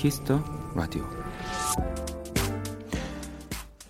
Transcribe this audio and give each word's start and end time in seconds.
키스 0.00 0.26
더 0.26 0.42
라디오 0.74 1.04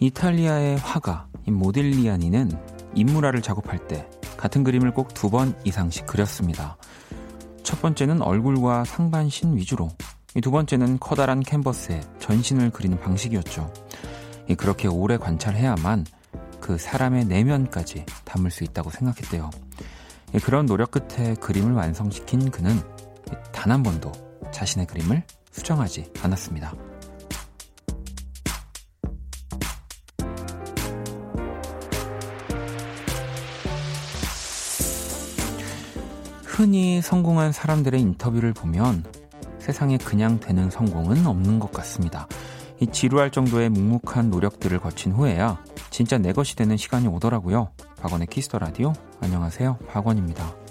이탈리아의 0.00 0.76
화가 0.79 1.29
모딜리아니는 1.46 2.50
인물화를 2.94 3.43
작업할 3.43 3.86
때 3.86 4.11
같은 4.36 4.64
그림을 4.64 4.93
꼭 4.93 5.14
두 5.14 5.30
번 5.30 5.54
이상씩 5.64 6.07
그렸습니다. 6.07 6.76
첫 7.62 7.80
번째는 7.80 8.22
얼굴과 8.22 8.85
상반신 8.86 9.57
위주로, 9.57 9.88
두 10.43 10.50
번째는 10.50 10.99
커다란 10.99 11.40
캔버스에 11.40 12.00
전신을 12.18 12.71
그리는 12.71 12.99
방식이었죠. 12.99 13.72
그렇게 14.58 14.88
오래 14.88 15.16
관찰해야만 15.16 16.07
그 16.61 16.77
사람의 16.77 17.27
내면까지 17.27 18.04
담을 18.24 18.50
수 18.50 18.64
있다고 18.64 18.90
생각했대요. 18.90 19.50
그런 20.43 20.66
노력 20.66 20.90
끝에 20.90 21.35
그림을 21.35 21.72
완성시킨 21.74 22.50
그는 22.50 22.80
단 23.52 23.71
한 23.71 23.85
번도 23.85 24.11
자신의 24.50 24.86
그림을 24.88 25.22
수정하지 25.50 26.13
않았습니다. 26.22 26.75
흔히 36.44 37.00
성공한 37.00 37.53
사람들의 37.53 37.98
인터뷰를 38.00 38.53
보면 38.53 39.05
세상에 39.58 39.97
그냥 39.97 40.41
되는 40.41 40.69
성공은 40.69 41.27
없는 41.27 41.58
것 41.58 41.72
같습니다. 41.72 42.28
이 42.80 42.86
지루할 42.86 43.30
정도의 43.30 43.70
묵묵한 43.70 44.30
노력들을 44.30 44.78
거친 44.78 45.12
후에야 45.12 45.62
진짜 45.91 46.19
내 46.19 46.33
것이 46.33 46.56
되는 46.56 46.77
시간이 46.77 47.08
오더라고요. 47.08 47.70
박원의 48.00 48.27
키스 48.27 48.46
더 48.46 48.58
라디오. 48.58 48.92
안녕하세요. 49.20 49.78
박원입니다. 49.89 50.69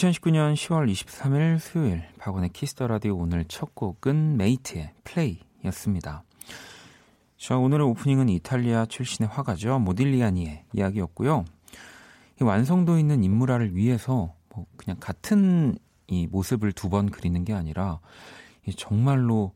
2019년 0.00 0.54
10월 0.54 0.90
23일 0.90 1.58
수요일 1.58 2.02
박원의 2.18 2.50
키스 2.50 2.72
더 2.72 2.86
라디오 2.86 3.16
오늘 3.16 3.44
첫 3.44 3.74
곡은 3.74 4.38
메이트의 4.38 4.92
Play였습니다. 5.04 6.24
자, 7.36 7.58
오늘의 7.58 7.86
오프닝은 7.86 8.30
이탈리아 8.30 8.86
출신의 8.86 9.28
화가죠. 9.28 9.78
모딜리아니의 9.78 10.64
이야기였고요. 10.72 11.44
이 12.40 12.44
완성도 12.44 12.98
있는 12.98 13.22
인물화를 13.22 13.76
위해서 13.76 14.34
뭐 14.48 14.64
그냥 14.78 14.96
같은 14.98 15.76
이 16.06 16.26
모습을 16.26 16.72
두 16.72 16.88
번 16.88 17.10
그리는 17.10 17.44
게 17.44 17.52
아니라 17.52 18.00
정말로 18.78 19.52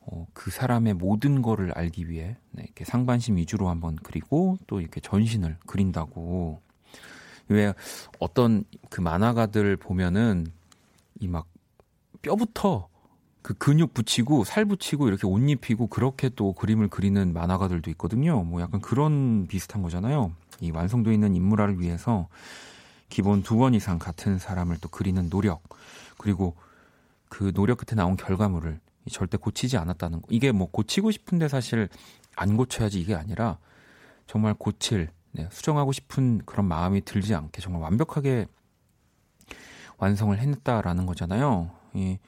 어, 0.00 0.26
그 0.32 0.50
사람의 0.50 0.94
모든 0.94 1.40
거를 1.40 1.70
알기 1.72 2.10
위해 2.10 2.36
네, 2.50 2.64
이렇게 2.64 2.84
상반신 2.84 3.36
위주로 3.36 3.68
한번 3.68 3.96
그리고 4.02 4.58
또 4.66 4.80
이렇게 4.80 5.00
전신을 5.00 5.58
그린다고 5.66 6.63
왜 7.48 7.74
어떤 8.20 8.64
그 8.90 9.00
만화가들 9.00 9.76
보면은 9.76 10.46
이 11.20 11.28
막 11.28 11.46
뼈부터 12.22 12.88
그 13.42 13.54
근육 13.54 13.92
붙이고 13.94 14.44
살 14.44 14.64
붙이고 14.64 15.06
이렇게 15.08 15.26
옷 15.26 15.38
입히고 15.38 15.88
그렇게 15.88 16.30
또 16.30 16.52
그림을 16.54 16.88
그리는 16.88 17.32
만화가들도 17.32 17.90
있거든요. 17.92 18.42
뭐 18.42 18.60
약간 18.62 18.80
그런 18.80 19.46
비슷한 19.46 19.82
거잖아요. 19.82 20.32
이 20.60 20.70
완성도 20.70 21.12
있는 21.12 21.34
인물화를 21.36 21.80
위해서 21.80 22.28
기본 23.10 23.42
두 23.42 23.58
번 23.58 23.74
이상 23.74 23.98
같은 23.98 24.38
사람을 24.38 24.78
또 24.80 24.88
그리는 24.88 25.28
노력 25.28 25.62
그리고 26.18 26.56
그 27.28 27.52
노력 27.52 27.78
끝에 27.78 27.96
나온 27.96 28.16
결과물을 28.16 28.80
절대 29.10 29.36
고치지 29.36 29.76
않았다는 29.76 30.22
거. 30.22 30.26
이게 30.30 30.50
뭐 30.52 30.70
고치고 30.70 31.10
싶은데 31.10 31.48
사실 31.48 31.88
안 32.36 32.56
고쳐야지 32.56 32.98
이게 33.00 33.14
아니라 33.14 33.58
정말 34.26 34.54
고칠, 34.54 35.10
네, 35.34 35.48
수정하고 35.50 35.92
싶은 35.92 36.42
그런 36.46 36.66
마음이 36.66 37.04
들지 37.04 37.34
않게 37.34 37.60
정말 37.60 37.82
완벽하게 37.82 38.46
완성을 39.98 40.36
했다라는 40.38 41.06
거잖아요. 41.06 41.70
이 41.94 42.18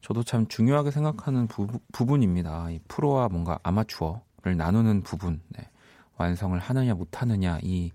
저도 0.00 0.22
참 0.22 0.46
중요하게 0.48 0.90
생각하는 0.90 1.46
부, 1.46 1.68
부분입니다. 1.92 2.70
이 2.70 2.80
프로와 2.88 3.28
뭔가 3.28 3.58
아마추어를 3.62 4.56
나누는 4.56 5.02
부분, 5.02 5.40
네. 5.48 5.68
완성을 6.16 6.58
하느냐 6.58 6.94
못하느냐 6.94 7.58
이 7.62 7.90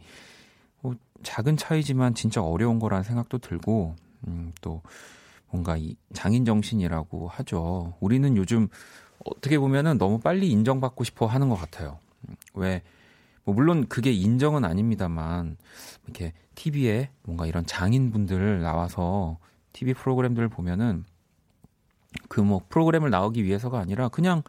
뭐 0.86 0.96
작은 1.24 1.58
차이지만 1.58 2.14
진짜 2.14 2.44
어려운 2.44 2.78
거라는 2.78 3.04
생각도 3.04 3.40
들고 3.40 3.96
음, 4.28 4.54
또 4.62 4.84
뭔가 5.50 5.78
이 5.78 5.96
장인 6.14 6.46
정신이라고 6.46 7.28
하죠. 7.28 7.96
우리는 8.00 8.38
요즘 8.38 8.68
어떻게 9.26 9.58
보면은 9.58 9.98
너무 9.98 10.20
빨리 10.20 10.52
인정받고 10.52 11.04
싶어 11.04 11.26
하는 11.26 11.50
것 11.50 11.56
같아요. 11.56 11.98
왜, 12.54 12.84
뭐 13.46 13.56
물론 13.56 13.88
그게 13.88 14.12
인정은 14.12 14.66
아닙니다만, 14.66 15.58
이렇게 16.04 16.34
TV에 16.56 17.12
뭔가 17.24 17.46
이런 17.46 17.66
장인분들 17.66 18.62
나와서 18.62 19.38
TV 19.74 19.94
프로그램들을 19.94 20.50
보면은 20.50 21.06
그 22.30 22.42
뭐 22.42 22.62
프로그램을 22.70 23.10
나오기 23.10 23.44
위해서가 23.44 23.80
아니라 23.80 24.10
그냥 24.10 24.42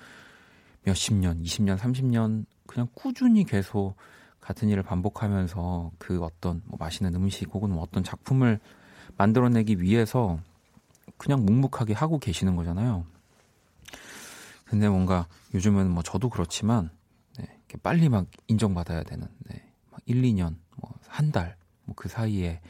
몇십 0.84 1.14
년, 1.14 1.42
20년, 1.42 1.76
30년 1.78 2.46
그냥 2.66 2.88
꾸준히 2.94 3.44
계속 3.44 3.96
같은 4.40 4.68
일을 4.68 4.82
반복하면서 4.82 5.90
그 5.98 6.22
어떤 6.22 6.62
뭐 6.66 6.76
맛있는 6.78 7.14
음식 7.16 7.52
혹은 7.52 7.70
뭐 7.70 7.82
어떤 7.82 8.04
작품을 8.04 8.60
만들어내기 9.16 9.80
위해서 9.80 10.38
그냥 11.16 11.44
묵묵하게 11.44 11.92
하고 11.92 12.18
계시는 12.18 12.54
거잖아요. 12.54 13.04
근데 14.64 14.88
뭔가 14.88 15.26
요즘은 15.54 15.90
뭐 15.90 16.02
저도 16.02 16.28
그렇지만 16.28 16.90
네, 16.90 16.95
빨리 17.82 18.09
막 18.09 18.27
인정받아야 18.49 19.03
되는 19.03 19.27
네, 19.50 19.72
막 19.91 20.00
1, 20.06 20.22
2년, 20.22 20.56
뭐 20.77 20.93
한 21.09 21.32
달, 21.32 21.56
뭐 21.84 21.94
그 21.97 22.09
사이에 22.09 22.60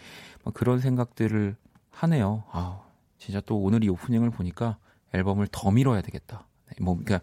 막 0.45 0.55
그런 0.55 0.79
생각들을 0.81 1.57
하네요. 1.91 2.45
아, 2.51 2.83
진짜 3.19 3.41
또 3.41 3.59
오늘 3.61 3.83
이 3.85 3.89
오프닝을 3.89 4.31
보니까 4.31 4.79
앨범을 5.13 5.49
더 5.51 5.71
밀어야 5.71 6.01
되겠다. 6.03 6.47
네, 6.67 6.85
뭐 6.85 6.95
그러니까 6.97 7.21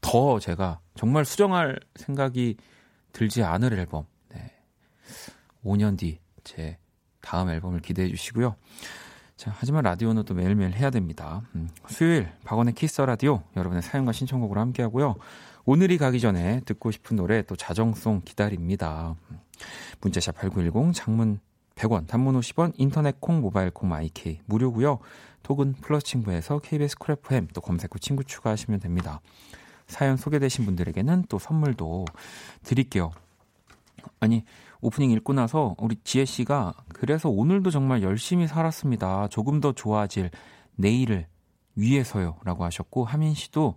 더 0.00 0.38
제가 0.38 0.80
정말 0.94 1.24
수정할 1.24 1.78
생각이 1.94 2.56
들지 3.12 3.42
않을 3.42 3.72
앨범. 3.72 4.04
네. 4.28 4.52
5년 5.64 5.98
뒤 5.98 6.18
제 6.44 6.78
다음 7.20 7.50
앨범을 7.50 7.80
기대해 7.80 8.08
주시고요. 8.08 8.54
자, 9.36 9.52
하지만 9.58 9.82
라디오는 9.82 10.22
또 10.24 10.32
매일매일 10.34 10.72
해야 10.74 10.90
됩니다. 10.90 11.42
음, 11.56 11.68
수요일 11.88 12.30
박원의 12.44 12.74
키스 12.74 12.92
더 12.92 13.02
라디오 13.02 13.42
여러분의 13.56 13.82
사연과 13.82 14.12
신청곡으로 14.12 14.60
함께 14.60 14.82
하고요. 14.82 15.16
오늘이 15.68 15.98
가기 15.98 16.20
전에 16.20 16.60
듣고 16.64 16.92
싶은 16.92 17.16
노래 17.16 17.42
또 17.42 17.56
자정송 17.56 18.22
기다립니다. 18.24 19.16
음, 19.30 19.40
문자 20.00 20.20
샵 20.20 20.36
8910 20.36 20.94
장문 20.94 21.40
100원, 21.74 22.06
단문 22.06 22.38
50원, 22.38 22.72
인터넷 22.76 23.20
콩, 23.20 23.40
모바일 23.40 23.72
콩, 23.72 23.88
마이 23.88 24.13
케이 24.13 24.38
무료고요. 24.46 25.00
톡은 25.42 25.74
플러스 25.80 26.06
친구에서 26.06 26.60
KBS 26.60 26.98
Cool 26.98 27.31
FM 27.31 27.48
또 27.52 27.60
검색 27.60 27.92
후 27.92 27.98
친구 27.98 28.22
추가하시면 28.22 28.78
됩니다. 28.78 29.20
사연 29.88 30.16
소개되신 30.16 30.64
분들에게는 30.66 31.24
또 31.28 31.40
선물도 31.40 32.04
드릴게요. 32.62 33.10
아니 34.20 34.44
오프닝 34.80 35.10
읽고 35.10 35.32
나서 35.32 35.74
우리 35.78 35.96
지혜 36.04 36.24
씨가 36.24 36.74
그래서 36.92 37.28
오늘도 37.28 37.72
정말 37.72 38.04
열심히 38.04 38.46
살았습니다. 38.46 39.26
조금 39.28 39.60
더 39.60 39.72
좋아질 39.72 40.30
내일을 40.76 41.26
위해서요. 41.74 42.36
라고 42.44 42.64
하셨고, 42.64 43.04
하민 43.04 43.34
씨도 43.34 43.74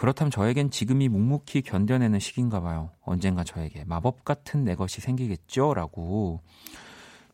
그렇다면 0.00 0.30
저에겐 0.30 0.70
지금이 0.70 1.08
묵묵히 1.08 1.60
견뎌내는 1.62 2.18
시기인가 2.20 2.60
봐요. 2.60 2.90
언젠가 3.02 3.44
저에게 3.44 3.84
마법 3.84 4.24
같은 4.24 4.64
내 4.64 4.74
것이 4.74 5.00
생기겠죠? 5.00 5.74
라고. 5.74 6.40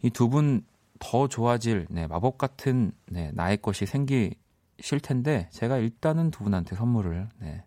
이 0.03 0.11
두 0.11 0.29
분 0.29 0.65
더 0.99 1.29
좋아질 1.29 1.87
네, 1.91 2.07
마법 2.07 2.39
같은 2.39 2.93
네, 3.07 3.31
나의 3.35 3.59
것이 3.59 3.87
생기실 3.87 5.01
텐데 5.03 5.49
제가 5.53 5.79
일단은 5.79 6.31
두 6.31 6.45
분한테 6.45 6.77
선물을 6.77 7.29
네, 7.41 7.65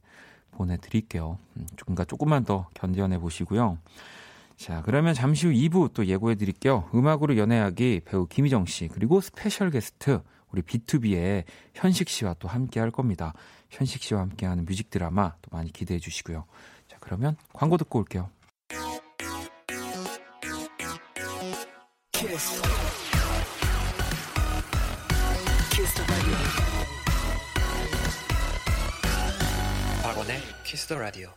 보내드릴게요. 0.51 1.37
음, 1.57 1.67
그러니까 1.81 2.05
조금만 2.05 2.43
더 2.43 2.67
견뎌내 2.73 3.19
보시고요. 3.19 3.77
자, 4.57 4.81
그러면 4.83 5.13
잠시 5.13 5.47
후 5.47 5.53
2부 5.53 5.93
또 5.93 6.05
예고해 6.05 6.35
드릴게요. 6.35 6.89
음악으로 6.93 7.37
연애하기 7.37 8.01
배우 8.05 8.27
김희정 8.27 8.65
씨, 8.65 8.89
그리고 8.89 9.21
special 9.21 9.69
guest 9.71 10.21
우리 10.51 10.61
BTOB의 10.61 11.45
현식 11.73 12.09
씨와 12.09 12.35
또 12.35 12.47
함께 12.47 12.79
할 12.79 12.91
겁니다. 12.91 13.33
현식 13.69 14.01
씨와 14.01 14.21
함께 14.21 14.45
하는 14.45 14.65
뮤직 14.65 14.89
드라마 14.89 15.33
또 15.41 15.49
많이 15.51 15.71
기대해 15.71 15.99
주시고요. 15.99 16.45
자, 16.87 16.97
그러면 16.99 17.35
광고 17.53 17.77
듣고 17.77 17.99
올게요. 17.99 18.29
키스. 22.11 22.61
키스 25.71 26.03
박원의 30.03 30.41
키스 30.65 30.87
더 30.87 30.97
라디오. 30.97 31.29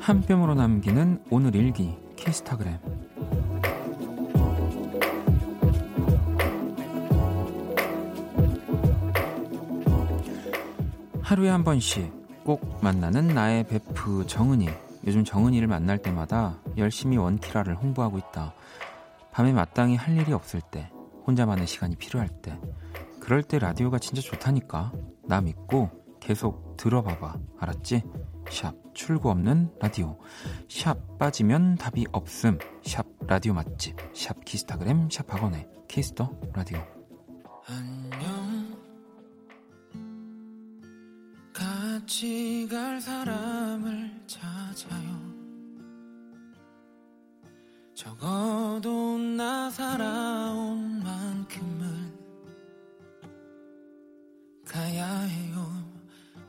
한 0.00 0.20
뼘으로 0.22 0.54
남기는 0.54 1.24
오늘 1.30 1.54
일기 1.54 1.96
키스타그램. 2.16 2.78
하루에 11.22 11.48
한 11.48 11.64
번씩 11.64 12.12
꼭 12.44 12.78
만나는 12.82 13.28
나의 13.28 13.64
베프 13.64 14.26
정은이. 14.26 14.68
요즘 15.06 15.24
정은이를 15.24 15.68
만날 15.68 15.98
때마다 15.98 16.58
열심히 16.76 17.16
원키라를 17.16 17.76
홍보하고 17.76 18.18
있다. 18.18 18.52
밤에 19.30 19.52
마땅히 19.52 19.96
할 19.96 20.18
일이 20.18 20.32
없을 20.32 20.60
때 20.60 20.90
혼자만의 21.26 21.66
시간이 21.66 21.96
필요할 21.96 22.28
때. 22.28 22.58
그럴 23.20 23.42
때 23.42 23.58
라디오가 23.58 23.98
진짜 23.98 24.20
좋다니까. 24.20 24.92
나 25.26 25.40
믿고 25.40 26.01
계속 26.22 26.76
들어봐봐. 26.76 27.36
알았지? 27.58 28.02
샵 28.48 28.74
출구 28.94 29.30
없는 29.30 29.72
라디오. 29.80 30.18
샵 30.68 31.18
빠지면 31.18 31.74
답이 31.76 32.06
없음. 32.12 32.58
샵 32.84 33.06
라디오 33.26 33.54
맛집. 33.54 33.96
샵 34.14 34.44
키스타그램 34.44 35.10
샵 35.10 35.32
박원의 35.32 35.68
키스 35.88 36.14
더 36.14 36.30
라디오. 36.54 36.78
안녕. 37.66 38.78
같이 41.52 42.68
갈 42.70 43.00
사람을 43.00 44.22
찾아요. 44.26 45.32
적어도 47.94 49.18
나 49.18 49.70
살아온 49.70 51.02
만큼은 51.02 52.12
가야 54.64 55.18
해요 55.20 55.71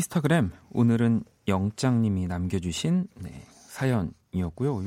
키스타그램 0.00 0.50
오늘은 0.70 1.24
영장님이 1.46 2.26
남겨주신 2.26 3.06
네, 3.16 3.44
사연이었고요. 3.52 4.82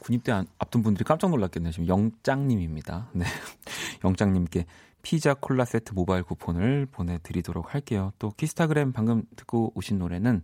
군입대 0.00 0.32
앞둔 0.58 0.82
분들이 0.82 1.04
깜짝 1.04 1.30
놀랐겠네요. 1.30 1.70
지금 1.70 1.86
영장님입니다. 1.86 3.10
네, 3.12 3.24
영장님께 4.04 4.66
피자 5.02 5.34
콜라 5.34 5.64
세트 5.64 5.92
모바일 5.94 6.24
쿠폰을 6.24 6.86
보내드리도록 6.86 7.74
할게요. 7.74 8.12
또 8.18 8.32
키스타그램 8.32 8.92
방금 8.92 9.22
듣고 9.36 9.70
오신 9.76 10.00
노래는 10.00 10.42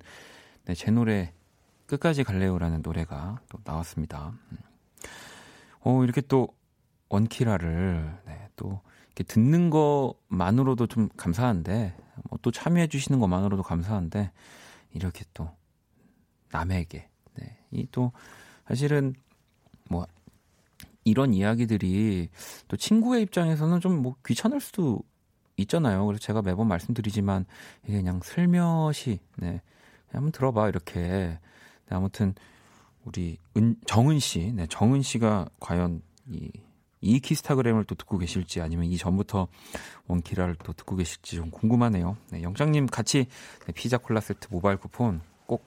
네, 0.66 0.74
제 0.74 0.92
노래 0.92 1.32
끝까지 1.86 2.22
갈래요라는 2.22 2.82
노래가 2.82 3.40
또 3.48 3.58
나왔습니다. 3.64 4.34
음. 4.52 4.58
어, 5.80 6.04
이렇게 6.04 6.20
또 6.20 6.46
원키라를 7.08 8.20
네, 8.26 8.48
또 8.54 8.82
듣는 9.14 9.70
것만으로도 9.70 10.86
좀 10.86 11.08
감사한데 11.16 11.94
뭐 12.30 12.38
또 12.42 12.50
참여해 12.50 12.88
주시는 12.88 13.20
것만으로도 13.20 13.62
감사한데 13.62 14.32
이렇게 14.92 15.24
또 15.34 15.50
남에게 16.50 17.08
네, 17.34 17.58
이 17.70 17.86
또 17.92 18.12
사실은 18.66 19.14
뭐 19.88 20.06
이런 21.04 21.34
이야기들이 21.34 22.28
또 22.68 22.76
친구의 22.76 23.22
입장에서는 23.22 23.80
좀 23.80 24.02
뭐 24.02 24.16
귀찮을 24.24 24.60
수도 24.60 25.00
있잖아요. 25.56 26.06
그래서 26.06 26.20
제가 26.20 26.42
매번 26.42 26.66
말씀드리지만 26.68 27.44
이게 27.84 27.98
그냥 27.98 28.20
슬며시 28.22 29.18
네. 29.36 29.60
한번 30.10 30.32
들어봐 30.32 30.68
이렇게. 30.68 31.00
네, 31.00 31.38
아무튼 31.88 32.34
우리 33.04 33.36
은, 33.56 33.76
정은 33.86 34.18
씨, 34.20 34.52
네, 34.52 34.66
정은 34.68 35.02
씨가 35.02 35.48
과연 35.60 36.02
이 36.28 36.50
이 37.02 37.20
키스타그램을 37.20 37.84
또 37.84 37.94
듣고 37.94 38.16
계실지 38.16 38.60
아니면 38.60 38.86
이 38.86 38.96
전부터 38.96 39.48
원키라를 40.06 40.56
또 40.62 40.72
듣고 40.72 40.96
계실지 40.96 41.36
좀 41.36 41.50
궁금하네요. 41.50 42.16
네, 42.30 42.42
영장님 42.42 42.86
같이 42.86 43.26
네, 43.66 43.72
피자 43.72 43.98
콜라 43.98 44.20
세트 44.20 44.48
모바일 44.50 44.78
쿠폰 44.78 45.20
꼭 45.46 45.66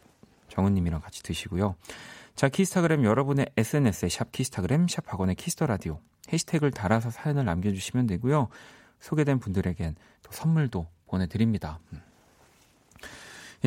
정은님이랑 0.50 1.02
같이 1.02 1.22
드시고요. 1.22 1.76
자, 2.36 2.50
키스타그램 2.50 3.04
여러분의 3.04 3.48
SNS에 3.56 4.10
샵 4.10 4.32
키스타그램 4.32 4.88
샵 4.88 5.12
박원의 5.12 5.36
키스 5.36 5.56
더 5.56 5.68
라디오 5.68 6.00
해시태그를 6.32 6.72
달아서 6.72 7.12
사연을 7.12 7.46
남겨주시면 7.46 8.08
되고요. 8.08 8.48
소개된 9.00 9.40
분들에겐 9.40 9.96
또 10.24 10.32
선물도 10.32 10.88
보내드립니다. 11.06 11.80
음. 11.94 12.02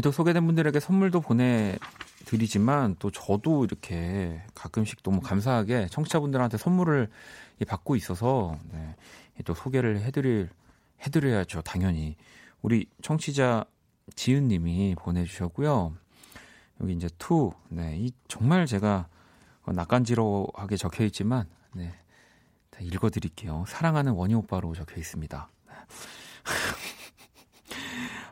또 0.02 0.12
소개된 0.12 0.46
분들에게 0.46 0.78
선물도 0.80 1.20
보내 1.20 1.76
드리지만 2.28 2.94
또 2.98 3.10
저도 3.10 3.64
이렇게 3.64 4.42
가끔씩 4.54 5.02
너무 5.02 5.22
감사하게 5.22 5.86
청취자분들한테 5.86 6.58
선물을 6.58 7.08
받고 7.66 7.96
있어서 7.96 8.58
네, 8.70 8.94
또 9.46 9.54
소개를 9.54 10.02
해드릴 10.02 10.50
해드려야죠 11.00 11.62
당연히. 11.62 12.16
우리 12.60 12.86
청취자 13.00 13.64
지은님이 14.14 14.96
보내주셨고요. 14.98 15.94
여기 16.82 16.92
이제 16.92 17.08
투 17.16 17.52
네, 17.70 17.96
이 17.98 18.12
정말 18.28 18.66
제가 18.66 19.08
낯간지러하게 19.64 20.76
적혀 20.76 21.04
있지만 21.04 21.46
네, 21.72 21.94
다 22.68 22.80
읽어드릴게요. 22.82 23.64
사랑하는 23.66 24.12
원희 24.12 24.34
오빠로 24.34 24.74
적혀 24.74 25.00
있습니다. 25.00 25.48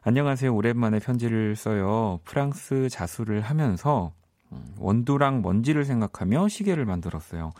안녕하세요. 0.08 0.54
오랜만에 0.54 1.00
편지를 1.00 1.56
써요. 1.56 2.20
프랑스 2.22 2.88
자수를 2.88 3.40
하면서 3.40 4.12
음, 4.52 4.64
원두랑 4.78 5.42
먼지를 5.42 5.84
생각하며 5.84 6.46
시계를 6.46 6.84
만들었어요. 6.84 7.52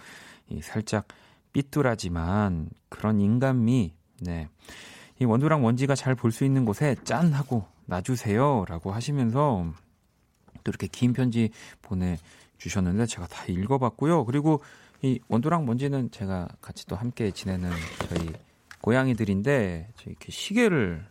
이 0.48 0.62
살짝 0.62 1.08
삐뚤하지만 1.52 2.70
그런 2.88 3.20
인간미, 3.20 3.94
네. 4.20 4.48
이 5.18 5.24
원두랑 5.24 5.60
먼지가 5.60 5.96
잘 5.96 6.14
볼 6.14 6.30
수 6.30 6.44
있는 6.44 6.64
곳에 6.64 6.94
짠 7.02 7.32
하고 7.32 7.66
놔주세요. 7.86 8.66
라고 8.68 8.92
하시면서 8.92 9.66
또 10.62 10.70
이렇게 10.70 10.86
긴 10.86 11.14
편지 11.14 11.50
보내주셨는데 11.82 13.06
제가 13.06 13.26
다 13.26 13.44
읽어봤고요. 13.48 14.24
그리고 14.24 14.62
이 15.02 15.18
원두랑 15.26 15.66
먼지는 15.66 16.12
제가 16.12 16.46
같이 16.60 16.86
또 16.86 16.94
함께 16.94 17.32
지내는 17.32 17.72
저희 18.08 18.30
고양이들인데 18.82 19.88
이렇게 20.06 20.30
시계를 20.30 21.04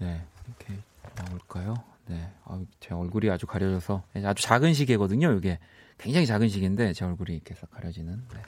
네, 0.00 0.26
이렇게 0.48 0.82
나올까요? 1.16 1.74
네, 2.06 2.32
아, 2.44 2.60
제 2.80 2.94
얼굴이 2.94 3.30
아주 3.30 3.46
가려져서 3.46 4.02
아주 4.24 4.42
작은 4.42 4.74
시계거든요. 4.74 5.32
이게 5.32 5.58
굉장히 5.98 6.26
작은 6.26 6.48
시계인데 6.48 6.92
제 6.94 7.04
얼굴이 7.04 7.34
이렇게 7.34 7.54
싹 7.54 7.70
가려지는. 7.70 8.24
네. 8.32 8.42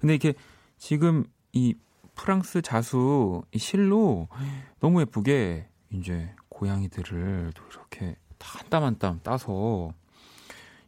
근데 0.00 0.14
이렇게 0.14 0.34
지금 0.78 1.24
이 1.52 1.74
프랑스 2.14 2.62
자수 2.62 3.42
이 3.52 3.58
실로 3.58 4.28
너무 4.80 5.00
예쁘게 5.00 5.68
이제 5.90 6.34
고양이들을 6.48 7.52
또 7.54 7.62
이렇게 7.70 8.16
한땀한땀 8.38 9.20
따서 9.22 9.90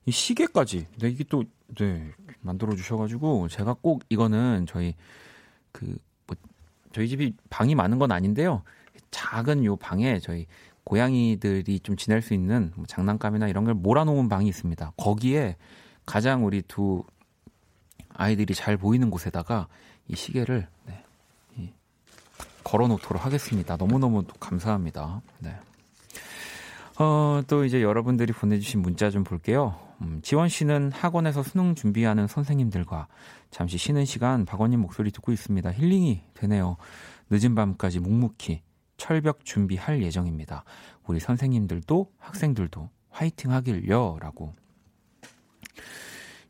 이 0.07 0.11
시계까지 0.11 0.87
네, 0.99 1.09
이게 1.09 1.25
또 1.25 1.45
네, 1.77 2.13
만들어 2.41 2.75
주셔가지고 2.77 3.49
제가 3.49 3.75
꼭 3.75 4.03
이거는 4.09 4.67
저희 4.67 4.95
그 5.73 5.99
뭐 6.29 6.37
저희 6.93 7.09
집이 7.09 7.35
방이 7.51 7.75
많은 7.75 7.99
건 7.99 8.13
아닌데요. 8.13 8.63
작은 9.11 9.65
요 9.65 9.77
방에 9.77 10.19
저희 10.21 10.47
고양이들이 10.85 11.81
좀 11.81 11.97
지낼 11.97 12.23
수 12.23 12.33
있는 12.35 12.73
뭐 12.75 12.87
장난감이나 12.87 13.49
이런 13.49 13.65
걸 13.65 13.75
몰아놓은 13.75 14.29
방이 14.29 14.49
있습니다. 14.49 14.93
거기에 14.97 15.57
가장 16.07 16.47
우리 16.47 16.63
두 16.63 17.05
아이들이 18.15 18.55
잘 18.55 18.77
보이는 18.77 19.11
곳에다가 19.11 19.69
이 20.09 20.17
시계를 20.17 20.67
네, 20.87 21.05
이, 21.57 21.69
걸어놓도록 22.65 23.25
하겠습니다. 23.25 23.77
너무너무 23.77 24.25
감사합니다. 24.41 25.21
네. 25.41 25.55
어, 26.99 27.43
또 27.47 27.65
이제 27.65 27.83
여러분들이 27.83 28.33
보내주신 28.33 28.81
문자 28.81 29.11
좀 29.11 29.25
볼게요. 29.25 29.79
음, 30.01 30.21
지원 30.23 30.49
씨는 30.49 30.91
학원에서 30.93 31.43
수능 31.43 31.75
준비하는 31.75 32.27
선생님들과 32.27 33.07
잠시 33.51 33.79
쉬는 33.79 34.05
시간 34.05 34.45
박원님 34.45 34.81
목소리 34.81 35.11
듣고 35.11 35.33
있습니다. 35.33 35.71
힐링이 35.73 36.23
되네요. 36.35 36.77
늦은 37.31 37.55
밤까지 37.55 38.01
묵묵히 38.01 38.63
철벽 38.99 39.45
준비할 39.47 40.03
예정입니다. 40.03 40.65
우리 41.07 41.19
선생님들도 41.21 42.13
학생들도 42.19 42.91
화이팅 43.09 43.53
하길요. 43.53 44.19
라고. 44.21 44.55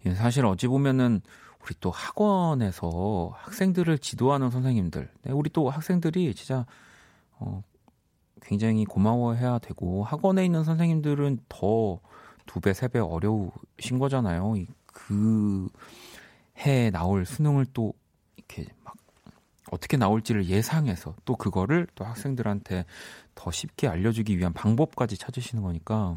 예, 0.06 0.14
사실 0.14 0.44
어찌 0.44 0.66
보면은 0.66 1.20
우리 1.64 1.74
또 1.80 1.90
학원에서 1.90 3.32
학생들을 3.36 3.98
지도하는 3.98 4.50
선생님들, 4.50 5.10
네, 5.22 5.32
우리 5.32 5.50
또 5.50 5.70
학생들이 5.70 6.34
진짜 6.34 6.66
어, 7.38 7.62
굉장히 8.42 8.84
고마워해야 8.84 9.58
되고 9.58 10.02
학원에 10.04 10.44
있는 10.44 10.64
선생님들은 10.64 11.38
더 11.48 12.00
두 12.46 12.60
배, 12.60 12.72
세 12.72 12.88
배 12.88 12.98
어려우신 12.98 13.98
거잖아요. 13.98 14.54
그 14.86 15.68
해에 16.58 16.90
나올 16.90 17.26
수능을 17.26 17.66
또 17.74 17.92
이렇게 18.36 18.64
막 18.64 18.77
어떻게 19.70 19.96
나올지를 19.96 20.46
예상해서 20.46 21.14
또 21.24 21.36
그거를 21.36 21.86
또 21.94 22.04
학생들한테 22.04 22.84
더 23.34 23.50
쉽게 23.50 23.88
알려주기 23.88 24.38
위한 24.38 24.52
방법까지 24.52 25.16
찾으시는 25.16 25.62
거니까 25.62 26.16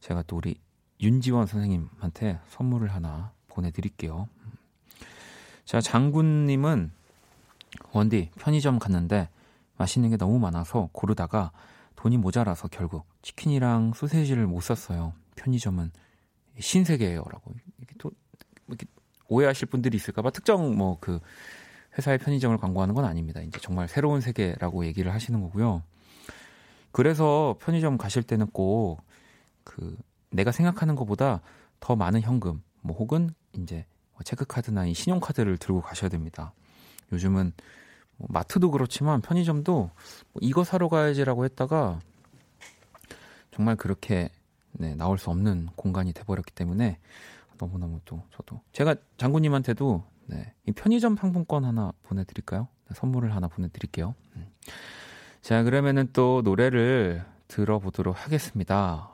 제가 0.00 0.22
또 0.26 0.36
우리 0.36 0.56
윤지원 1.00 1.46
선생님한테 1.46 2.40
선물을 2.48 2.92
하나 2.92 3.32
보내드릴게요. 3.48 4.28
자, 5.64 5.80
장군님은 5.80 6.90
원디 7.92 8.30
편의점 8.38 8.78
갔는데 8.78 9.28
맛있는 9.76 10.10
게 10.10 10.16
너무 10.16 10.38
많아서 10.38 10.88
고르다가 10.92 11.52
돈이 11.96 12.18
모자라서 12.18 12.68
결국 12.68 13.06
치킨이랑 13.22 13.92
소세지를 13.94 14.46
못 14.46 14.60
샀어요. 14.60 15.14
편의점은 15.36 15.90
신세계예요라고 16.58 17.52
이렇게 17.78 17.94
또 17.98 18.12
이렇게 18.68 18.86
오해하실 19.28 19.68
분들이 19.68 19.96
있을까봐 19.96 20.30
특정 20.30 20.76
뭐 20.76 20.98
그 21.00 21.18
회사의 21.96 22.18
편의점을 22.18 22.56
광고하는 22.58 22.94
건 22.94 23.04
아닙니다. 23.04 23.40
이제 23.40 23.58
정말 23.60 23.88
새로운 23.88 24.20
세계라고 24.20 24.84
얘기를 24.86 25.12
하시는 25.12 25.40
거고요. 25.40 25.82
그래서 26.92 27.56
편의점 27.60 27.98
가실 27.98 28.22
때는 28.22 28.46
꼭 28.48 28.98
그 29.64 29.96
내가 30.30 30.52
생각하는 30.52 30.94
것보다 30.94 31.40
더 31.80 31.96
많은 31.96 32.20
현금 32.20 32.62
뭐 32.82 32.96
혹은 32.96 33.34
이제 33.54 33.84
체크카드나 34.22 34.86
이 34.86 34.94
신용카드를 34.94 35.58
들고 35.58 35.80
가셔야 35.80 36.08
됩니다. 36.08 36.52
요즘은 37.12 37.52
뭐 38.16 38.28
마트도 38.30 38.70
그렇지만 38.70 39.20
편의점도 39.20 39.74
뭐 39.74 40.40
이거 40.40 40.62
사러 40.62 40.88
가야지라고 40.88 41.44
했다가 41.44 41.98
정말 43.50 43.76
그렇게 43.76 44.30
네, 44.72 44.94
나올 44.94 45.18
수 45.18 45.30
없는 45.30 45.68
공간이 45.76 46.12
돼버렸기 46.12 46.52
때문에 46.52 46.98
너무너무 47.58 48.00
또 48.04 48.22
저도 48.32 48.60
제가 48.72 48.96
장군님한테도 49.16 50.04
네, 50.26 50.54
이 50.66 50.72
편의점 50.72 51.16
상품권 51.16 51.64
하나 51.64 51.92
보내드릴까요? 52.02 52.68
네, 52.88 52.94
선물을 52.94 53.34
하나 53.34 53.48
보내드릴게요. 53.48 54.14
음. 54.36 54.46
자 55.40 55.62
그러면은 55.62 56.08
또 56.12 56.42
노래를 56.42 57.24
들어보도록 57.48 58.24
하겠습니다. 58.24 59.10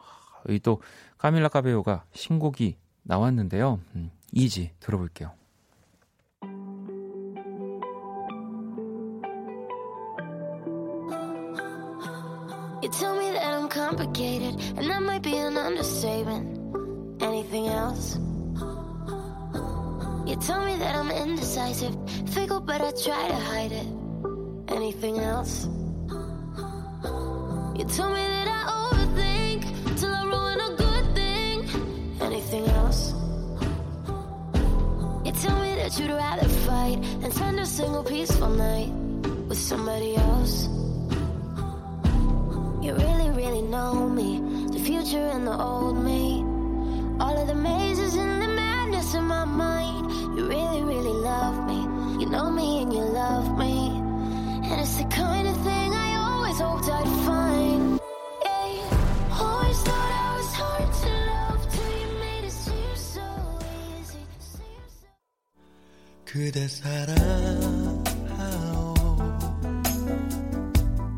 여기 0.48 0.60
또 0.60 0.80
까밀라 1.18 1.48
카베오가 1.48 2.04
신곡이 2.12 2.76
나왔는데요. 3.02 3.80
음, 3.94 4.10
이지 4.32 4.72
들어볼게요. 4.80 5.32
You 20.30 20.36
tell 20.36 20.64
me 20.64 20.76
that 20.76 20.94
I'm 20.94 21.10
indecisive, 21.10 21.92
fickle, 22.28 22.60
but 22.60 22.80
I 22.80 22.92
try 22.92 23.26
to 23.26 23.34
hide 23.34 23.72
it. 23.72 23.88
Anything 24.68 25.18
else? 25.18 25.66
You 27.76 27.84
tell 27.96 28.10
me 28.14 28.22
that 28.36 28.46
I 28.46 28.60
overthink 28.78 29.98
till 29.98 30.14
I 30.14 30.22
ruin 30.22 30.60
a 30.60 30.76
good 30.76 31.14
thing. 31.16 31.56
Anything 32.20 32.64
else? 32.68 33.12
You 35.24 35.32
tell 35.32 35.58
me 35.60 35.74
that 35.74 35.98
you'd 35.98 36.12
rather 36.12 36.48
fight 36.48 37.02
than 37.20 37.32
spend 37.32 37.58
a 37.58 37.66
single 37.66 38.04
peaceful 38.04 38.50
night 38.50 38.92
with 39.48 39.58
somebody 39.58 40.14
else. 40.14 40.68
You 42.84 42.94
really, 42.94 43.30
really 43.30 43.62
know 43.62 44.08
me, 44.08 44.38
the 44.70 44.78
future 44.78 45.26
and 45.34 45.44
the 45.44 45.60
old 45.60 45.96
me. 45.96 46.44
All 47.18 47.36
of 47.36 47.48
the 47.48 47.56
mazes 47.56 48.14
and 48.14 48.40
the 48.40 48.49
in 49.14 49.24
my 49.24 49.44
mind. 49.44 50.10
You 50.36 50.46
really, 50.48 50.82
really 50.82 51.12
love 51.12 51.66
me. 51.66 51.80
You 52.20 52.26
know 52.30 52.50
me 52.50 52.82
and 52.82 52.92
you 52.92 53.00
love 53.00 53.58
me. 53.58 53.88
And 54.64 54.80
it's 54.80 54.96
the 54.98 55.04
kind 55.04 55.48
of 55.48 55.56
thing 55.62 55.92
I 55.94 56.16
always 56.16 56.58
hoped 56.60 56.88
I'd 56.88 57.08
find. 57.26 58.00
Yeah. 58.44 59.38
Always 59.40 59.82
thought 59.82 60.12
I 60.26 60.36
was 60.36 60.52
hard 60.54 60.92
to 61.02 61.10
love 61.32 61.60
till 61.72 61.90
you 62.00 62.08
made 62.20 62.44
it 62.44 62.52
seem 62.52 62.94
so 62.94 63.26
easy. 63.98 64.22
Seem 64.38 64.82
so... 64.88 65.08
그대 66.24 66.68
사랑하오 66.68 68.10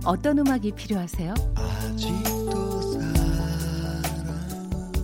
어떤 0.04 0.38
음악이 0.38 0.72
필요하세요? 0.72 1.34
아직도 1.54 2.82
사랑 2.92 4.02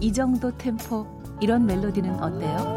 이 0.00 0.12
정도 0.12 0.50
템포, 0.56 1.17
이런 1.40 1.66
멜로디는 1.66 2.22
어때요? 2.22 2.74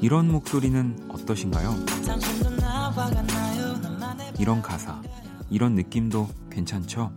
이런 0.00 0.30
목소리는 0.30 1.08
어떠신가요? 1.08 1.74
이런 4.38 4.60
가사, 4.60 5.00
이런 5.50 5.74
느낌도 5.74 6.28
괜찮죠? 6.50 7.12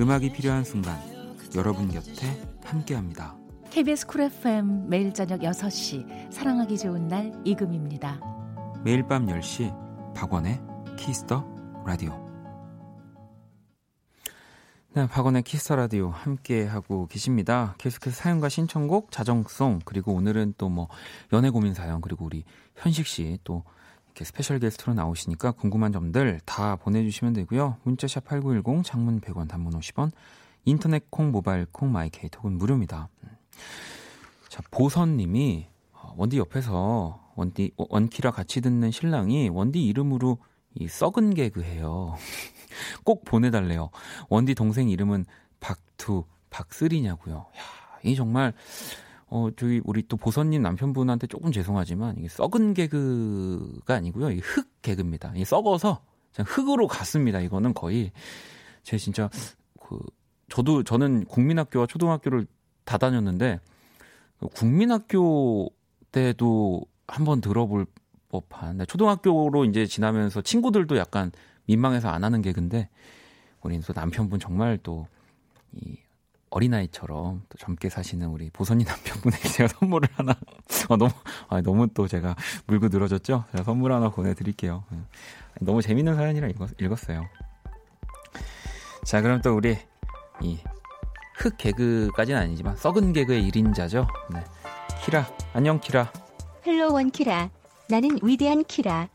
음악이 0.00 0.32
필요한 0.32 0.64
순간, 0.64 0.98
여러분 1.54 1.88
곁에 1.88 2.42
함께합니다. 2.64 3.36
KBS 3.70 4.06
Cool 4.06 4.22
FM 4.22 4.88
매일 4.88 5.12
저녁 5.14 5.40
6시 5.40 6.32
사랑하기 6.32 6.78
좋은 6.78 7.06
날 7.08 7.32
이금희입니다. 7.44 8.20
매일 8.84 9.06
밤 9.06 9.26
10시 9.26 10.14
박원의 10.14 10.60
키스 10.96 11.26
더 11.26 11.44
라디오. 11.86 12.23
네, 14.96 15.08
박원의 15.08 15.42
키스 15.42 15.62
더 15.62 15.74
라디오 15.74 16.10
함께 16.10 16.64
하고 16.64 17.08
계십니다. 17.08 17.74
계속해서 17.78 18.14
사연과 18.14 18.48
신청곡, 18.48 19.10
자정송, 19.10 19.80
그리고 19.84 20.12
오늘은 20.12 20.54
또 20.56 20.68
뭐 20.68 20.86
연애 21.32 21.50
고민 21.50 21.74
사연, 21.74 22.00
그리고 22.00 22.24
우리 22.24 22.44
현식 22.76 23.08
씨 23.08 23.36
또 23.42 23.64
이렇게 24.06 24.24
special 24.24 24.60
guest로 24.60 24.94
나오시니까 24.94 25.50
궁금한 25.50 25.90
점들 25.90 26.38
다 26.44 26.76
보내주시면 26.76 27.32
되고요. 27.34 27.78
문자 27.82 28.05
샵 28.05 28.24
8910, 28.24 28.84
장문 28.84 29.20
100원, 29.20 29.48
단문 29.48 29.72
50원, 29.72 30.12
인터넷 30.64 31.10
콩, 31.10 31.32
모바일 31.32 31.66
콩, 31.72 31.90
마이 31.90 32.08
케이, 32.08 32.26
톡은 32.26 32.52
무료입니다. 32.56 33.08
자, 34.48 34.62
보선 34.70 35.16
님이 35.16 35.66
어, 35.92 36.14
원디 36.16 36.38
옆에서 36.38 37.32
원디 37.34 37.72
원키라 37.76 38.30
같이 38.30 38.60
듣는 38.60 38.92
신랑이 38.92 39.48
원디 39.48 39.84
이름으로 39.84 40.38
이 40.74 40.88
썩은 40.88 41.34
개그해요. 41.34 42.16
꼭 43.04 43.24
보내달래요. 43.24 43.90
원디 44.28 44.54
동생 44.54 44.88
이름은 44.88 45.24
박투 45.60 46.24
박쓰리냐고요. 46.50 47.36
야, 47.36 47.62
이 48.02 48.14
정말 48.16 48.52
어 49.26 49.48
저기 49.56 49.80
우리 49.84 50.06
또 50.06 50.16
보선님 50.16 50.62
남편분한테 50.62 51.26
조금 51.26 51.50
죄송하지만 51.52 52.16
이게 52.18 52.28
썩은 52.28 52.74
개그가 52.74 53.94
아니고요. 53.94 54.30
이흙 54.30 54.82
개그입니다. 54.82 55.32
이 55.36 55.44
썩어서 55.44 56.02
그냥 56.34 56.46
흙으로 56.48 56.86
갔습니다. 56.86 57.40
이거는 57.40 57.74
거의 57.74 58.12
제 58.82 58.98
진짜 58.98 59.30
그 59.80 59.98
저도 60.48 60.82
저는 60.82 61.24
국민학교와 61.24 61.86
초등학교를 61.86 62.46
다 62.84 62.98
다녔는데 62.98 63.60
국민학교 64.54 65.70
때도 66.12 66.84
한번 67.06 67.40
들어볼 67.40 67.86
법한 68.40 68.86
초등학교로 68.86 69.64
이제 69.64 69.86
지나면서 69.86 70.42
친구들도 70.42 70.96
약간 70.96 71.30
민망해서 71.66 72.08
안 72.08 72.24
하는 72.24 72.42
개그인데 72.42 72.88
우리 73.62 73.80
또 73.80 73.92
남편분 73.94 74.40
정말 74.40 74.78
또 74.78 75.06
이 75.76 75.96
어린아이처럼 76.50 77.42
또 77.48 77.58
젊게 77.58 77.88
사시는 77.88 78.28
우리 78.28 78.48
보선이 78.50 78.84
남편분에게 78.86 79.48
제가 79.48 79.68
선물을 79.76 80.08
하나 80.12 80.32
아, 80.88 80.94
너무 80.96 81.10
아, 81.48 81.60
너무 81.60 81.88
또 81.92 82.06
제가 82.06 82.36
물고 82.66 82.86
늘어졌죠. 82.86 83.44
제가 83.50 83.64
선물 83.64 83.92
하나 83.92 84.08
보내드릴게요. 84.08 84.84
예. 84.92 84.98
너무 85.60 85.82
재밌는 85.82 86.14
사연이라 86.14 86.46
읽었, 86.50 86.70
읽었 86.80 87.10
어요. 87.10 87.26
자 89.04 89.20
그럼 89.20 89.42
또 89.42 89.56
우리 89.56 89.76
이 90.42 90.58
흑 91.36 91.56
개그까지는 91.58 92.40
아니지만 92.40 92.76
썩은 92.76 93.12
개그의 93.12 93.50
1인자죠. 93.50 94.06
네. 94.32 94.44
키라 95.04 95.26
안녕 95.52 95.80
키라. 95.80 96.12
Hello 96.64 96.92
원키라. 96.92 97.50
나는 97.94 98.18
위대한 98.24 98.64
키라. 98.64 99.08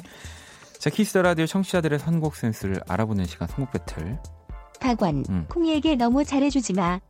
자 0.77 0.89
키스 0.89 1.09
더 1.09 1.21
라디오 1.21 1.45
청취자들의 1.45 1.99
선곡 1.99 2.37
센스를 2.37 2.79
알아보는 2.87 3.25
시간 3.25 3.49
선곡 3.49 3.71
배틀. 3.73 4.17
박원. 4.79 5.25
음. 5.27 5.45
콩이에게 5.49 5.95
너무 5.95 6.23
잘해주지 6.23 6.71
마. 6.73 7.01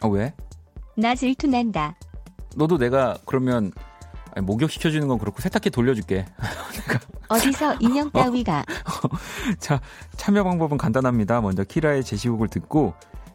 아 0.00 0.08
왜? 0.08 0.34
나 0.96 1.14
질투난다. 1.14 1.94
너도 2.56 2.76
내가 2.76 3.16
그러면 3.24 3.70
아니, 4.34 4.44
목욕 4.44 4.68
시켜주는 4.68 5.06
건 5.06 5.18
그렇고 5.18 5.40
세탁기 5.40 5.70
돌려줄게. 5.70 6.26
어디서 7.28 7.76
인형 7.78 8.10
따위가. 8.10 8.64
자, 9.60 9.80
참여 10.16 10.42
방법은 10.42 10.76
간단합니다. 10.76 11.40
먼저 11.40 11.62
키라의 11.62 12.02
제시곡을 12.02 12.48
듣고 12.48 12.94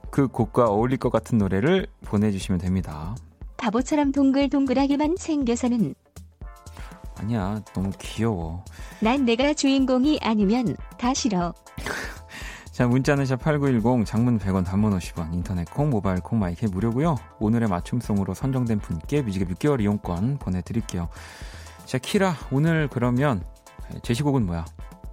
그 0.09 0.27
곡과 0.27 0.65
어울릴 0.65 0.97
것 0.97 1.09
같은 1.09 1.37
노래를 1.37 1.87
보내주시면 2.03 2.59
됩니다. 2.59 3.15
바보처럼 3.55 4.11
동글동글하게만 4.11 5.15
생겨서는 5.17 5.95
아니야, 7.21 7.61
너무 7.73 7.91
귀여워. 7.99 8.63
난 8.99 9.25
내가 9.25 9.53
주인공이 9.53 10.19
아니면 10.23 10.75
다 10.97 11.13
싫어. 11.13 11.53
자, 12.71 12.87
문자는 12.87 13.25
샵8910, 13.25 14.05
장문 14.05 14.39
100원, 14.39 14.65
단문 14.65 14.97
50원, 14.97 15.33
인터넷 15.33 15.69
콩, 15.69 15.89
모바일 15.89 16.19
콩, 16.21 16.39
마이크 16.39 16.65
무료고요 16.65 17.17
오늘의 17.39 17.69
맞춤송으로 17.69 18.33
선정된 18.33 18.79
분께 18.79 19.21
뮤직의 19.21 19.47
6개월 19.55 19.81
이용권 19.81 20.39
보내드릴게요. 20.39 21.09
자, 21.85 21.97
키라, 21.99 22.35
오늘 22.51 22.87
그러면 22.87 23.43
제시곡은 24.01 24.45
뭐야? 24.45 24.65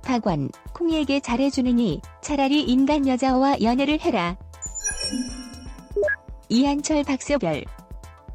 박원. 0.02 0.48
콩이에게 0.72 1.20
잘해주느니 1.20 2.00
차라리 2.22 2.62
인간 2.62 3.06
여자와 3.06 3.60
연애를 3.60 4.00
해라. 4.00 4.36
이한철 6.48 7.04
박서별. 7.04 7.64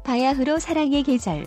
바야흐로 0.04 0.60
사랑의 0.60 1.02
계절. 1.02 1.46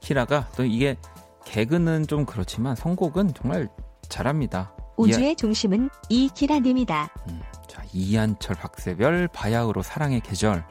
키라가 0.00 0.48
또 0.56 0.64
이게 0.64 0.96
개그는 1.44 2.06
좀 2.06 2.24
그렇지만 2.26 2.76
선곡은 2.76 3.34
정말 3.34 3.68
잘합니다. 4.08 4.72
우주의 4.96 5.36
중심은 5.36 5.90
이 6.08 6.28
키라님이다. 6.34 7.08
음, 7.28 7.40
자, 7.68 7.82
이한철, 7.92 8.56
박세별, 8.56 9.28
바야흐로 9.28 9.82
사랑의 9.82 10.20
계절. 10.20 10.64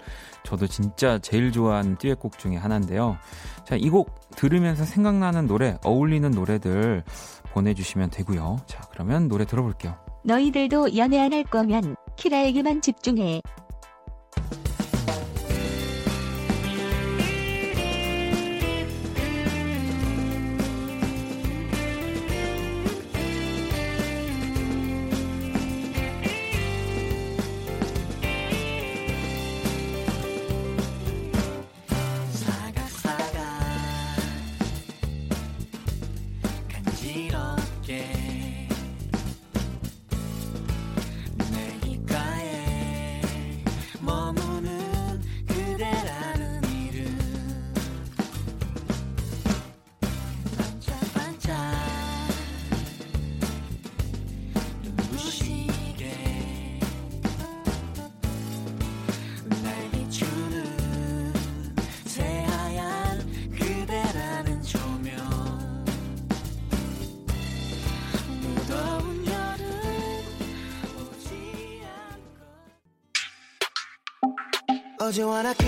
저도 0.44 0.68
진짜 0.68 1.18
제일 1.20 1.52
좋아하는 1.52 1.98
듀엣곡 1.98 2.38
중에 2.38 2.56
하나인데요. 2.58 3.18
자, 3.66 3.76
이 3.76 3.90
곡 3.90 4.30
들으면서 4.32 4.86
생각나는 4.86 5.48
노래, 5.48 5.78
어울리는 5.84 6.30
노래들 6.32 7.04
보내주시면 7.54 8.10
되고요. 8.12 8.58
자, 8.66 8.82
그러면 8.92 9.28
노래 9.28 9.46
들어볼게요. 9.46 9.96
너희들도 10.26 10.96
연애 10.98 11.20
안 11.20 11.34
할 11.34 11.44
거면 11.44 11.96
키라에게만 12.18 12.82
집중해. 12.82 13.42
You 75.18 75.28
wanna 75.28 75.56
kiss 75.56 75.67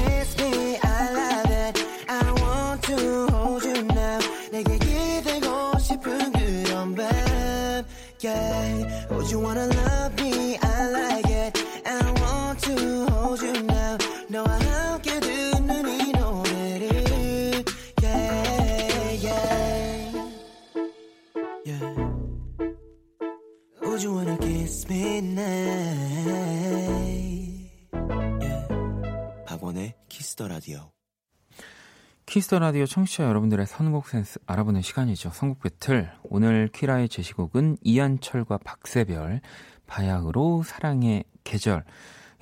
키스 32.50 32.55
더 32.55 32.58
라디오 32.58 32.88
청취자 32.88 33.26
여러분들의 33.26 33.68
선곡 33.68 34.08
센스 34.08 34.40
알아보는 34.48 34.82
시간이죠. 34.82 35.30
선곡 35.30 35.60
배틀. 35.60 36.12
오늘 36.24 36.68
키라의 36.70 37.08
제시곡은 37.08 37.78
이한철과 37.84 38.58
박새별, 38.66 39.42
바야흐로 39.86 40.64
사랑의 40.64 41.26
계절. 41.44 41.84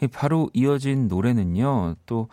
이 0.01 0.07
바로 0.07 0.49
이어진 0.53 1.09
노래는요, 1.09 1.95
또, 2.05 2.29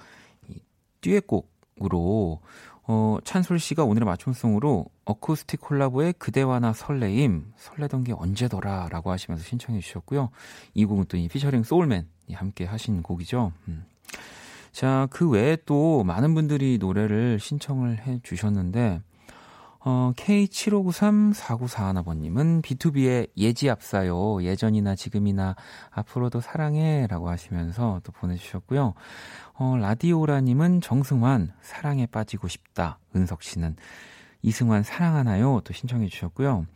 이 0.48 0.60
듀엣곡으로, 1.00 2.40
어, 2.84 3.18
찬솔 3.24 3.58
씨가 3.58 3.82
오늘의 3.82 4.06
맞춤송으로 4.06 4.86
어쿠스틱 5.04 5.60
콜라보의 5.60 6.12
그대와 6.12 6.60
나 6.60 6.72
설레임, 6.72 7.52
설레던 7.56 8.04
게 8.04 8.12
언제더라 8.12 8.88
라고 8.92 9.10
하시면서 9.10 9.42
신청해 9.42 9.80
주셨고요. 9.80 10.30
이 10.74 10.84
곡은 10.84 11.06
또 11.06 11.16
이 11.16 11.26
피처링 11.26 11.64
소울맨이 11.64 12.34
함께 12.34 12.66
하신 12.66 13.02
곡이죠. 13.02 13.50
음. 13.66 13.84
자, 14.74 15.08
그 15.10 15.30
외에 15.30 15.56
또 15.66 16.02
많은 16.02 16.34
분들이 16.34 16.78
노래를 16.80 17.38
신청을 17.38 18.00
해 18.00 18.18
주셨는데, 18.24 19.00
어, 19.78 20.12
K75934941번님은 20.16 22.60
B2B의 22.60 23.28
예지 23.36 23.70
앞사요. 23.70 24.42
예전이나 24.42 24.96
지금이나 24.96 25.54
앞으로도 25.92 26.40
사랑해. 26.40 27.06
라고 27.08 27.28
하시면서 27.28 28.00
또 28.02 28.10
보내주셨고요. 28.10 28.94
어, 29.52 29.76
라디오라님은 29.76 30.80
정승환, 30.80 31.52
사랑에 31.62 32.06
빠지고 32.06 32.48
싶다. 32.48 32.98
은석 33.14 33.44
씨는 33.44 33.76
이승환 34.42 34.82
사랑하나요? 34.82 35.60
또 35.62 35.72
신청해 35.72 36.08
주셨고요. 36.08 36.66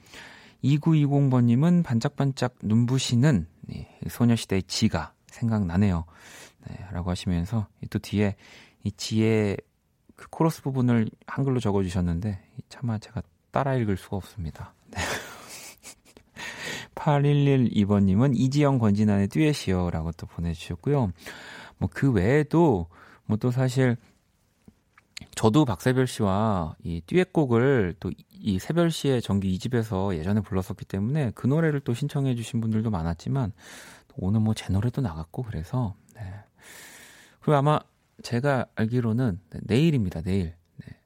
2920번님은 0.62 1.82
반짝반짝 1.82 2.58
눈부시는 2.62 3.48
네, 3.62 3.88
소녀시대의 4.08 4.62
지가 4.68 5.14
생각나네요. 5.26 6.04
네, 6.68 6.86
라고 6.92 7.10
하시면서 7.10 7.66
또 7.90 7.98
뒤에 7.98 8.36
이 8.84 8.92
지의 8.92 9.56
그 10.16 10.28
코러스 10.30 10.62
부분을 10.62 11.08
한글로 11.26 11.60
적어주셨는데 11.60 12.40
차마 12.68 12.98
제가 12.98 13.22
따라 13.50 13.74
읽을 13.76 13.96
수가 13.96 14.16
없습니다. 14.16 14.74
네. 14.90 14.98
8112번님은 16.94 18.32
이지영 18.36 18.78
권진환의 18.78 19.28
듀엣이요 19.28 19.90
라고 19.90 20.12
또 20.12 20.26
보내주셨고요. 20.26 21.12
뭐 21.78 21.88
그 21.92 22.10
외에도 22.10 22.88
뭐 23.26 23.36
또 23.38 23.50
사실 23.50 23.96
저도 25.34 25.64
박세별 25.64 26.06
씨와 26.06 26.76
이 26.82 27.00
듀엣곡을 27.06 27.96
또 28.00 28.10
이 28.40 28.58
세별 28.60 28.92
씨의 28.92 29.20
정규 29.20 29.48
2집에서 29.48 30.16
예전에 30.16 30.40
불렀었기 30.40 30.84
때문에 30.84 31.32
그 31.34 31.48
노래를 31.48 31.80
또 31.80 31.92
신청해 31.92 32.36
주신 32.36 32.60
분들도 32.60 32.88
많았지만 32.88 33.52
오늘 34.16 34.40
뭐 34.40 34.54
제 34.54 34.72
노래도 34.72 35.00
나갔고 35.00 35.42
그래서 35.42 35.94
네. 36.14 36.22
그리고 37.48 37.56
아마 37.56 37.80
제가 38.22 38.66
알기로는 38.74 39.40
네, 39.48 39.60
내일입니다. 39.62 40.20
내일. 40.20 40.54
네. 40.84 40.96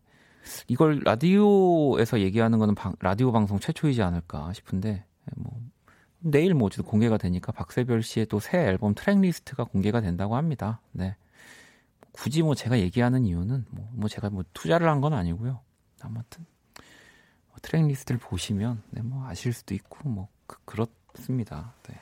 이걸 0.67 1.01
라디오에서 1.05 2.19
얘기하는 2.19 2.59
거는 2.59 2.75
방, 2.75 2.95
라디오 2.99 3.31
방송 3.31 3.61
최초이지 3.61 4.03
않을까 4.03 4.53
싶은데 4.53 5.05
뭐 5.37 5.53
내일 6.19 6.55
모두 6.55 6.83
공개가 6.83 7.17
되니까 7.17 7.53
박새별 7.53 8.03
씨의 8.03 8.27
또 8.27 8.41
새 8.41 8.59
앨범 8.59 8.93
트랙 8.97 9.21
리스트가 9.21 9.63
공개가 9.63 10.01
된다고 10.01 10.35
합니다. 10.35 10.81
네. 10.91 11.15
굳이 12.11 12.43
뭐 12.43 12.57
제가 12.57 12.81
얘기하는 12.81 13.25
이유는 13.25 13.67
뭐, 13.71 13.89
뭐 13.93 14.09
제가 14.09 14.29
뭐 14.31 14.43
투자를 14.53 14.89
한 14.89 15.01
건 15.01 15.13
아니고요. 15.13 15.61
아무튼 16.01 16.45
뭐 17.51 17.57
트랙 17.63 17.87
리스트를 17.87 18.19
보시면 18.19 18.83
네, 18.91 19.01
뭐 19.03 19.25
아실 19.29 19.53
수도 19.53 19.75
있고 19.77 20.09
뭐 20.09 20.29
그, 20.49 20.59
그렇습니다. 20.65 21.73
네. 21.85 21.95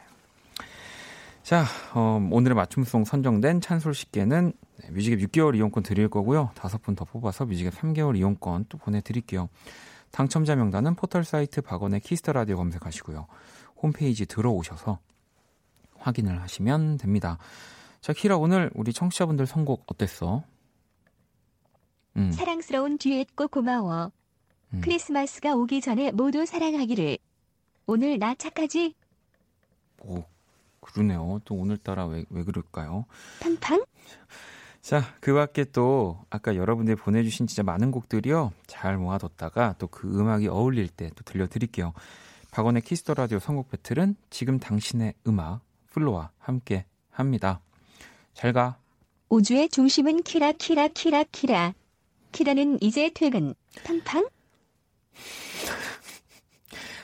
자, 1.43 1.65
어, 1.95 2.21
오늘의 2.31 2.55
맞춤송 2.55 3.05
선정된 3.05 3.61
찬솔 3.61 3.95
씨께는 3.95 4.53
네, 4.83 4.91
뮤직앱 4.91 5.19
6개월 5.21 5.57
이용권 5.57 5.83
드릴 5.83 6.09
거고요. 6.09 6.51
다섯 6.55 6.81
분 6.83 6.95
더 6.95 7.05
뽑아서 7.05 7.47
뮤직앱 7.47 7.75
3개월 7.75 8.17
이용권 8.17 8.67
또 8.69 8.79
보내드릴게요. 8.79 9.49
당첨자 10.11 10.55
명단은 10.57 10.95
포털 10.97 11.25
사이트 11.25 11.61
박원의 11.61 12.01
키스 12.01 12.21
더 12.21 12.33
라디오 12.33 12.57
검색하시고요. 12.57 13.27
홈페이지 13.83 14.27
들어오셔서 14.27 14.99
확인을 15.99 16.41
하시면 16.43 16.99
됩니다. 16.99 17.39
자, 18.01 18.13
키라 18.13 18.37
오늘 18.37 18.71
우리 18.75 18.93
청취자분들 18.93 19.47
선곡 19.47 19.85
어땠어? 19.87 20.43
음. 22.17 22.33
사랑스러운 22.33 22.99
듀엣곡 22.99 23.51
고마워. 23.51 24.11
음. 24.73 24.81
크리스마스가 24.83 25.55
오기 25.55 25.81
전에 25.81 26.11
모두 26.13 26.45
사랑하기를. 26.47 27.19
오늘 27.87 28.19
나 28.19 28.35
착하지? 28.35 28.95
오, 30.03 30.25
그러네요. 30.93 31.41
또 31.45 31.55
오늘따라 31.55 32.07
왜, 32.07 32.25
왜 32.31 32.45
그럴까요? 32.45 33.07
팡팡? 33.41 33.85
자, 34.83 35.03
그 35.21 35.35
밖에 35.35 35.65
또 35.65 36.19
아까 36.31 36.57
여러분들이 36.57 36.97
보내주신 36.97 37.47
진짜 37.47 37.63
많은 37.63 37.91
곡들이요. 37.91 38.53
잘 38.67 38.97
모아뒀다가 38.97 39.75
또 39.79 39.87
그 39.89 40.09
음악이 40.09 40.49
어울릴 40.49 40.89
때 40.89 41.11
또 41.15 41.23
들려드릴게요. 41.25 41.93
박원의 42.51 42.83
키스 42.83 43.03
더 43.03 43.15
라디오 43.15 43.39
선곡 43.39 43.71
배틀은 43.71 44.17
지금 44.31 44.59
당신의 44.59 45.15
음악 45.27 45.61
플로와 45.93 46.31
함께 46.39 46.85
합니다. 47.11 47.61
잘 48.35 48.53
가. 48.53 48.77
우주의 49.29 49.69
중심은 49.69 50.23
키라 50.23 50.53
키라 50.53 50.89
키라 50.89 51.25
키라. 51.31 51.75
키라는 52.33 52.79
이제 52.83 53.11
퇴근. 53.15 53.55
팡팡? 53.85 54.27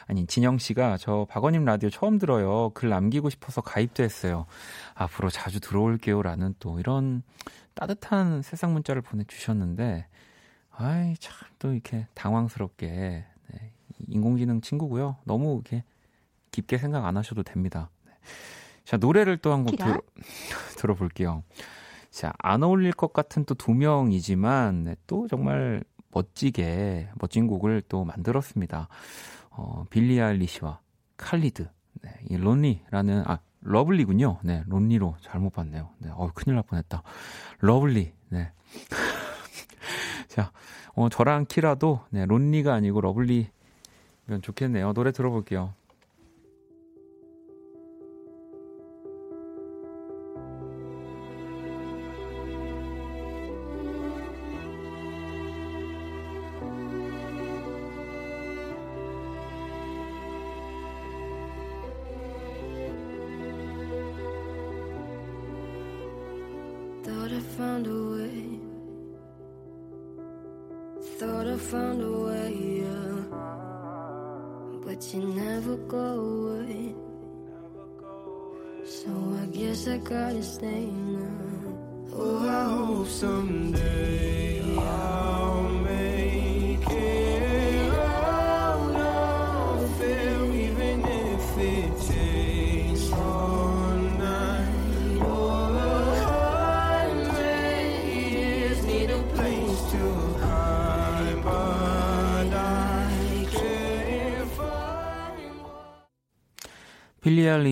아니 0.09 0.27
진영 0.27 0.59
씨가 0.59 0.99
저 0.99 1.27
박원님 1.29 1.64
라디오 1.64 1.90
처음 1.90 2.19
들어요. 2.19 2.71
글 2.75 2.88
남기고 2.90 3.29
싶어서 3.31 3.61
가입도 3.61 4.03
했어요. 4.05 4.47
앞으로 4.95 5.31
자주 5.31 5.59
들어올게요라는 5.61 6.55
또 6.61 6.79
이런 6.79 7.23
따뜻한 7.75 8.42
세상 8.42 8.73
문자를 8.73 9.03
보내주셨는데 9.03 10.07
아이 10.71 11.16
참 11.19 11.35
또 11.59 11.73
이렇게 11.73 12.07
당황스럽게 12.14 12.87
네, 12.87 13.73
인공지능 14.09 14.61
친구고요. 14.61 15.16
너무 15.25 15.55
이렇게 15.55 15.83
깊게 16.53 16.77
생각 16.79 17.07
안 17.07 17.16
하셔도 17.16 17.42
됩니다. 17.42 17.88
네. 18.05 18.12
자 18.85 18.97
노래를 18.99 19.38
또 19.38 19.53
한 19.53 19.64
곡 19.64 19.75
들어볼게요. 20.77 21.42
자, 22.11 22.33
안 22.38 22.62
어울릴 22.62 22.92
것 22.92 23.12
같은 23.12 23.45
또 23.45 23.55
두 23.55 23.73
명이지만 23.75 24.85
네, 24.85 24.97
또 25.07 25.27
정말 25.29 25.83
멋지게 26.12 27.09
멋진 27.21 27.47
곡을 27.47 27.83
또 27.88 28.05
만들었습니다. 28.05 28.88
어, 29.57 29.85
빌리 29.90 30.21
아일리시와 30.21 30.81
칼리드, 31.16 31.69
네, 32.03 32.11
이 32.29 32.37
lonely라는 32.37 33.24
아 33.27 33.38
lovely군요. 33.62 34.40
네, 34.42 34.62
lonely로 34.66 35.16
잘못 35.23 35.51
봤네요. 35.55 35.88
네, 35.99 36.11
어 36.12 36.31
큰일 36.35 36.57
날 36.57 36.64
뻔했다. 36.64 37.03
lovely, 37.61 38.12
네. 38.29 38.53
자, 40.29 40.53
어, 40.95 41.09
저랑 41.09 41.47
키라도 41.47 42.01
네, 42.11 42.27
lonely가 42.26 42.74
아니고 42.75 43.01
lovely면 43.00 43.48
좋겠네요. 44.42 44.92
노래 44.92 45.11
들어볼게요. 45.11 45.75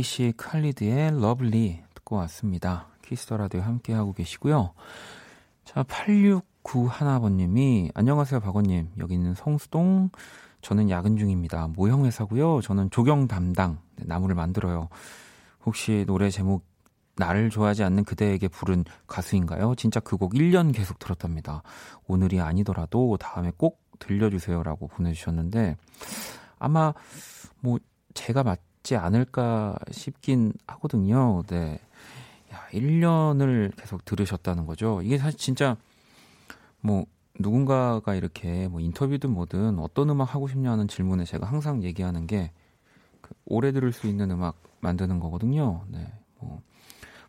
아일리시 0.04 0.34
칼리드의 0.36 1.18
lovely 1.18 1.80
듣고 1.94 2.16
왔습니다. 2.16 2.88
키스 3.00 3.24
더 3.24 3.38
라디오 3.38 3.62
함께하고 3.62 4.12
계시고요. 4.12 4.74
자, 5.64 5.82
8691번님이 5.84 7.90
안녕하세요, 7.94 8.40
박원님. 8.40 8.90
여기 8.98 9.14
있는 9.14 9.34
성수동. 9.34 10.10
저는 10.60 10.90
야근 10.90 11.16
중입니다. 11.16 11.68
모형회사고요. 11.68 12.60
저는 12.60 12.90
조경 12.90 13.28
담당. 13.28 13.78
네, 13.96 14.04
나무를 14.06 14.34
만들어요. 14.34 14.90
혹시 15.64 16.04
노래 16.06 16.28
제목 16.28 16.66
나를 17.16 17.48
좋아하지 17.48 17.82
않는 17.84 18.04
그대에게 18.04 18.48
부른 18.48 18.84
가수인가요? 19.06 19.74
진짜 19.74 20.00
그 20.00 20.18
곡 20.18 20.34
1년 20.34 20.74
계속 20.74 20.98
들었답니다. 20.98 21.62
오늘이 22.06 22.42
아니더라도 22.42 23.16
다음에 23.16 23.52
꼭 23.56 23.80
들려주세요라고 24.00 24.88
보내주셨는데 24.88 25.78
아마 26.58 26.92
뭐 27.60 27.78
제가 28.12 28.42
맞 28.42 28.60
있지 28.84 28.96
않을까 28.96 29.76
싶긴 29.90 30.52
하거든요. 30.66 31.42
네. 31.48 31.80
야, 32.52 32.68
1년을 32.72 33.74
계속 33.76 34.04
들으셨다는 34.04 34.66
거죠. 34.66 35.00
이게 35.02 35.18
사실 35.18 35.38
진짜 35.38 35.76
뭐 36.80 37.06
누군가가 37.38 38.14
이렇게 38.14 38.68
뭐 38.68 38.80
인터뷰든 38.80 39.30
뭐든 39.30 39.78
어떤 39.80 40.10
음악 40.10 40.34
하고 40.34 40.46
싶냐는 40.46 40.86
질문에 40.86 41.24
제가 41.24 41.46
항상 41.46 41.82
얘기하는 41.82 42.26
게 42.26 42.52
그 43.24 43.34
오래 43.46 43.72
들을 43.72 43.90
수 43.90 44.06
있는 44.06 44.30
음악 44.30 44.56
만드는 44.80 45.18
거거든요. 45.18 45.86
네. 45.88 46.12
뭐 46.38 46.60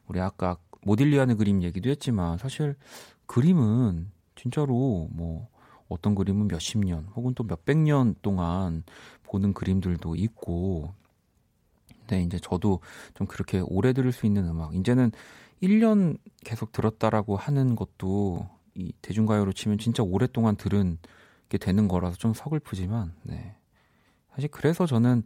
우리 0.07 0.19
아까 0.19 0.57
모딜리아의 0.81 1.35
그림 1.35 1.63
얘기도 1.63 1.89
했지만 1.89 2.37
사실 2.37 2.75
그림은 3.27 4.11
진짜로 4.35 5.07
뭐 5.11 5.47
어떤 5.87 6.15
그림은 6.15 6.49
몇십 6.49 6.79
년 6.79 7.05
혹은 7.15 7.33
또 7.33 7.45
몇백 7.45 7.77
년 7.77 8.15
동안 8.21 8.83
보는 9.23 9.53
그림들도 9.53 10.15
있고 10.15 10.93
네, 12.07 12.21
이제 12.21 12.39
저도 12.39 12.79
좀 13.15 13.27
그렇게 13.27 13.61
오래 13.65 13.93
들을 13.93 14.11
수 14.11 14.25
있는 14.25 14.47
음악. 14.47 14.75
이제는 14.75 15.11
1년 15.61 16.17
계속 16.43 16.71
들었다라고 16.71 17.37
하는 17.37 17.75
것도 17.75 18.47
이 18.75 18.91
대중가요로 19.01 19.53
치면 19.53 19.77
진짜 19.77 20.03
오랫동안 20.03 20.55
들은 20.55 20.97
게 21.49 21.57
되는 21.57 21.87
거라서 21.87 22.17
좀 22.17 22.33
서글프지만, 22.33 23.13
네. 23.23 23.55
사실 24.33 24.49
그래서 24.49 24.85
저는 24.85 25.23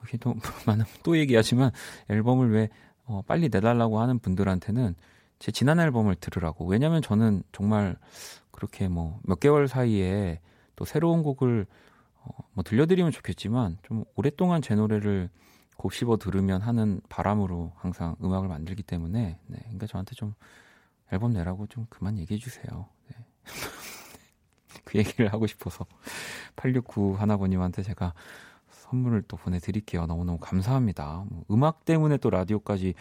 이렇게 0.00 0.16
또 0.18 0.34
또 1.02 1.18
얘기하지만 1.18 1.70
앨범을 2.08 2.50
왜 2.50 2.68
어, 3.04 3.22
빨리 3.26 3.48
내달라고 3.48 4.00
하는 4.00 4.18
분들한테는 4.18 4.94
제 5.38 5.52
지난 5.52 5.80
앨범을 5.80 6.16
들으라고. 6.16 6.66
왜냐면 6.66 7.02
저는 7.02 7.42
정말 7.52 7.96
그렇게 8.50 8.88
뭐 8.88 9.20
몇 9.22 9.40
개월 9.40 9.68
사이에 9.68 10.40
또 10.76 10.84
새로운 10.84 11.22
곡을 11.22 11.66
어, 12.22 12.30
뭐 12.52 12.64
들려드리면 12.64 13.12
좋겠지만 13.12 13.78
좀 13.82 14.04
오랫동안 14.16 14.62
제 14.62 14.74
노래를 14.74 15.30
곱씹어 15.78 16.16
들으면 16.18 16.60
하는 16.60 17.00
바람으로 17.08 17.72
항상 17.76 18.16
음악을 18.22 18.48
만들기 18.48 18.82
때문에 18.82 19.38
네, 19.46 19.58
그러니까 19.60 19.86
저한테 19.86 20.14
좀 20.14 20.34
앨범 21.12 21.32
내라고 21.32 21.66
좀 21.68 21.86
그만 21.88 22.18
얘기해 22.18 22.38
주세요. 22.38 22.86
네. 23.08 23.16
그 24.84 24.98
얘기를 24.98 25.32
하고 25.32 25.46
싶어서 25.46 25.86
869 26.56 27.14
하나버님한테 27.18 27.82
제가 27.82 28.12
선물을 28.70 29.22
또 29.28 29.36
보내드릴게요. 29.36 30.06
너무너무 30.06 30.38
감사합니다. 30.38 31.24
뭐 31.28 31.44
음악 31.50 31.84
때문에 31.84 32.16
또 32.16 32.28
라디오까지 32.28 32.94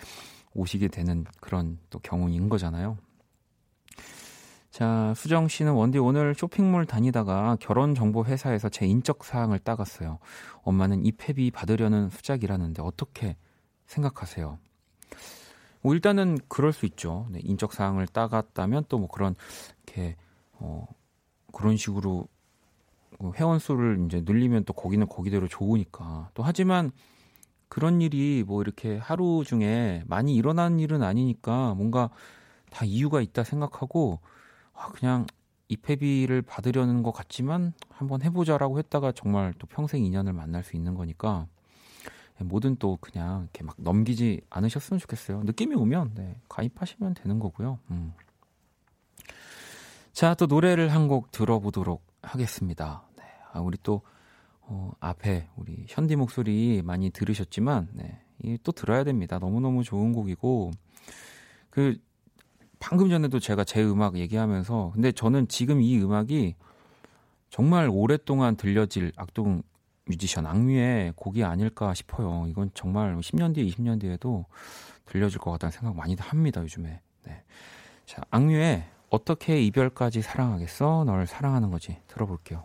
오시게 0.53 0.89
되는 0.89 1.25
그런 1.39 1.79
또 1.89 1.99
경우인 1.99 2.47
거잖아요. 2.49 2.97
자, 4.77 5.11
수정 5.15 5.47
씨는 5.47 5.73
원디 5.73 5.97
오늘 5.97 6.35
쇼핑몰 6.35 6.85
다니다가 6.85 7.57
결혼 7.59 7.95
정보 7.95 8.23
회사에서 8.25 8.69
제 8.69 8.85
인적 8.85 9.23
사항을 9.23 9.57
따갔어요. 9.57 10.19
엄마는 10.61 11.03
이패비 11.03 11.49
받으려는 11.49 12.11
수작이라는데 12.11 12.83
어떻게 12.83 13.37
생각하세요? 13.87 14.59
뭐 15.81 15.95
일단은 15.95 16.37
그럴 16.47 16.73
수 16.73 16.85
있죠. 16.85 17.25
네, 17.31 17.39
인적 17.43 17.73
사항을 17.73 18.05
따갔다면 18.05 18.83
또 18.87 18.99
뭐 18.99 19.07
그런 19.07 19.33
이렇게 19.87 20.15
어 20.59 20.85
그런 21.51 21.75
식으로 21.75 22.27
뭐 23.17 23.33
회원 23.33 23.57
수를 23.57 24.05
이제 24.05 24.21
늘리면 24.23 24.65
또 24.65 24.73
거기는 24.73 25.07
거기대로 25.07 25.47
좋으니까. 25.47 26.29
또 26.35 26.43
하지만 26.43 26.91
그런 27.67 27.99
일이 27.99 28.43
뭐 28.45 28.61
이렇게 28.61 28.97
하루 28.97 29.43
중에 29.43 30.03
많이 30.05 30.35
일어나는 30.35 30.79
일은 30.79 31.01
아니니까 31.01 31.73
뭔가 31.73 32.11
다 32.69 32.85
이유가 32.85 33.21
있다 33.21 33.43
생각하고 33.43 34.19
아 34.77 34.89
그냥 34.89 35.25
입회비를 35.69 36.43
받으려는 36.43 37.03
것 37.03 37.11
같지만 37.11 37.73
한번 37.89 38.21
해보자라고 38.21 38.77
했다가 38.79 39.11
정말 39.11 39.53
또 39.59 39.67
평생 39.67 40.03
인연을 40.05 40.31
만날 40.33 40.63
수 40.63 40.75
있는 40.77 40.95
거니까 40.95 41.47
뭐든 42.39 42.77
또 42.77 42.97
그냥 43.01 43.41
이렇게 43.43 43.63
막 43.63 43.75
넘기지 43.79 44.41
않으셨으면 44.49 44.99
좋겠어요. 44.99 45.41
느낌이 45.43 45.75
오면 45.75 46.11
네, 46.13 46.39
가입하시면 46.47 47.15
되는 47.15 47.39
거고요. 47.39 47.79
음. 47.89 48.13
자, 50.13 50.33
또 50.35 50.45
노래를 50.45 50.93
한 50.93 51.07
곡 51.07 51.31
들어보도록 51.31 52.05
하겠습니다. 52.21 53.03
네, 53.17 53.23
아, 53.53 53.59
우리 53.59 53.77
또 53.81 54.01
어, 54.61 54.91
앞에 54.99 55.47
우리 55.55 55.85
현디 55.87 56.15
목소리 56.15 56.81
많이 56.83 57.09
들으셨지만 57.09 57.89
네, 57.93 58.57
또 58.63 58.71
들어야 58.71 59.03
됩니다. 59.03 59.39
너무너무 59.39 59.83
좋은 59.83 60.13
곡이고 60.13 60.71
그 61.69 61.97
방금 62.79 63.09
전에도 63.09 63.39
제가 63.39 63.63
제 63.63 63.83
음악 63.83 64.17
얘기하면서 64.17 64.91
근데 64.93 65.11
저는 65.11 65.47
지금 65.47 65.81
이 65.81 65.97
음악이 65.99 66.55
정말 67.49 67.89
오랫동안 67.91 68.55
들려질 68.55 69.11
악동 69.15 69.63
뮤지션 70.05 70.45
악뮤의 70.45 71.13
곡이 71.15 71.43
아닐까 71.43 71.93
싶어요. 71.93 72.45
이건 72.47 72.71
정말 72.73 73.15
10년 73.17 73.53
뒤에 73.55 73.65
20년 73.65 73.99
뒤에도 73.99 74.45
들려줄 75.05 75.39
것 75.39 75.51
같다는 75.51 75.71
생각 75.71 75.95
많이 75.95 76.15
합니다, 76.15 76.61
요즘에. 76.61 77.01
네. 77.25 77.43
자, 78.05 78.21
악뮤의 78.29 78.85
어떻게 79.09 79.61
이별까지 79.61 80.21
사랑하겠어? 80.21 81.03
널 81.05 81.27
사랑하는 81.27 81.71
거지. 81.71 81.97
들어볼게요. 82.07 82.63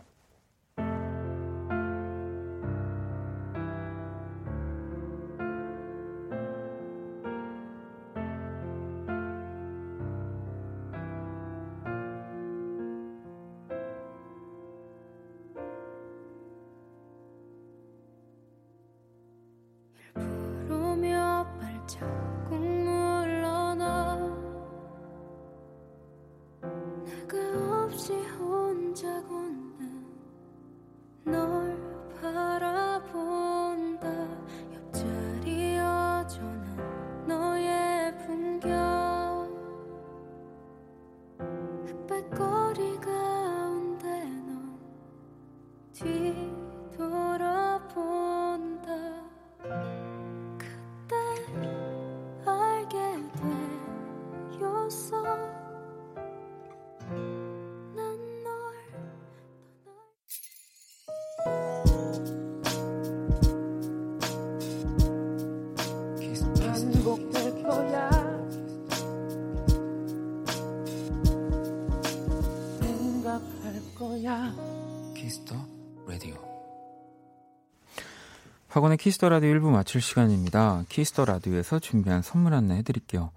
박원의 78.73 78.97
키스 78.97 79.17
더 79.17 79.29
라디오 79.29 79.53
1부 79.53 79.69
마칠 79.69 80.01
시간입니다. 80.01 80.83
키스 80.89 81.10
더 81.10 81.23
라디오에서 81.25 81.77
준비한 81.77 82.23
선물 82.23 82.55
안내 82.55 82.77
해드릴게요. 82.77 83.29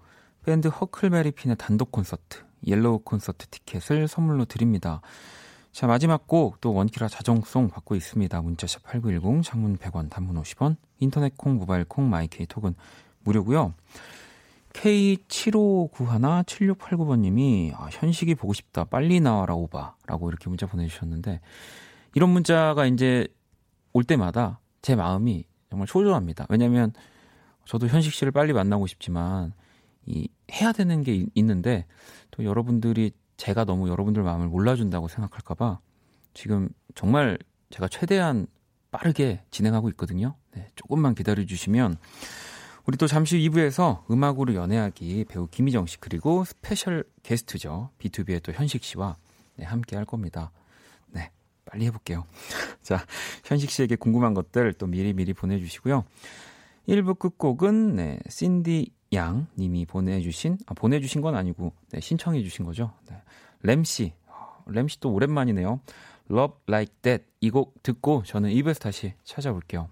밴드 0.43 0.67
허클베리핀의 0.67 1.57
단독 1.57 1.91
콘서트, 1.91 2.39
Yellow 2.65 3.01
콘서트 3.03 3.45
티켓을 3.45 4.07
선물로 4.07 4.45
드립니다. 4.45 5.01
자, 5.71 5.85
마지막 5.85 6.25
곡 6.25 6.59
또 6.59 6.73
원키라 6.73 7.07
자정송 7.07 7.69
받고 7.69 7.93
있습니다. 7.93 8.41
문자샵 8.41 8.81
8910, 8.81 9.43
장문 9.43 9.77
100원, 9.77 10.09
단문 10.09 10.41
50원, 10.41 10.77
인터넷 10.97 11.37
콩, 11.37 11.57
모바일 11.57 11.85
콩, 11.85 12.09
마이케이 12.09 12.47
톡은 12.47 12.73
무료고요. 13.19 13.75
K75917689번 14.73 17.19
님이 17.19 17.73
아, 17.75 17.89
현식이 17.91 18.33
보고 18.33 18.53
싶다. 18.53 18.85
빨리 18.85 19.19
나와라 19.19 19.53
오바. 19.53 19.97
라고 20.07 20.29
이렇게 20.29 20.49
문자 20.49 20.65
보내 20.65 20.87
주셨는데 20.87 21.41
이런 22.15 22.31
문자가 22.31 22.87
이제 22.87 23.27
올 23.93 24.03
때마다 24.03 24.61
제 24.87 24.95
마음이 24.95 25.43
정말 25.69 25.85
초조합니다. 25.85 26.45
왜냐면 26.47 26.93
저도 27.65 27.89
현식 27.89 28.13
씨를 28.13 28.31
빨리 28.31 28.53
만나고 28.53 28.87
싶지만 28.87 29.51
이 30.05 30.29
해야 30.49 30.71
되는 30.71 31.03
게 31.03 31.25
있는데 31.35 31.85
또 32.31 32.45
여러분들이 32.45 33.11
제가 33.35 33.65
너무 33.65 33.89
여러분들 33.89 34.23
마음을 34.23 34.47
몰라준다고 34.47 35.09
생각할까봐 35.09 35.79
지금 36.33 36.69
정말 36.95 37.37
제가 37.69 37.89
최대한 37.89 38.47
빠르게 38.89 39.43
진행하고 39.51 39.89
있거든요. 39.89 40.35
네, 40.55 40.69
조금만 40.77 41.15
기다려 41.15 41.45
주시면 41.45 41.97
우리 42.85 42.95
또 42.95 43.07
잠시 43.07 43.39
2부에서 43.39 44.09
음악으로 44.09 44.55
연애하기 44.55 45.25
배우 45.25 45.47
김희정 45.47 45.85
씨 45.85 45.99
그리고 45.99 46.45
스페셜 46.45 47.03
게스트죠. 47.23 47.89
BTOB의 47.99 48.41
또 48.41 48.53
현식 48.53 48.85
씨와 48.85 49.17
네, 49.57 49.65
함께 49.65 49.97
할 49.97 50.05
겁니다. 50.05 50.53
빨리 51.69 51.85
해볼게요. 51.85 52.25
자, 52.81 53.05
현식 53.45 53.69
씨에게 53.69 53.95
궁금한 53.95 54.33
것들 54.33 54.73
또 54.73 54.87
미리미리 54.87 55.33
보내주시고요. 55.33 56.05
1부 56.87 57.19
끝곡은, 57.19 57.95
네, 57.95 58.19
신디 58.29 58.91
양 59.13 59.47
님이 59.57 59.85
보내주신, 59.85 60.57
아, 60.67 60.73
보내주신 60.73 61.21
건 61.21 61.35
아니고, 61.35 61.73
네, 61.91 61.99
신청해주신 61.99 62.65
거죠. 62.65 62.91
네. 63.09 63.15
램씨, 63.61 64.13
어, 64.27 64.63
램씨 64.67 64.99
또 64.99 65.11
오랜만이네요. 65.11 65.79
Love 66.29 66.57
Like 66.67 66.93
That 67.01 67.25
이 67.41 67.49
곡 67.51 67.81
듣고 67.83 68.23
저는 68.25 68.49
2부에서 68.49 68.81
다시 68.81 69.13
찾아올게요. 69.23 69.89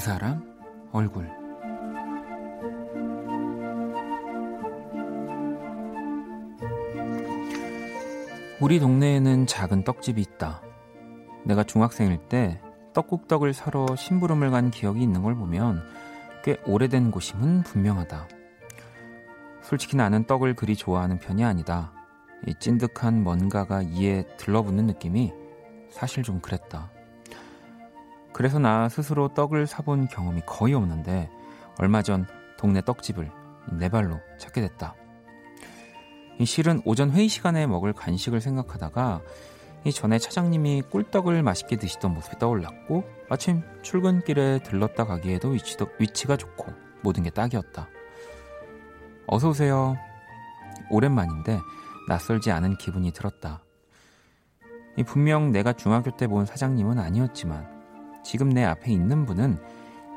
사람 0.00 0.42
얼굴 0.92 1.30
우리 8.60 8.78
동네에는 8.78 9.46
작은 9.46 9.84
떡집이 9.84 10.20
있다. 10.20 10.60
내가 11.44 11.64
중학생일 11.64 12.18
때 12.28 12.60
떡국떡을 12.92 13.54
사러 13.54 13.86
심부름을 13.96 14.50
간 14.50 14.70
기억이 14.70 15.02
있는 15.02 15.22
걸 15.22 15.34
보면 15.34 15.82
꽤 16.44 16.58
오래된 16.66 17.10
곳임은 17.10 17.62
분명하다. 17.62 18.28
솔직히 19.62 19.96
나는 19.96 20.24
떡을 20.24 20.54
그리 20.54 20.76
좋아하는 20.76 21.18
편이 21.18 21.44
아니다. 21.44 21.92
이 22.46 22.54
찐득한 22.58 23.22
뭔가가 23.22 23.82
이에 23.82 24.26
들러붙는 24.36 24.86
느낌이 24.86 25.32
사실 25.90 26.22
좀 26.22 26.40
그랬다. 26.40 26.90
그래서 28.40 28.58
나 28.58 28.88
스스로 28.88 29.28
떡을 29.28 29.66
사본 29.66 30.08
경험이 30.08 30.40
거의 30.46 30.72
없는데 30.72 31.28
얼마 31.78 32.00
전 32.00 32.26
동네 32.56 32.80
떡집을 32.80 33.30
내 33.72 33.90
발로 33.90 34.18
찾게 34.38 34.62
됐다. 34.62 34.94
이 36.38 36.46
실은 36.46 36.80
오전 36.86 37.10
회의 37.10 37.28
시간에 37.28 37.66
먹을 37.66 37.92
간식을 37.92 38.40
생각하다가 38.40 39.20
이 39.84 39.92
전에 39.92 40.18
차장님이 40.18 40.84
꿀떡을 40.88 41.42
맛있게 41.42 41.76
드시던 41.76 42.14
모습이 42.14 42.38
떠올랐고 42.38 43.04
마침 43.28 43.62
출근길에 43.82 44.60
들렀다 44.60 45.04
가기에도 45.04 45.50
위치도, 45.50 45.88
위치가 45.98 46.38
좋고 46.38 46.72
모든 47.02 47.24
게 47.24 47.28
딱이었다. 47.28 47.88
어서 49.26 49.50
오세요. 49.50 49.98
오랜만인데 50.88 51.60
낯설지 52.08 52.50
않은 52.52 52.78
기분이 52.78 53.12
들었다. 53.12 53.62
이 54.96 55.02
분명 55.02 55.52
내가 55.52 55.74
중학교 55.74 56.16
때 56.16 56.26
본 56.26 56.46
사장님은 56.46 56.98
아니었지만 56.98 57.79
지금 58.22 58.48
내 58.48 58.64
앞에 58.64 58.92
있는 58.92 59.24
분은 59.26 59.58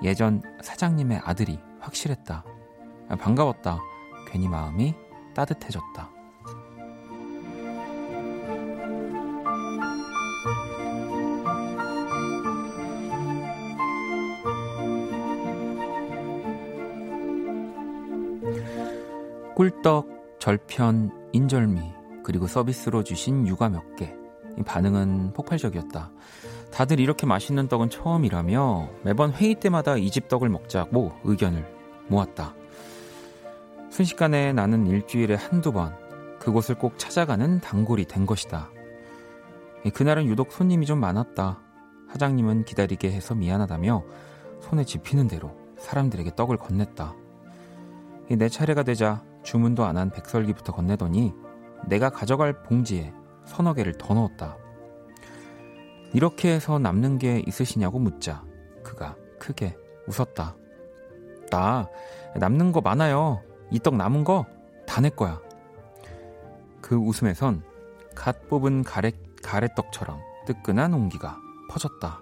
예전 0.04 0.42
사장님의 0.62 1.22
아들이 1.24 1.60
확실했다. 1.80 2.44
아, 3.10 3.16
반가웠다. 3.16 3.80
괜히 4.28 4.48
마음이 4.48 4.94
따뜻해졌다. 5.34 6.12
꿀떡, 19.56 20.39
절편, 20.39 21.30
인절미, 21.32 21.80
그리고 22.24 22.48
서비스로 22.48 23.04
주신 23.04 23.48
육아 23.48 23.70
몇 23.70 23.96
개. 23.96 24.16
반응은 24.66 25.34
폭발적이었다. 25.34 26.12
다들 26.73 26.99
이렇게 26.99 27.27
맛있는 27.27 27.67
떡은 27.67 27.89
처음이라며 27.91 28.89
매번 29.03 29.31
회의 29.31 29.53
때마다 29.55 29.95
이 29.95 30.09
집 30.09 30.27
떡을 30.27 30.49
먹자고 30.49 31.13
의견을 31.23 31.65
모았다. 32.07 32.55
순식간에 33.91 34.53
나는 34.53 34.88
일주일에 34.88 35.36
한두 35.36 35.71
번 35.71 35.95
그곳을 36.39 36.75
꼭 36.75 36.97
찾아가는 36.97 37.59
단골이 37.62 38.05
된 38.05 38.25
것이다. 38.25 38.71
그날은 39.93 40.25
유독 40.25 40.51
손님이 40.51 40.86
좀 40.88 40.99
많았다. 40.99 41.59
사장님은 42.12 42.65
기다리게 42.65 43.12
해서 43.12 43.36
미안하다며 43.36 44.03
손에 44.62 44.83
집히는 44.83 45.27
대로 45.27 45.55
사람들에게 45.77 46.36
떡을 46.36 46.57
건넸다. 46.57 47.13
내 48.29 48.49
차례가 48.49 48.81
되자 48.83 49.23
주문도 49.43 49.86
안 49.86 49.97
한 49.97 50.09
백설기부터 50.09 50.73
건네더니 50.73 51.33
내가 51.88 52.09
가져갈 52.09 52.63
봉지에 52.63 53.13
서너 53.45 53.73
개를 53.73 53.93
더 53.97 54.13
넣었다. 54.15 54.57
이렇게 56.13 56.54
해서 56.54 56.80
남는 56.80 57.17
게 57.17 57.41
있으시냐고 57.45 57.99
묻자 57.99 58.43
그가 58.84 59.15
크게 59.39 59.76
웃었다. 60.08 60.56
나 61.49 61.89
남는 62.36 62.71
거 62.71 62.82
많아요. 62.82 63.41
이 63.71 63.80
떡 63.80 63.95
남은 63.95 64.23
거 64.23 64.45
다 64.86 65.02
내 65.02 65.10
거야. 65.10 65.41
그 66.82 66.95
웃음에선 66.95 67.63
갓 68.15 68.47
뽑은 68.49 68.84
가래, 68.84 69.12
가래떡처럼 69.41 70.19
뜨끈한 70.45 70.93
온기가 70.93 71.38
퍼졌다. 71.69 72.19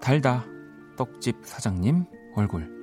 달다. 0.00 0.44
떡집 0.96 1.40
사장님 1.44 2.04
얼굴. 2.36 2.81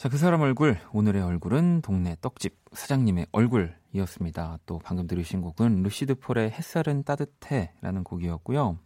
자, 0.00 0.08
그 0.08 0.16
사람 0.16 0.40
얼굴, 0.40 0.78
오늘의 0.94 1.20
얼굴은 1.20 1.82
동네 1.82 2.16
떡집 2.22 2.56
사장님의 2.72 3.26
얼굴이었습니다. 3.32 4.60
또 4.64 4.78
방금 4.82 5.06
들으신 5.06 5.42
곡은 5.42 5.82
루시드 5.82 6.14
폴의 6.14 6.52
햇살은 6.52 7.02
따뜻해 7.02 7.74
라는 7.82 8.02
곡이었고요. 8.02 8.78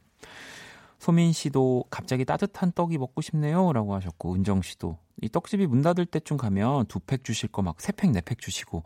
소민 0.98 1.32
씨도 1.32 1.84
갑자기 1.88 2.24
따뜻한 2.24 2.72
떡이 2.72 2.98
먹고 2.98 3.20
싶네요 3.20 3.72
라고 3.72 3.94
하셨고, 3.94 4.34
은정 4.34 4.62
씨도 4.62 4.98
이 5.22 5.28
떡집이 5.28 5.68
문 5.68 5.82
닫을 5.82 6.04
때쯤 6.04 6.36
가면 6.36 6.86
두 6.86 6.98
팩 7.06 7.22
주실 7.22 7.48
거 7.52 7.62
막 7.62 7.76
세 7.78 7.92
팩, 7.92 8.10
네 8.10 8.20
팩 8.20 8.40
주시고 8.40 8.82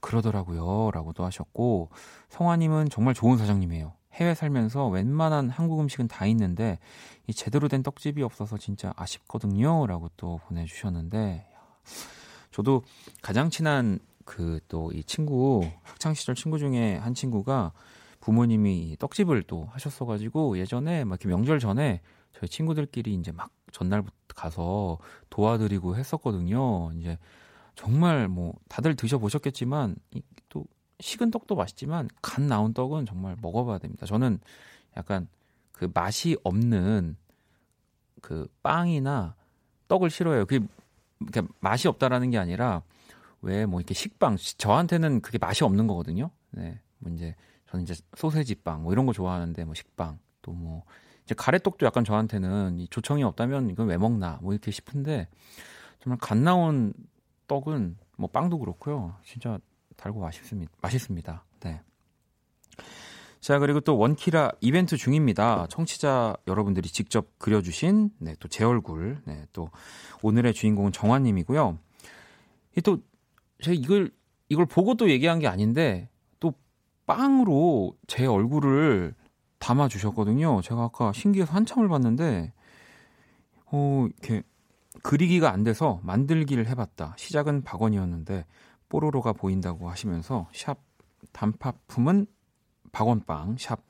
그러더라고요 0.00 0.90
라고도 0.90 1.22
하셨고, 1.22 1.90
성화님은 2.30 2.88
정말 2.88 3.12
좋은 3.12 3.36
사장님이에요. 3.36 3.92
해외 4.14 4.34
살면서 4.34 4.88
웬만한 4.88 5.50
한국 5.50 5.80
음식은 5.80 6.08
다 6.08 6.24
있는데 6.26 6.78
이 7.26 7.34
제대로 7.34 7.68
된 7.68 7.82
떡집이 7.82 8.22
없어서 8.22 8.56
진짜 8.56 8.94
아쉽거든요 8.96 9.86
라고 9.86 10.08
또 10.16 10.40
보내주셨는데 10.48 11.46
저도 12.50 12.82
가장 13.22 13.50
친한 13.50 13.98
그 14.24 14.60
또 14.68 14.90
이 14.92 15.02
친구 15.04 15.68
학창 15.82 16.12
시절 16.14 16.34
친구 16.34 16.58
중에 16.58 16.96
한 16.96 17.14
친구가 17.14 17.72
부모님이 18.20 18.96
떡집을 18.98 19.44
또 19.44 19.68
하셨어가지고 19.70 20.58
예전에 20.58 21.04
막 21.04 21.18
명절 21.24 21.60
전에 21.60 22.00
저희 22.34 22.48
친구들끼리 22.48 23.14
이제 23.14 23.32
막 23.32 23.50
전날부터 23.72 24.14
가서 24.34 24.98
도와드리고 25.30 25.96
했었거든요. 25.96 26.92
이제 26.98 27.18
정말 27.74 28.28
뭐 28.28 28.54
다들 28.68 28.96
드셔보셨겠지만 28.96 29.96
또 30.48 30.66
식은 31.00 31.30
떡도 31.30 31.54
맛있지만 31.54 32.08
간 32.20 32.48
나온 32.48 32.74
떡은 32.74 33.06
정말 33.06 33.36
먹어봐야 33.40 33.78
됩니다. 33.78 34.04
저는 34.04 34.40
약간 34.96 35.28
그 35.72 35.90
맛이 35.94 36.36
없는 36.44 37.16
그 38.20 38.48
빵이나 38.62 39.36
떡을 39.86 40.10
싫어해요. 40.10 40.44
그게 40.44 40.66
그러니까 41.26 41.52
맛이 41.60 41.88
없다라는 41.88 42.30
게 42.30 42.38
아니라 42.38 42.82
왜 43.42 43.66
뭐 43.66 43.80
이렇게 43.80 43.94
식빵 43.94 44.36
저한테는 44.58 45.20
그게 45.20 45.38
맛이 45.38 45.64
없는 45.64 45.86
거거든요. 45.86 46.30
네. 46.50 46.80
뭐 46.98 47.12
이제 47.12 47.34
저는 47.70 47.84
이제 47.84 47.94
소세지 48.16 48.56
빵 48.56 48.82
뭐 48.82 48.92
이런 48.92 49.06
거 49.06 49.12
좋아하는데 49.12 49.64
뭐 49.64 49.74
식빵 49.74 50.18
또 50.42 50.52
뭐 50.52 50.84
이제 51.24 51.34
가래떡도 51.36 51.84
약간 51.86 52.04
저한테는 52.04 52.78
이 52.78 52.88
조청이 52.88 53.22
없다면 53.22 53.68
이건 53.70 53.86
왜 53.88 53.96
먹나 53.98 54.38
뭐 54.42 54.52
이렇게 54.54 54.70
싶은데 54.70 55.28
정말 56.00 56.18
갓 56.20 56.38
나온 56.38 56.92
떡은 57.48 57.96
뭐 58.16 58.28
빵도 58.30 58.58
그렇고요. 58.58 59.14
진짜 59.24 59.58
달고 59.96 60.20
맛있습니다. 60.20 60.72
맛있습니다. 60.80 61.44
네. 61.60 61.80
자, 63.40 63.58
그리고 63.58 63.80
또 63.80 63.96
원키라 63.96 64.52
이벤트 64.60 64.96
중입니다. 64.96 65.66
청취자 65.68 66.36
여러분들이 66.46 66.88
직접 66.88 67.38
그려주신, 67.38 68.10
네, 68.18 68.34
또 68.40 68.48
제 68.48 68.64
얼굴, 68.64 69.18
네, 69.24 69.46
또 69.52 69.70
오늘의 70.22 70.54
주인공은 70.54 70.92
정화님이고요. 70.92 71.78
또, 72.84 72.98
제가 73.62 73.74
이걸, 73.74 74.10
이걸 74.48 74.66
보고 74.66 74.94
또 74.94 75.08
얘기한 75.10 75.38
게 75.38 75.46
아닌데, 75.46 76.08
또 76.40 76.52
빵으로 77.06 77.96
제 78.06 78.26
얼굴을 78.26 79.14
담아주셨거든요. 79.58 80.60
제가 80.62 80.84
아까 80.84 81.12
신기해서 81.12 81.52
한참을 81.52 81.88
봤는데, 81.88 82.52
어, 83.66 84.06
이렇게 84.08 84.42
그리기가 85.02 85.52
안 85.52 85.62
돼서 85.62 86.00
만들기를 86.02 86.66
해봤다. 86.68 87.14
시작은 87.16 87.62
박원이었는데, 87.62 88.46
뽀로로가 88.88 89.32
보인다고 89.32 89.88
하시면서, 89.90 90.48
샵 90.52 90.78
단팥품은 91.32 92.26
박원빵, 92.92 93.56
샵 93.58 93.80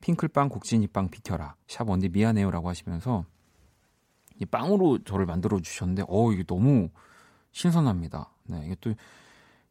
핑클빵, 0.00 0.48
국진이빵 0.48 1.08
비켜라, 1.08 1.54
샵 1.66 1.88
언니 1.88 2.08
미안해요라고 2.08 2.68
하시면서 2.68 3.24
이 4.40 4.44
빵으로 4.44 5.02
저를 5.04 5.26
만들어 5.26 5.60
주셨는데, 5.60 6.04
어 6.08 6.32
이게 6.32 6.44
너무 6.44 6.90
신선합니다. 7.52 8.30
네, 8.44 8.62
이게 8.66 8.76
또 8.80 8.94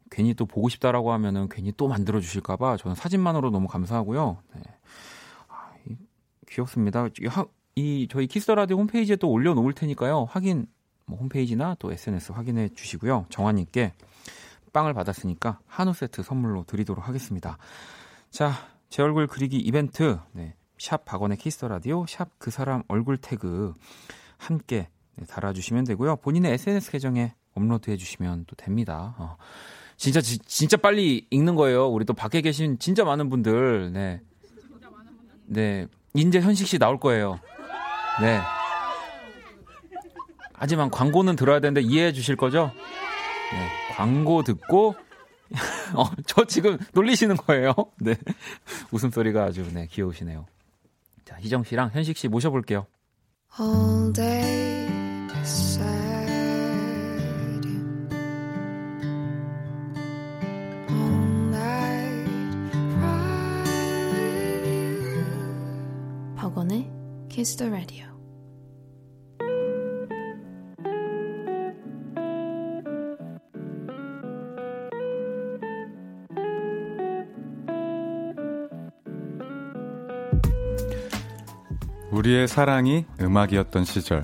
괜히 0.09 0.33
또 0.33 0.45
보고 0.45 0.69
싶다라고 0.69 1.11
하면은 1.13 1.49
괜히 1.49 1.71
또 1.75 1.87
만들어 1.87 2.19
주실까봐 2.19 2.77
저는 2.77 2.95
사진만으로 2.95 3.49
너무 3.49 3.67
감사하고요. 3.67 4.37
네. 4.55 4.61
아, 5.47 5.71
이, 5.87 5.95
귀엽습니다. 6.49 7.07
이, 7.21 7.27
하, 7.27 7.45
이 7.75 8.07
저희 8.09 8.27
키스 8.27 8.49
라디오 8.51 8.77
홈페이지에 8.77 9.15
또 9.15 9.29
올려놓을 9.29 9.73
테니까요. 9.73 10.25
확인 10.29 10.67
뭐 11.05 11.17
홈페이지나 11.19 11.75
또 11.79 11.91
SNS 11.91 12.31
확인해 12.31 12.69
주시고요. 12.69 13.25
정환님께 13.29 13.93
빵을 14.73 14.93
받았으니까 14.93 15.59
한우 15.67 15.93
세트 15.93 16.23
선물로 16.23 16.65
드리도록 16.65 17.07
하겠습니다. 17.07 17.57
자, 18.29 18.53
제 18.95 19.03
얼굴 19.03 19.27
그리기 19.27 19.57
이벤트, 19.57 20.17
네, 20.31 20.55
샵 20.77 21.03
박원의 21.03 21.35
키스 21.35 21.55
더 21.55 21.67
라디오, 21.67 22.05
샵 22.07 22.29
그 22.37 22.49
사람 22.49 22.81
얼굴 22.87 23.17
태그 23.17 23.73
함께 24.37 24.87
네, 25.17 25.25
달아주시면 25.25 25.83
되고요. 25.83 26.15
본인의 26.15 26.53
SNS 26.53 26.91
계정에 26.91 27.35
업로드 27.55 27.91
해 27.91 27.97
주시면 27.97 28.45
또 28.47 28.55
됩니다. 28.55 29.13
어. 29.17 29.35
진짜 29.97 30.21
지, 30.21 30.39
진짜 30.39 30.77
빨리 30.77 31.27
읽는 31.29 31.55
거예요. 31.55 31.89
우리 31.89 32.05
또 32.05 32.13
밖에 32.13 32.39
계신 32.39 32.79
진짜 32.79 33.03
많은 33.03 33.27
분들, 33.27 33.91
네, 33.91 34.21
네, 35.45 35.87
인제 36.13 36.39
현식 36.39 36.65
씨 36.65 36.79
나올 36.79 36.97
거예요. 36.97 37.41
네. 38.21 38.39
하지만 40.53 40.89
광고는 40.89 41.35
들어야 41.35 41.59
되는데 41.59 41.81
이해해 41.81 42.13
주실 42.13 42.37
거죠? 42.37 42.71
네, 42.73 43.93
광고 43.93 44.41
듣고 44.43 44.95
어, 45.95 46.09
저 46.25 46.45
지금 46.45 46.77
놀리시는 46.93 47.37
거예요. 47.37 47.73
네. 47.99 48.15
웃음소리가 48.91 49.43
아주 49.43 49.63
네, 49.73 49.87
귀여우시네요. 49.87 50.45
자, 51.23 51.37
희정 51.39 51.63
씨랑 51.63 51.91
현식 51.93 52.17
씨 52.17 52.27
모셔볼게요. 52.27 52.85
All 53.59 54.11
day 54.13 54.85
sad. 55.45 55.85
All 60.89 61.49
night 61.49 62.71
cry 62.95 63.61
with 64.11 64.67
you. 64.67 65.25
박원의 66.35 66.89
Kiss 67.29 67.55
the 67.57 67.71
Radio. 67.71 68.14
우리의 82.25 82.47
사랑이 82.47 83.05
음악이었던 83.21 83.85
시절, 83.85 84.23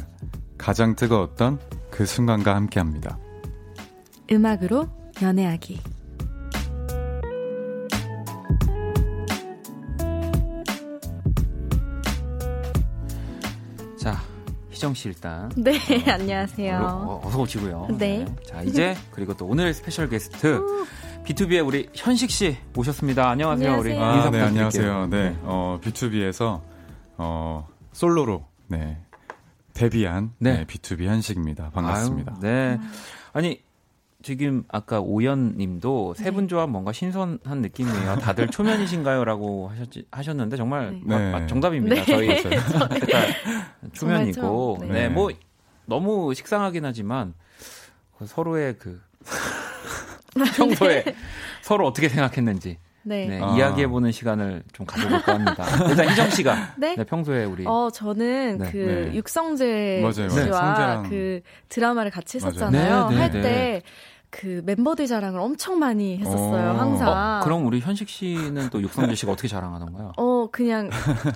가장 0.57 0.95
뜨거웠던 0.95 1.59
그 1.91 2.03
순간과 2.03 2.55
함께 2.55 2.79
합니다. 2.79 3.19
음악으로 4.31 4.89
연애하기. 5.21 5.79
자, 13.99 14.19
희정 14.71 14.95
씨 14.95 15.09
일단. 15.09 15.51
네, 15.55 15.75
어, 15.75 15.77
안녕하세요. 16.11 16.79
어, 16.81 17.21
어서 17.23 17.39
오시고요. 17.41 17.87
네. 17.99 18.25
네. 18.25 18.35
자, 18.47 18.63
이제 18.63 18.95
그리고 19.11 19.35
또 19.35 19.45
오늘 19.45 19.75
스페셜 19.75 20.09
게스트 20.09 20.59
BTOB의 21.23 21.63
우리 21.63 21.87
현식 21.93 22.31
씨 22.31 22.57
모셨습니다. 22.73 23.29
안녕하세요. 23.29 23.73
안녕하세요. 23.73 23.95
우리 23.95 24.03
아, 24.03 24.15
인사 24.15 24.31
네, 24.31 24.39
부탁드릴게요. 24.39 24.91
안녕하세요. 24.91 25.07
네, 25.11 25.37
어, 25.43 25.79
BTOB에서 25.83 26.61
어, 27.17 27.70
솔로로 27.91 28.45
네, 28.67 28.97
데뷔한 29.73 30.33
네. 30.39 30.57
네. 30.59 30.65
B2B 30.65 31.03
현식입니다. 31.05 31.69
반갑습니다. 31.71 32.33
아유, 32.33 32.39
네. 32.41 32.79
아니 33.33 33.61
지금 34.23 34.63
아까 34.69 34.99
오연 34.99 35.55
님도 35.57 36.13
세분 36.15 36.47
조합 36.47 36.69
뭔가 36.69 36.91
신선한 36.91 37.61
느낌이에요. 37.61 38.17
다들 38.17 38.47
초면이신가요? 38.49 39.25
라고 39.25 39.69
하셨지, 39.69 40.05
하셨는데 40.11 40.57
정말 40.57 40.91
네. 40.93 41.01
마- 41.03 41.17
네. 41.17 41.31
마- 41.31 41.47
정답입니다. 41.47 41.95
네. 41.95 42.05
저희 42.05 42.27
일단 42.27 42.51
초면이고 43.93 44.33
처음, 44.79 44.87
네. 44.87 45.07
네. 45.07 45.09
뭐 45.09 45.31
너무 45.85 46.33
식상하긴 46.33 46.85
하지만 46.85 47.33
서로의 48.25 48.77
그 48.77 49.01
평소에 50.55 51.03
서로 51.61 51.87
어떻게 51.87 52.07
생각했는지 52.07 52.77
네. 53.03 53.27
네, 53.27 53.39
아. 53.41 53.55
이야기해보는 53.55 54.11
시간을 54.11 54.63
좀 54.73 54.85
가져볼까 54.85 55.33
합니다. 55.33 55.65
일단 55.89 56.09
희정 56.09 56.29
씨가 56.29 56.73
네? 56.77 56.95
네, 56.95 57.03
평소에 57.03 57.45
우리 57.45 57.65
어, 57.65 57.89
저는 57.91 58.57
네. 58.59 58.71
그 58.71 58.77
네. 59.11 59.15
육성재 59.15 59.99
맞아요. 60.01 60.29
씨와 60.29 60.51
성재랑. 60.75 61.09
그 61.09 61.41
드라마를 61.69 62.11
같이. 62.11 62.37
했었잖아요. 62.37 63.09
네, 63.09 63.15
네, 63.15 63.21
할 63.21 63.31
네. 63.31 63.81
때그 64.31 64.61
멤버들 64.65 65.07
자랑을 65.07 65.39
엄청 65.39 65.79
많이 65.79 66.17
했었어요. 66.17 66.71
어. 66.71 66.77
항상. 66.77 67.07
어, 67.09 67.39
그럼 67.43 67.65
우리 67.65 67.79
현식 67.79 68.07
씨는 68.07 68.69
또 68.69 68.81
육성재 68.81 69.15
씨가 69.15 69.31
어떻게 69.33 69.47
자랑하던가요? 69.47 70.13
어, 70.17 70.47
그냥 70.51 70.89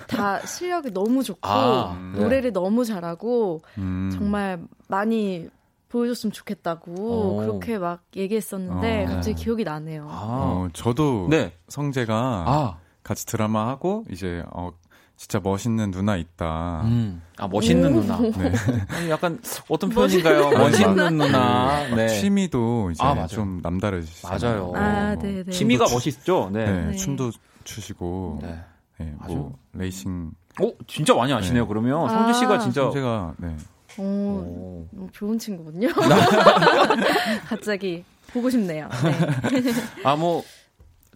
다 0.06 0.40
실력이 0.46 0.92
너무 0.92 1.22
좋고 1.22 1.40
아, 1.48 1.98
네. 2.14 2.20
노래를 2.20 2.52
너무 2.52 2.84
잘하고 2.84 3.60
음, 3.78 4.10
정말 4.12 4.60
많이 4.88 5.48
보여줬으면 5.96 6.32
좋겠다고 6.32 6.92
오. 6.92 7.36
그렇게 7.38 7.78
막 7.78 8.02
얘기했었는데 8.14 9.04
어. 9.04 9.08
갑자기 9.08 9.34
기억이 9.42 9.64
나네요. 9.64 10.06
아, 10.10 10.24
어, 10.28 10.68
저도 10.72 11.28
네. 11.30 11.52
성재가 11.68 12.14
아, 12.46 12.78
같이 13.02 13.24
드라마 13.26 13.68
하고 13.68 14.04
이제 14.10 14.42
어, 14.52 14.70
진짜 15.16 15.40
멋있는 15.42 15.90
누나 15.90 16.16
있다. 16.16 16.82
음, 16.84 17.22
아 17.38 17.48
멋있는 17.48 17.96
오. 17.96 18.00
누나. 18.02 18.18
네. 18.20 18.32
아니, 18.88 19.10
약간 19.10 19.40
어떤 19.68 19.88
표현인가요? 19.90 20.50
멋있는 20.50 21.16
누나. 21.16 21.88
네. 21.94 22.08
취미도 22.08 22.90
이제 22.90 23.02
아. 23.02 23.26
좀 23.26 23.60
남다르시잖아요. 23.62 24.72
맞아요. 24.72 24.72
아, 24.76 25.14
네, 25.16 25.42
네. 25.44 25.50
취미가 25.50 25.86
멋있죠. 25.90 26.50
네. 26.52 26.70
네, 26.70 26.84
네. 26.90 26.96
춤도 26.96 27.30
추시고 27.64 28.40
네. 28.42 28.60
네, 28.98 29.14
아주- 29.20 29.34
뭐 29.34 29.58
레이싱 29.72 30.32
오, 30.60 30.72
진짜 30.86 31.14
많이 31.14 31.32
아시네요. 31.32 31.64
네. 31.64 31.68
그러면 31.68 32.04
아. 32.04 32.08
성재 32.08 32.32
씨가 32.38 32.58
진짜 32.58 32.82
성재가 32.82 33.34
네. 33.38 33.56
오, 33.98 34.02
오. 34.02 34.88
어, 34.96 35.08
좋은 35.12 35.38
친구군요. 35.38 35.88
갑자기 37.48 38.04
보고 38.32 38.50
싶네요. 38.50 38.88
네. 38.88 40.02
아, 40.04 40.16
뭐 40.16 40.42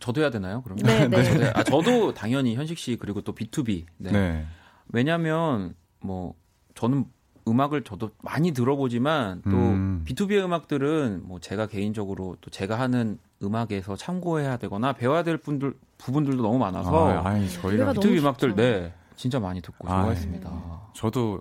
저도 0.00 0.20
해야 0.22 0.30
되나요? 0.30 0.62
그러면? 0.62 0.84
네, 0.84 1.08
네. 1.08 1.22
저도, 1.24 1.44
아, 1.54 1.62
저도 1.64 2.14
당연히 2.14 2.54
현식 2.54 2.78
씨 2.78 2.96
그리고 2.96 3.20
또 3.20 3.34
B2B. 3.34 3.84
네. 3.98 4.12
네. 4.12 4.46
왜냐면 4.88 5.74
뭐 6.00 6.34
저는 6.74 7.04
음악을 7.46 7.84
저도 7.84 8.10
많이 8.22 8.52
들어보지만 8.52 9.42
또 9.42 9.50
음. 9.50 10.04
B2B의 10.06 10.44
음악들은 10.44 11.22
뭐 11.24 11.40
제가 11.40 11.66
개인적으로 11.66 12.36
또 12.40 12.50
제가 12.50 12.78
하는 12.78 13.18
음악에서 13.42 13.96
참고해야 13.96 14.58
되거나 14.58 14.92
배워야 14.92 15.22
될 15.22 15.38
분들 15.38 15.74
부분들도 15.98 16.42
너무 16.42 16.58
많아서 16.58 17.08
아, 17.10 17.28
아니 17.28 17.48
저희가 17.48 17.70
노래가 17.70 17.92
너무 17.94 18.06
B2B 18.06 18.18
음악들 18.18 18.50
좋죠. 18.50 18.62
네 18.62 18.92
진짜 19.16 19.40
많이 19.40 19.60
듣고 19.60 19.88
아, 19.90 20.02
좋아했습니다. 20.02 20.90
저도 20.94 21.40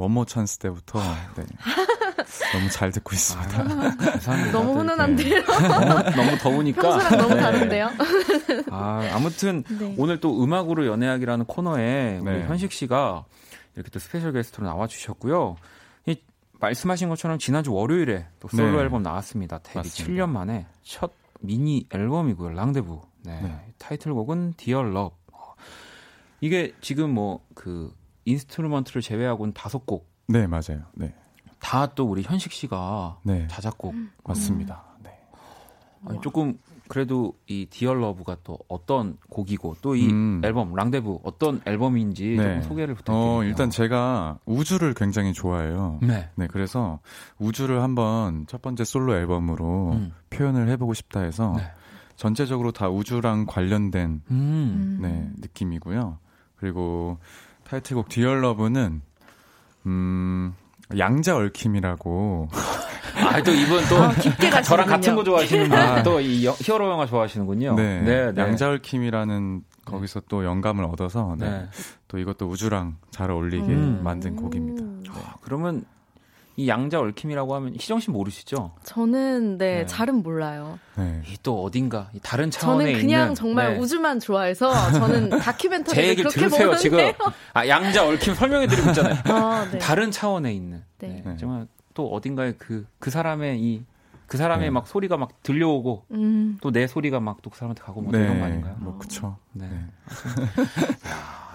원모 0.00 0.24
찬스 0.24 0.58
때부터 0.58 0.98
네. 1.36 1.44
너무 2.52 2.70
잘 2.70 2.90
듣고 2.90 3.12
있습니다. 3.12 3.60
아, 3.60 3.96
감사합니다. 3.96 4.52
너무 4.52 4.68
네. 4.68 4.80
훈훈한데요. 4.80 5.44
너무, 5.44 6.10
너무 6.16 6.38
더우니까 6.38 6.82
평소랑 6.82 7.18
너무 7.18 7.34
네. 7.34 7.40
다른데요. 7.40 7.90
아, 8.70 9.10
아무튼 9.12 9.62
네. 9.78 9.94
오늘 9.98 10.18
또 10.20 10.42
음악으로 10.42 10.86
연애하기라는 10.86 11.44
코너에 11.44 12.18
우리 12.22 12.30
네. 12.30 12.46
현식 12.46 12.72
씨가 12.72 13.24
이렇게 13.74 13.90
또 13.90 13.98
스페셜 13.98 14.32
게스트로 14.32 14.66
나와 14.66 14.86
주셨고요. 14.86 15.56
이 16.06 16.16
말씀하신 16.60 17.10
것처럼 17.10 17.38
지난주 17.38 17.72
월요일에 17.72 18.26
또 18.40 18.48
솔로 18.48 18.78
네. 18.78 18.82
앨범 18.82 19.02
나왔습니다. 19.02 19.58
데뷔 19.58 19.78
맞습니다. 19.78 20.24
7년 20.24 20.30
만에 20.30 20.66
첫 20.82 21.12
미니 21.40 21.86
앨범이고요. 21.92 22.50
랑데부. 22.50 23.02
네. 23.24 23.40
네. 23.42 23.72
타이틀곡은 23.78 24.54
Dear 24.56 24.88
Love. 24.88 25.16
어, 25.32 25.54
이게 26.40 26.72
지금 26.80 27.10
뭐 27.10 27.40
그 27.54 27.92
instrument를 28.24 29.02
제외하고는 29.02 29.54
다섯 29.54 29.86
곡 29.86 30.12
다 30.12 30.29
네 30.29 30.46
맞아요. 30.46 30.82
네, 30.94 31.14
또 31.94 32.04
우리 32.04 32.22
현식 32.22 32.52
씨가 32.52 33.20
네 33.24 33.46
자작곡 33.48 33.94
맞습니다. 34.24 34.84
네. 35.02 35.10
아니, 36.06 36.20
조금 36.20 36.58
그래도 36.90 37.34
이 37.46 37.66
Dear 37.70 38.02
Love가 38.02 38.38
또 38.42 38.58
어떤 38.66 39.16
곡이고 39.28 39.76
또 39.80 40.02
이 40.02 40.10
음. 40.10 40.42
앨범 40.44 40.74
랑데부 40.74 41.20
어떤 41.22 41.60
앨범인지 41.64 42.36
네. 42.36 42.54
좀 42.54 42.62
소개를 42.62 42.96
부탁드립니다. 42.96 43.32
어, 43.32 43.44
일단 43.44 43.70
제가 43.70 44.38
우주를 44.44 44.94
굉장히 44.94 45.32
좋아해요. 45.32 46.00
네. 46.02 46.28
네, 46.34 46.48
그래서 46.48 46.98
우주를 47.38 47.80
한번 47.80 48.44
첫 48.48 48.60
번째 48.60 48.82
솔로 48.82 49.14
앨범으로 49.14 49.92
음. 49.92 50.12
표현을 50.30 50.68
해보고 50.70 50.94
싶다 50.94 51.20
해서 51.20 51.54
네. 51.56 51.62
전체적으로 52.16 52.72
다 52.72 52.88
우주랑 52.88 53.46
관련된 53.46 54.22
음. 54.32 54.98
네, 55.00 55.30
느낌이고요. 55.38 56.18
그리고 56.56 57.18
타이틀곡 57.70 58.08
Dear 58.08 58.42
Love는 58.42 59.00
음 59.86 60.54
양자 60.98 61.36
얽힘이라고 61.36 62.48
아, 62.52 63.42
또 63.42 63.52
이분 63.52 63.84
또 63.88 63.96
아, 64.02 64.10
깊게 64.12 64.50
저랑 64.62 64.88
같은 64.88 65.14
거 65.14 65.22
좋아하시는 65.22 65.68
분, 65.68 65.78
아. 65.78 66.02
또 66.02 66.36
이 66.36 66.48
히어로 66.48 66.90
영화 66.90 67.06
좋아하시는군요. 67.06 67.76
네, 67.76 68.00
네, 68.00 68.32
네. 68.32 68.42
양자 68.42 68.70
얽힘이라는 68.70 69.62
거기서 69.84 70.22
또 70.28 70.44
영감을 70.44 70.84
얻어서 70.84 71.36
네. 71.38 71.48
네. 71.48 71.68
또 72.08 72.18
이것도 72.18 72.48
우주랑 72.48 72.96
잘 73.12 73.30
어울리게 73.30 73.66
음. 73.72 74.00
만든 74.02 74.34
곡입니다. 74.34 74.82
네. 74.82 75.20
아, 75.20 75.34
그러면 75.40 75.84
이 76.60 76.68
양자 76.68 77.00
얽힘이라고 77.00 77.54
하면 77.54 77.74
희정 77.74 78.00
씨 78.00 78.10
모르시죠? 78.10 78.72
저는 78.84 79.56
네, 79.56 79.78
네. 79.78 79.86
잘은 79.86 80.22
몰라요. 80.22 80.78
네. 80.96 81.22
또 81.42 81.62
어딘가 81.62 82.10
다른 82.22 82.50
차원에 82.50 82.84
저는 82.84 83.00
그냥 83.00 83.22
있는, 83.22 83.34
정말 83.34 83.74
네. 83.74 83.78
우주만 83.80 84.20
좋아해서 84.20 84.70
저는 84.92 85.30
다큐멘터리 85.40 85.94
제 85.94 86.08
얘기를 86.08 86.30
들으세요 86.30 86.70
보는데요. 86.70 86.76
지금 86.76 86.98
아 87.54 87.66
양자 87.66 88.06
얽힘 88.06 88.34
설명해 88.34 88.66
드리고 88.66 88.90
있잖아요. 88.90 89.14
아, 89.24 89.66
네. 89.72 89.78
다른 89.78 90.10
차원에 90.10 90.52
있는 90.52 90.82
네. 90.98 91.22
정말 91.38 91.66
또 91.94 92.08
어딘가에 92.12 92.52
그, 92.58 92.86
그 92.98 93.10
사람의 93.10 93.60
이, 93.60 93.82
그 94.26 94.36
사람의 94.36 94.66
네. 94.66 94.70
막 94.70 94.86
소리가 94.86 95.16
막 95.16 95.42
들려오고, 95.42 96.04
음. 96.12 96.58
또내 96.60 96.86
소리가 96.86 97.20
막 97.20 97.42
또 97.42 97.50
그 97.50 97.56
사람한테 97.58 97.82
가고 97.82 98.02
뭐 98.02 98.12
네. 98.12 98.18
이런 98.20 98.38
거 98.38 98.44
아닌가요? 98.46 98.76
뭐, 98.78 98.98
그쵸. 98.98 99.36
네. 99.52 99.66
네. 99.68 99.86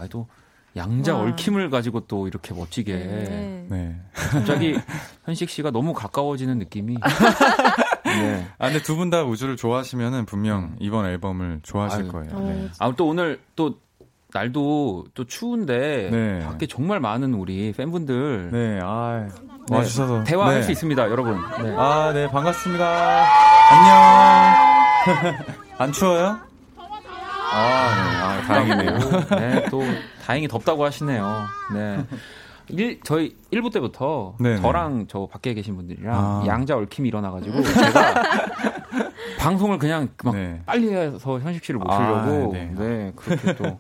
야, 0.03 0.07
또 0.09 0.27
양자 0.75 1.13
와. 1.15 1.21
얽힘을 1.21 1.69
가지고 1.69 2.01
또 2.01 2.27
이렇게 2.27 2.53
멋지게. 2.53 2.93
네. 2.93 3.65
네. 3.69 3.95
갑자기 4.13 4.77
현식 5.25 5.49
씨가 5.49 5.71
너무 5.71 5.93
가까워지는 5.93 6.57
느낌이. 6.59 6.97
네. 8.05 8.47
아, 8.59 8.67
근데 8.69 8.81
두 8.83 8.95
분 8.97 9.09
다 9.09 9.23
우주를 9.23 9.55
좋아하시면은 9.57 10.25
분명 10.25 10.75
이번 10.79 11.05
앨범을 11.05 11.61
좋아하실 11.63 12.03
아유, 12.03 12.11
거예요. 12.11 12.39
네. 12.39 12.69
아, 12.79 12.91
또 12.95 13.07
오늘 13.07 13.39
또 13.55 13.75
날도 14.33 15.05
또 15.13 15.23
추운데 15.25 16.09
네. 16.11 16.39
밖에 16.45 16.67
정말 16.67 16.99
많은 16.99 17.33
우리 17.33 17.71
팬분들 17.71 18.49
네, 18.51 18.79
아, 18.83 19.27
네. 19.29 19.75
와주셔서 19.75 20.25
대화할 20.25 20.55
네. 20.55 20.61
수 20.63 20.71
있습니다, 20.71 21.09
여러분. 21.09 21.37
네. 21.63 21.73
아, 21.77 22.11
네, 22.13 22.27
반갑습니다. 22.29 23.25
안녕. 23.71 25.35
안 25.77 25.91
추워요? 25.93 26.37
아, 26.77 26.81
네, 27.95 28.17
아, 28.21 28.41
다행이네요. 28.47 28.99
네, 29.39 29.65
또 29.69 29.81
다행히 30.25 30.47
덥다고 30.47 30.83
하시네요. 30.83 31.45
네. 31.73 32.03
일, 32.69 32.99
저희 33.03 33.37
1부 33.51 33.71
때부터 33.71 34.35
네네. 34.39 34.59
저랑 34.59 35.05
저 35.07 35.27
밖에 35.27 35.53
계신 35.53 35.75
분들이랑 35.75 36.15
아. 36.15 36.43
양자 36.47 36.75
얽힘이 36.77 37.09
일어나가지고 37.09 37.61
제가 37.61 38.23
방송을 39.37 39.77
그냥 39.77 40.09
막 40.23 40.33
네. 40.33 40.63
빨리 40.65 40.91
해서 40.91 41.39
현식 41.39 41.63
씨를 41.63 41.79
모시려고 41.79 42.49
아, 42.49 42.53
네. 42.53 42.73
네. 42.75 43.13
그렇게 43.15 43.55
또 43.55 43.77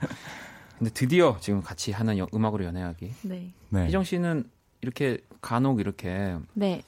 근데 0.77 0.91
드디어 0.93 1.37
지금 1.39 1.63
같이 1.63 1.91
하는 1.91 2.19
여, 2.19 2.27
음악으로 2.31 2.63
연애하기. 2.63 3.13
네. 3.23 3.51
네. 3.69 3.87
희정 3.87 4.03
씨는 4.03 4.47
이렇게 4.81 5.17
간혹 5.41 5.79
이렇게 5.79 6.35
네. 6.53 6.83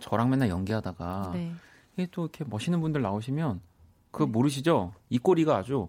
저랑 0.00 0.30
맨날 0.30 0.48
연기하다가 0.48 1.30
네. 1.34 1.52
이게 1.96 2.08
또 2.10 2.22
이렇게 2.22 2.44
멋있는 2.48 2.80
분들 2.80 3.00
나오시면 3.00 3.60
그거 4.10 4.24
네. 4.24 4.32
모르시죠? 4.32 4.92
이 5.08 5.18
꼬리가 5.18 5.56
아주 5.56 5.86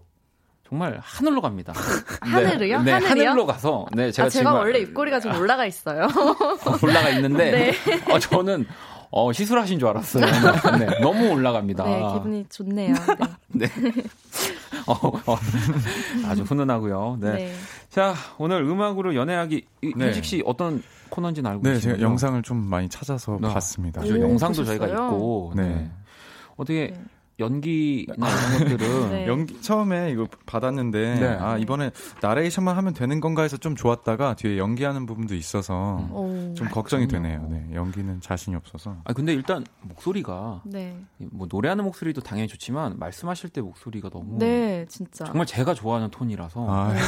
정말 0.70 1.00
하늘로 1.02 1.40
갑니다. 1.40 1.72
하늘이요? 2.22 2.82
네, 2.82 2.92
하늘로 2.92 3.44
가서 3.44 3.86
네 3.92 4.12
제가, 4.12 4.26
아, 4.26 4.28
제가 4.30 4.52
원래 4.54 4.78
입꼬리가 4.78 5.18
좀 5.18 5.34
올라가 5.34 5.66
있어요. 5.66 6.06
올라가 6.80 7.10
있는데 7.10 7.50
네. 7.50 8.12
어, 8.12 8.20
저는 8.20 8.64
어, 9.10 9.32
시술하신 9.32 9.80
줄 9.80 9.88
알았어요. 9.88 10.24
네, 10.24 10.78
네, 10.86 11.00
너무 11.00 11.28
올라갑니다. 11.30 11.84
네, 11.84 12.12
기분이 12.14 12.46
좋네요. 12.48 12.94
네. 13.48 13.66
네. 13.66 13.92
어, 14.86 14.92
어, 15.26 15.36
아주 16.26 16.44
훈훈하고요. 16.44 17.18
네. 17.20 17.32
네. 17.32 17.54
자, 17.88 18.14
오늘 18.38 18.62
음악으로 18.62 19.16
연애하기 19.16 19.66
네. 19.82 20.04
현식 20.04 20.24
씨 20.24 20.42
어떤 20.46 20.84
코너인지는 21.08 21.50
알고 21.50 21.62
계시죠? 21.64 21.88
네, 21.88 21.94
제가 21.96 22.08
영상을 22.08 22.40
좀 22.42 22.58
많이 22.58 22.88
찾아서 22.88 23.38
네. 23.40 23.52
봤습니다. 23.52 24.02
오, 24.02 24.08
영상도 24.08 24.62
보셨어요? 24.62 24.78
저희가 24.78 24.86
있고. 24.86 25.52
네. 25.56 25.90
어떻게 26.56 26.94
연기나 27.40 28.14
이런 28.16 28.58
것들은 28.58 29.10
네. 29.10 29.26
연기 29.26 29.60
처음에 29.60 30.10
이거 30.10 30.28
받았는데 30.46 31.14
네. 31.14 31.26
아 31.40 31.56
이번에 31.56 31.90
나레이션만 32.20 32.76
하면 32.76 32.94
되는 32.94 33.20
건가 33.20 33.42
해서 33.42 33.56
좀 33.56 33.74
좋았다가 33.74 34.34
뒤에 34.34 34.58
연기하는 34.58 35.06
부분도 35.06 35.34
있어서 35.34 35.98
음. 36.14 36.54
좀 36.54 36.68
걱정이 36.68 37.08
되네요. 37.08 37.46
네, 37.50 37.66
연기는 37.74 38.20
자신이 38.20 38.54
없어서. 38.56 38.96
아 39.04 39.12
근데 39.12 39.32
일단 39.32 39.64
목소리가 39.80 40.62
네. 40.64 40.96
뭐 41.18 41.48
노래하는 41.50 41.84
목소리도 41.84 42.20
당연히 42.20 42.48
좋지만 42.48 42.98
말씀하실 42.98 43.50
때 43.50 43.60
목소리가 43.60 44.10
너무 44.10 44.38
네 44.38 44.86
진짜 44.88 45.24
정말 45.24 45.46
제가 45.46 45.74
좋아하는 45.74 46.10
톤이라서 46.10 46.66
아, 46.68 46.92
네. 46.92 47.00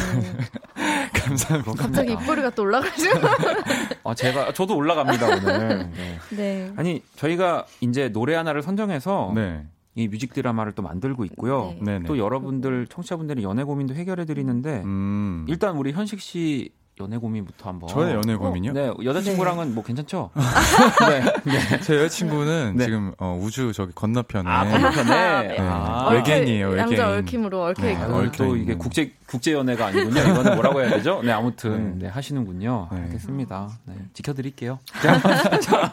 감사합니다. 1.14 1.72
갑자기 1.74 2.12
입꼬리가 2.12 2.50
또 2.50 2.62
올라가죠. 2.62 3.10
아 4.04 4.14
제가 4.14 4.52
저도 4.52 4.76
올라갑니다 4.76 5.26
오늘. 5.26 5.90
네. 5.90 6.18
네. 6.30 6.72
아니 6.76 7.02
저희가 7.16 7.66
이제 7.80 8.08
노래 8.08 8.34
하나를 8.34 8.62
선정해서. 8.62 9.32
네. 9.34 9.64
이 9.94 10.08
뮤직 10.08 10.32
드라마를 10.32 10.72
또 10.72 10.82
만들고 10.82 11.24
있고요. 11.26 11.74
네. 11.80 12.02
또 12.06 12.16
여러분들 12.18 12.86
청취자분들의 12.86 13.44
연애 13.44 13.62
고민도 13.62 13.94
해결해 13.94 14.24
드리는데 14.24 14.82
음. 14.84 15.44
일단 15.48 15.76
우리 15.76 15.92
현식 15.92 16.20
씨 16.20 16.70
연애 17.00 17.16
고민부터 17.16 17.70
한번. 17.70 17.88
저의 17.88 18.14
연애 18.14 18.36
고민요? 18.36 18.70
어, 18.70 18.74
네, 18.74 18.92
여자친구랑은 19.02 19.68
네. 19.68 19.74
뭐 19.74 19.82
괜찮죠? 19.82 20.30
네, 21.08 21.22
네. 21.50 21.80
제 21.80 21.96
여자친구는 21.96 22.76
네. 22.76 22.84
지금 22.84 23.14
어, 23.18 23.38
우주 23.40 23.72
저기 23.72 23.92
건너편에. 23.94 24.48
아, 24.48 24.64
건너편에. 24.64 25.48
네. 25.48 25.56
아, 25.58 26.10
외계인이에요, 26.10 26.68
외계인. 26.68 26.90
양자 26.90 27.12
얽힘으로 27.18 27.64
얽혀 27.64 27.82
네, 27.82 27.92
있고. 27.92 28.02
아, 28.02 28.30
또 28.32 28.56
이게 28.56 28.74
국제 28.76 29.12
국제 29.26 29.52
연애가 29.52 29.86
아니군요. 29.86 30.20
이거는 30.20 30.54
뭐라고 30.56 30.82
해야 30.82 30.90
되죠? 30.90 31.22
네, 31.24 31.32
아무튼 31.32 31.98
네, 31.98 32.08
하시는군요. 32.08 32.88
알겠습니다. 32.90 33.70
네, 33.86 33.94
지켜드릴게요. 34.12 34.78
자, 35.02 35.20
자, 35.60 35.92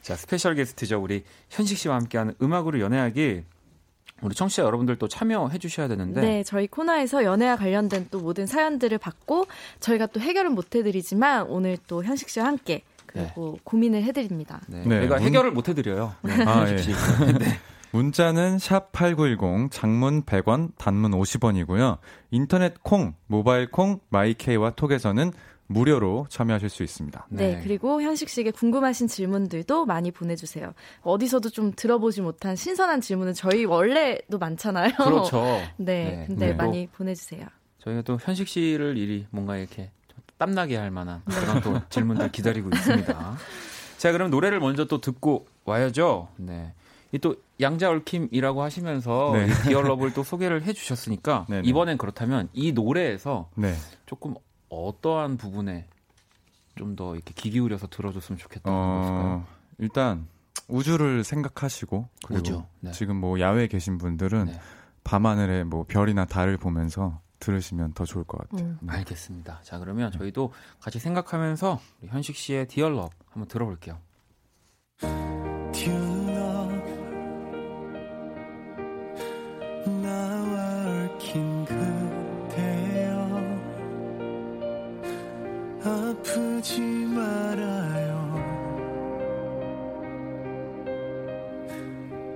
자, 0.00 0.16
스페셜 0.16 0.54
게스트죠. 0.54 1.00
우리 1.02 1.24
현식 1.50 1.76
씨와 1.76 1.96
함께하는 1.96 2.34
음악으로 2.40 2.80
연애하기. 2.80 3.44
우리 4.24 4.34
청취자 4.34 4.62
여러분들도 4.62 5.06
참여해 5.06 5.58
주셔야 5.58 5.86
되는데. 5.86 6.20
네, 6.20 6.42
저희 6.42 6.66
코너에서 6.66 7.24
연애와 7.24 7.56
관련된 7.56 8.08
또 8.10 8.20
모든 8.20 8.46
사연들을 8.46 8.96
받고 8.98 9.46
저희가 9.80 10.06
또 10.06 10.20
해결은 10.20 10.54
못 10.54 10.74
해드리지만 10.74 11.46
오늘 11.48 11.76
또 11.86 12.02
현식 12.02 12.30
씨와 12.30 12.46
함께 12.46 12.82
그리고 13.06 13.52
네. 13.56 13.60
고민을 13.64 14.02
해드립니다. 14.02 14.60
네, 14.66 14.82
네. 14.84 15.00
저희가 15.00 15.16
문... 15.16 15.24
해결을 15.24 15.50
못 15.52 15.68
해드려요. 15.68 16.14
네, 16.22 16.42
아, 16.44 16.60
현식 16.60 16.78
씨. 16.78 16.90
네. 17.38 17.58
문자는 17.92 18.58
샵 18.58 18.90
8910, 18.90 19.70
장문 19.70 20.24
100원, 20.24 20.70
단문 20.78 21.12
50원이고요. 21.12 21.98
인터넷 22.32 22.82
콩, 22.82 23.14
모바일 23.28 23.70
콩, 23.70 24.00
마이케이와 24.08 24.70
톡에서는 24.70 25.32
무료로 25.74 26.26
참여하실 26.30 26.68
수 26.68 26.82
있습니다. 26.82 27.26
네. 27.30 27.56
네, 27.56 27.60
그리고 27.62 28.00
현식 28.00 28.28
씨에게 28.28 28.50
궁금하신 28.52 29.08
질문들도 29.08 29.84
많이 29.86 30.10
보내주세요. 30.10 30.72
어디서도 31.02 31.50
좀 31.50 31.72
들어보지 31.74 32.22
못한 32.22 32.56
신선한 32.56 33.00
질문은 33.00 33.34
저희 33.34 33.64
원래도 33.64 34.38
많잖아요. 34.38 34.92
그렇죠. 34.94 35.42
네, 35.76 36.04
네. 36.04 36.24
근데 36.26 36.46
네. 36.48 36.54
많이 36.54 36.86
보내주세요. 36.86 37.46
저희가 37.80 38.02
또 38.02 38.18
현식 38.20 38.48
씨를 38.48 38.96
이리 38.96 39.26
뭔가 39.30 39.56
이렇게 39.56 39.90
땀나게 40.38 40.76
할 40.76 40.90
만한 40.90 41.22
네. 41.26 41.34
그런 41.34 41.60
또 41.60 41.80
질문들 41.90 42.32
기다리고 42.32 42.70
있습니다. 42.72 43.36
자, 43.98 44.12
그럼 44.12 44.30
노래를 44.30 44.60
먼저 44.60 44.86
또 44.86 45.00
듣고 45.00 45.46
와야죠. 45.64 46.28
네. 46.36 46.72
이 47.12 47.18
또 47.18 47.36
양자 47.60 47.90
얽힘이라고 47.90 48.62
하시면서 48.62 49.32
네. 49.34 49.46
Dear 49.68 49.83
Love를 49.83 50.12
또 50.14 50.24
소개를 50.24 50.64
해주셨으니까 50.64 51.46
네, 51.50 51.62
이번엔 51.64 51.96
그렇다면 51.96 52.48
이 52.52 52.72
노래에서 52.72 53.50
조금 54.04 54.34
어떠한 54.74 55.36
부분에 55.36 55.86
좀 56.76 56.96
더 56.96 57.14
이렇게 57.14 57.32
귀 57.34 57.50
기울여서 57.50 57.86
들어줬으면 57.88 58.38
좋겠다는 58.38 58.76
어, 58.76 59.00
것일까요? 59.00 59.46
일단 59.78 60.26
우주를 60.68 61.24
생각하시고 61.24 62.08
그리고 62.26 62.40
우주, 62.40 62.62
네. 62.80 62.92
지금 62.92 63.16
뭐 63.16 63.38
야외에 63.40 63.66
계신 63.66 63.98
분들은 63.98 64.46
네. 64.46 64.60
밤하늘에 65.04 65.64
뭐 65.64 65.84
별이나 65.86 66.24
달을 66.24 66.56
보면서 66.56 67.20
들으시면 67.38 67.92
더 67.92 68.04
좋을 68.04 68.24
것 68.24 68.38
같아요. 68.38 68.66
음. 68.68 68.78
네. 68.80 68.92
알겠습니다. 68.92 69.60
자 69.62 69.78
그러면 69.78 70.10
저희도 70.12 70.52
같이 70.80 70.98
생각하면서 70.98 71.80
우리 72.00 72.08
현식 72.08 72.36
씨의 72.36 72.68
디얼럽 72.68 73.12
한번 73.30 73.48
들어볼게요. 73.48 73.98
아프지 86.64 86.80
말아요. 86.80 88.24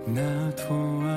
나도 0.06 1.07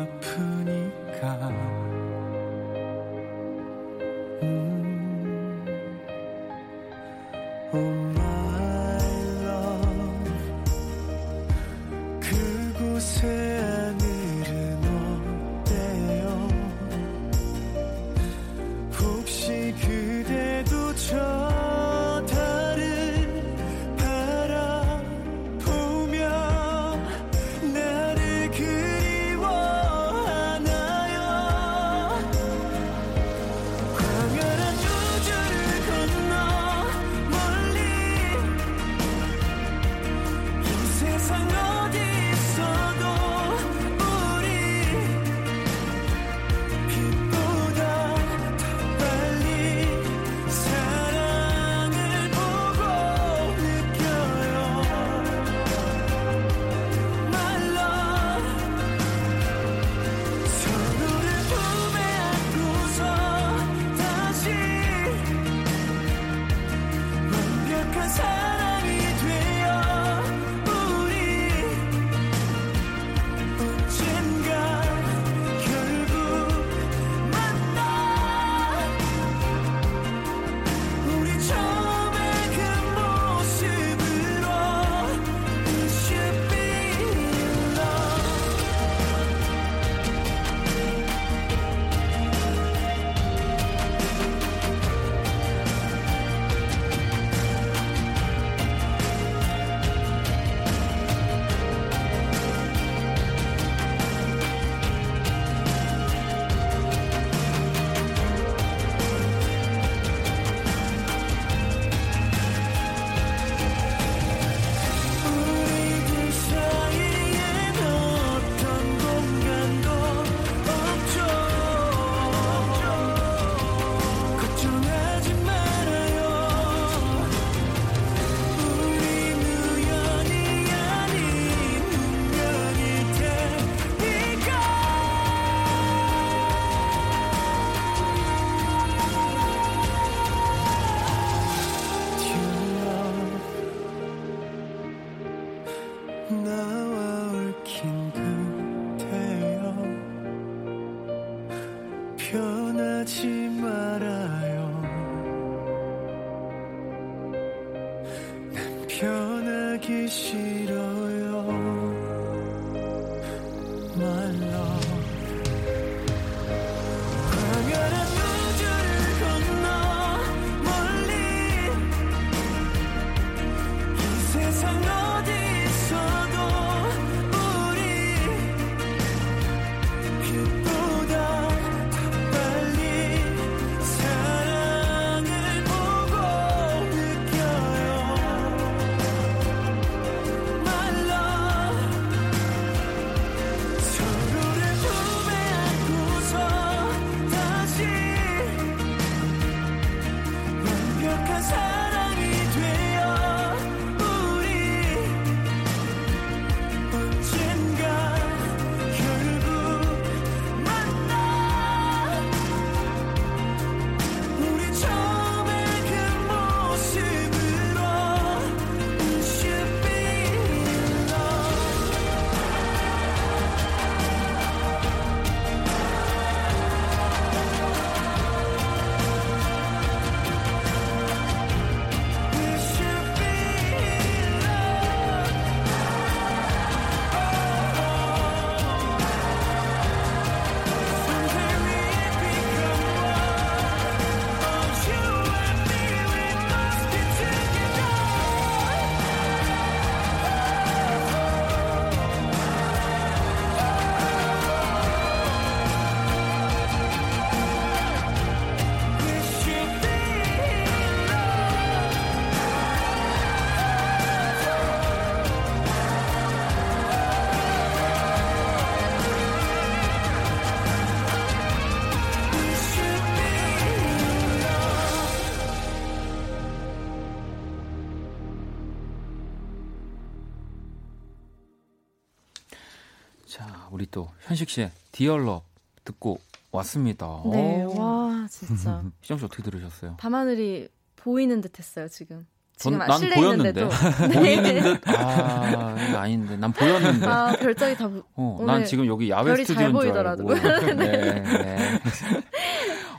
현식 284.32 284.50
씨의 284.50 284.72
디얼럽 284.94 285.44
듣고 285.84 286.18
왔습니다. 286.54 287.22
네, 287.30 287.66
오. 287.66 287.78
와 287.78 288.28
진짜. 288.30 288.82
시정 289.02 289.18
씨 289.18 289.26
어떻게 289.26 289.44
들으셨어요? 289.44 289.98
밤하늘이 289.98 290.70
보이는 290.96 291.42
듯했어요 291.42 291.90
지금. 291.90 292.26
지금 292.56 292.80
전, 292.80 292.88
난 292.88 293.10
보였는데 293.14 293.68
보이는 294.14 294.64
듯. 294.64 294.88
아 294.88 295.76
아닌데 295.98 296.38
난 296.38 296.54
보였는데. 296.54 297.06
아 297.06 297.34
별장이 297.34 297.76
다. 297.76 297.90
보... 297.90 298.04
어, 298.16 298.44
난 298.46 298.64
지금 298.64 298.86
여기 298.86 299.10
야외 299.10 299.36
스튜디오인 299.36 299.78
줄 299.82 300.08
알고. 300.08 300.34
네, 300.76 300.76
네. 300.76 301.80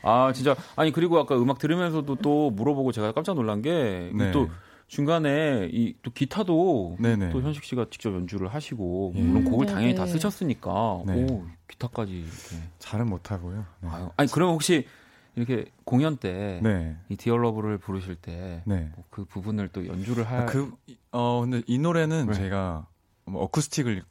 아 0.03 0.33
진짜 0.35 0.55
아니 0.77 0.93
그리고 0.93 1.19
아까 1.19 1.35
음악 1.37 1.59
들으면서도 1.59 2.17
또 2.17 2.51
물어보고 2.51 2.93
제가 2.93 3.13
깜짝 3.13 3.37
놀란 3.37 3.63
게또 3.63 4.19
네. 4.19 4.51
중간에 4.93 5.71
이 5.73 5.95
또 6.03 6.11
기타도 6.11 6.97
네네. 6.99 7.31
또 7.31 7.41
현식 7.41 7.65
씨가 7.65 7.87
직접 7.91 8.13
연주를 8.13 8.49
하시고 8.49 9.15
예. 9.17 9.23
물론 9.23 9.45
곡을 9.45 9.65
당연히 9.65 9.95
다 9.95 10.05
쓰셨으니까 10.05 11.03
네. 11.07 11.25
오 11.25 11.47
기타까지 11.67 12.13
이렇게 12.13 12.69
잘은 12.79 13.09
못하고요. 13.09 13.65
네. 13.81 13.89
아유, 13.89 14.11
아니 14.19 14.31
그럼 14.31 14.51
혹시 14.51 14.87
이렇게 15.35 15.65
공연 15.85 16.19
때이 16.19 16.61
네. 16.61 16.99
디얼러브를 17.17 17.79
부르실 17.79 18.17
때그 18.17 18.63
네. 18.67 18.93
뭐 18.95 19.25
부분을 19.27 19.69
또 19.69 19.87
연주를 19.87 20.29
할. 20.29 20.41
아, 20.41 20.47
그, 20.47 20.71
어 21.11 21.41
근데 21.41 21.63
이 21.67 21.79
노래는 21.79 22.27
네. 22.27 22.35
제가 22.35 22.87
뭐 23.25 23.45
어쿠스틱을 23.45 24.03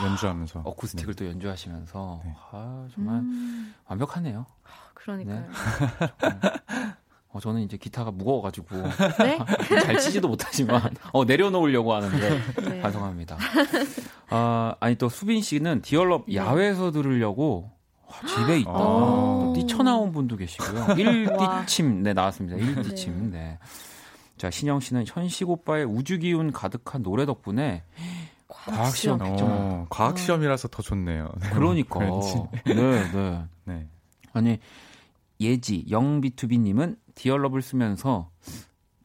연주하면서 0.00 0.60
어쿠스틱을 0.60 1.14
네. 1.14 1.24
또 1.24 1.28
연주하시면서 1.28 2.20
네. 2.24 2.36
아 2.52 2.86
정말 2.94 3.16
음... 3.16 3.74
완벽하네요. 3.86 4.46
아, 4.62 4.68
그러니까요. 4.94 5.48
어, 7.32 7.38
저는 7.38 7.62
이제 7.62 7.76
기타가 7.76 8.10
무거워가지고 8.10 8.76
네? 9.22 9.38
잘 9.84 9.98
치지도 9.98 10.28
못하지만 10.28 10.82
어, 11.12 11.24
내려놓으려고 11.24 11.94
하는데 11.94 12.40
네. 12.68 12.80
반성합니다. 12.80 13.38
아, 14.30 14.74
아니 14.80 14.96
또 14.96 15.08
수빈 15.08 15.42
씨는 15.42 15.82
디얼럽 15.82 16.24
네. 16.26 16.36
야외에서 16.36 16.90
들으려고 16.90 17.70
집에 18.26 18.58
있다. 18.58 18.72
또 18.72 19.52
뛰쳐나온 19.54 20.10
분도 20.10 20.36
계시고요. 20.36 20.86
1뛰침 20.98 22.02
네 22.02 22.12
나왔습니다. 22.12 22.56
1뛰침 22.56 23.30
네. 23.30 23.38
네. 23.38 23.58
자 24.36 24.50
신영 24.50 24.80
씨는 24.80 25.04
현식 25.06 25.48
오빠의 25.48 25.84
우주 25.84 26.18
기운 26.18 26.50
가득한 26.50 27.02
노래 27.04 27.26
덕분에 27.26 27.84
과학 28.48 28.96
시험 28.96 29.20
100점. 29.20 29.42
어, 29.42 29.86
과학 29.88 30.18
시험이라서 30.18 30.68
더 30.68 30.82
좋네요. 30.82 31.30
그러니까. 31.52 32.00
네, 32.66 32.74
네. 32.74 33.42
네. 33.64 33.86
아니 34.32 34.58
예지 35.40 35.86
영비투비님은 35.90 36.96
디얼럽을 37.24 37.60
쓰면서 37.60 38.30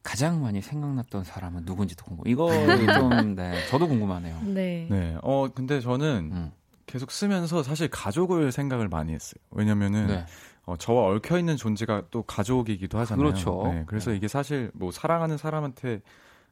가장 0.02 0.40
많이 0.40 0.62
생각났던 0.62 1.24
사람은 1.24 1.64
누군지도 1.66 2.04
궁금. 2.06 2.26
이거 2.26 2.48
좀 2.94 3.34
네, 3.34 3.66
저도 3.68 3.86
궁금하네요. 3.88 4.40
네. 4.44 4.86
네. 4.90 5.18
어 5.22 5.48
근데 5.54 5.80
저는 5.80 6.30
음. 6.32 6.52
계속 6.86 7.10
쓰면서 7.10 7.62
사실 7.62 7.88
가족을 7.88 8.52
생각을 8.52 8.88
많이 8.88 9.12
했어요. 9.12 9.38
왜냐면은 9.50 10.06
네. 10.06 10.24
어, 10.64 10.76
저와 10.78 11.08
얽혀 11.14 11.38
있는 11.38 11.56
존재가 11.58 12.04
또 12.10 12.22
가족이기도 12.22 12.98
하잖아요. 13.00 13.22
그렇죠. 13.22 13.62
네, 13.64 13.84
그래서 13.86 14.10
네. 14.12 14.16
이게 14.16 14.28
사실 14.28 14.70
뭐 14.72 14.90
사랑하는 14.90 15.36
사람한테 15.36 16.00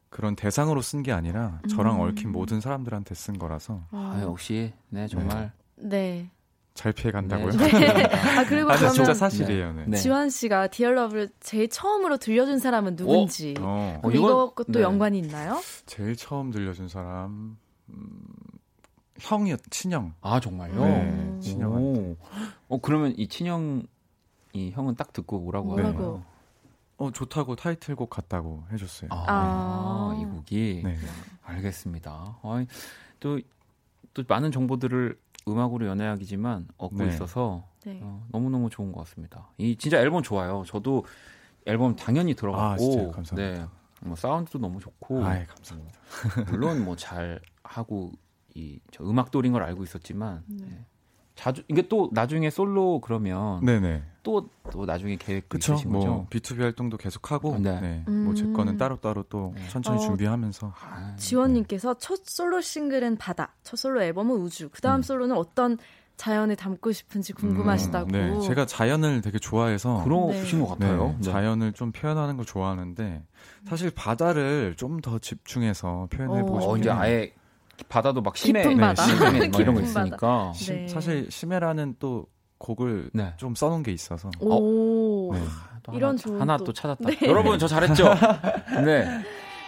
그런 0.09 0.35
대상으로 0.35 0.81
쓴 0.83 1.01
게 1.01 1.11
아니라 1.11 1.61
저랑 1.69 1.95
음. 1.95 2.01
얽힌 2.01 2.31
모든 2.31 2.61
사람들한테 2.61 3.15
쓴 3.15 3.39
거라서. 3.39 3.81
아, 3.91 4.19
역시 4.21 4.71
네 4.89 5.07
정말. 5.07 5.51
네. 5.77 6.29
잘 6.75 6.91
피해 6.91 7.09
간다고요? 7.09 7.51
네. 7.51 8.03
아 8.37 8.43
그리고 8.43 8.69
아, 8.69 8.75
진짜 8.75 9.13
사실이에요. 9.13 9.73
네. 9.73 9.85
네. 9.87 9.97
지환 9.97 10.29
씨가 10.29 10.67
디얼러브를 10.67 11.29
제일 11.39 11.69
처음으로 11.69 12.17
들려준 12.17 12.59
사람은 12.59 12.97
누군지 12.97 13.55
어? 13.59 14.01
어. 14.03 14.11
이것도 14.11 14.65
네. 14.67 14.81
연관이 14.81 15.17
있나요? 15.19 15.59
제일 15.85 16.17
처음 16.17 16.51
들려준 16.51 16.89
사람 16.89 17.57
음, 17.89 18.19
형이었 19.19 19.61
친형. 19.69 20.15
아 20.19 20.41
정말요? 20.41 20.75
네, 20.75 21.39
친형. 21.39 22.17
어 22.67 22.77
그러면 22.81 23.13
이 23.17 23.29
친형 23.29 23.83
이 24.51 24.71
형은 24.71 24.95
딱 24.95 25.13
듣고 25.13 25.39
뭐라고 25.39 25.69
뭐라고? 25.69 26.23
어 26.97 27.09
좋다고 27.09 27.55
타이틀곡 27.55 28.09
같다고 28.09 28.65
해줬어요. 28.73 29.09
아, 29.13 29.25
아. 29.27 30.19
이 30.21 30.25
곡이 30.25 30.81
네. 30.83 30.97
알겠습니다. 31.41 32.37
또또 33.21 33.39
또 34.13 34.23
많은 34.27 34.51
정보들을 34.51 35.17
음악으로 35.47 35.85
연애하기지만 35.87 36.67
얻고 36.77 36.97
네. 36.97 37.07
있어서 37.09 37.67
네. 37.85 37.99
어, 38.01 38.25
너무너무 38.31 38.69
좋은 38.69 38.91
것 38.91 38.99
같습니다. 39.01 39.47
이 39.57 39.75
진짜 39.75 39.99
앨범 39.99 40.23
좋아요. 40.23 40.63
저도 40.65 41.05
앨범 41.65 41.95
당연히 41.95 42.33
들어갔고 42.33 43.13
아, 43.15 43.35
네. 43.35 43.65
뭐 44.01 44.15
사운드도 44.15 44.59
너무 44.59 44.79
좋고 44.79 45.23
아이, 45.23 45.45
감사합니다. 45.45 45.99
어, 45.99 46.45
물론 46.51 46.83
뭐 46.83 46.95
잘 46.95 47.39
하고 47.63 48.11
이 48.55 48.79
저 48.91 49.03
음악돌인 49.03 49.51
걸 49.51 49.63
알고 49.63 49.83
있었지만 49.83 50.43
네. 50.47 50.85
네. 51.35 51.41
자주 51.43 51.63
이게 51.67 51.87
또 51.87 52.09
나중에 52.13 52.49
솔로 52.49 52.99
그러면 53.01 53.63
네네. 53.63 54.03
또, 54.23 54.49
또 54.71 54.85
나중에 54.85 55.17
계획 55.17 55.47
그쵸? 55.49 55.73
있으신 55.73 55.91
뭐 55.91 55.99
거죠? 55.99 56.27
B2B 56.31 56.61
활동도 56.61 56.97
계속 56.97 57.31
하고 57.31 57.57
네. 57.59 57.79
네. 57.79 58.03
음. 58.07 58.23
뭐제 58.25 58.51
거는 58.53 58.77
따로따로 58.77 59.23
또 59.29 59.53
네. 59.55 59.67
천천히 59.69 59.97
어, 59.97 59.99
준비하면서 59.99 60.73
아, 60.81 61.15
지원님께서 61.17 61.93
네. 61.93 61.99
첫 61.99 62.21
솔로 62.23 62.61
싱글은 62.61 63.17
바다, 63.17 63.53
첫 63.63 63.77
솔로 63.77 64.01
앨범은 64.01 64.35
우주, 64.37 64.69
그 64.69 64.81
다음 64.81 64.97
음. 64.97 65.01
솔로는 65.03 65.35
어떤 65.35 65.77
자연을 66.17 66.55
담고 66.55 66.93
싶은지 66.93 67.33
궁금하시다고. 67.33 68.07
음, 68.07 68.11
네, 68.11 68.39
제가 68.47 68.65
자연을 68.65 69.19
되게 69.21 69.37
좋아해서 69.37 70.01
그러신 70.05 70.61
것 70.61 70.67
같아요. 70.69 71.13
네, 71.19 71.29
자연을 71.29 71.73
좀 71.73 71.91
표현하는 71.91 72.37
걸 72.37 72.45
좋아하는데 72.45 73.21
사실 73.67 73.91
바다를 73.91 74.75
좀 74.77 75.01
더 75.01 75.19
집중해서 75.19 76.07
표현해 76.09 76.41
보고 76.43 76.57
어. 76.57 76.61
싶어요. 76.61 76.73
어, 76.75 76.77
이제 76.77 76.89
아예 76.89 77.33
바다도 77.89 78.21
막 78.21 78.35
심해, 78.37 78.61
깊은 78.63 78.77
바다. 78.77 79.05
네, 79.05 79.15
심해 79.15 79.47
뭐 79.49 79.61
이런 79.61 79.75
거 79.75 79.81
있으니까. 79.81 80.53
네. 80.55 80.87
사실 80.87 81.27
심해라는 81.29 81.95
또 81.99 82.25
곡을 82.57 83.09
네. 83.13 83.33
좀 83.37 83.55
써놓은 83.55 83.83
게 83.83 83.91
있어서. 83.91 84.29
오. 84.39 85.33
네. 85.33 85.41
이런 85.93 86.17
하나, 86.17 86.39
하나 86.39 86.57
또 86.57 86.73
찾았다. 86.73 87.09
네. 87.09 87.17
여러분 87.23 87.59
저 87.59 87.67
잘했죠? 87.67 88.15
네. 88.85 89.07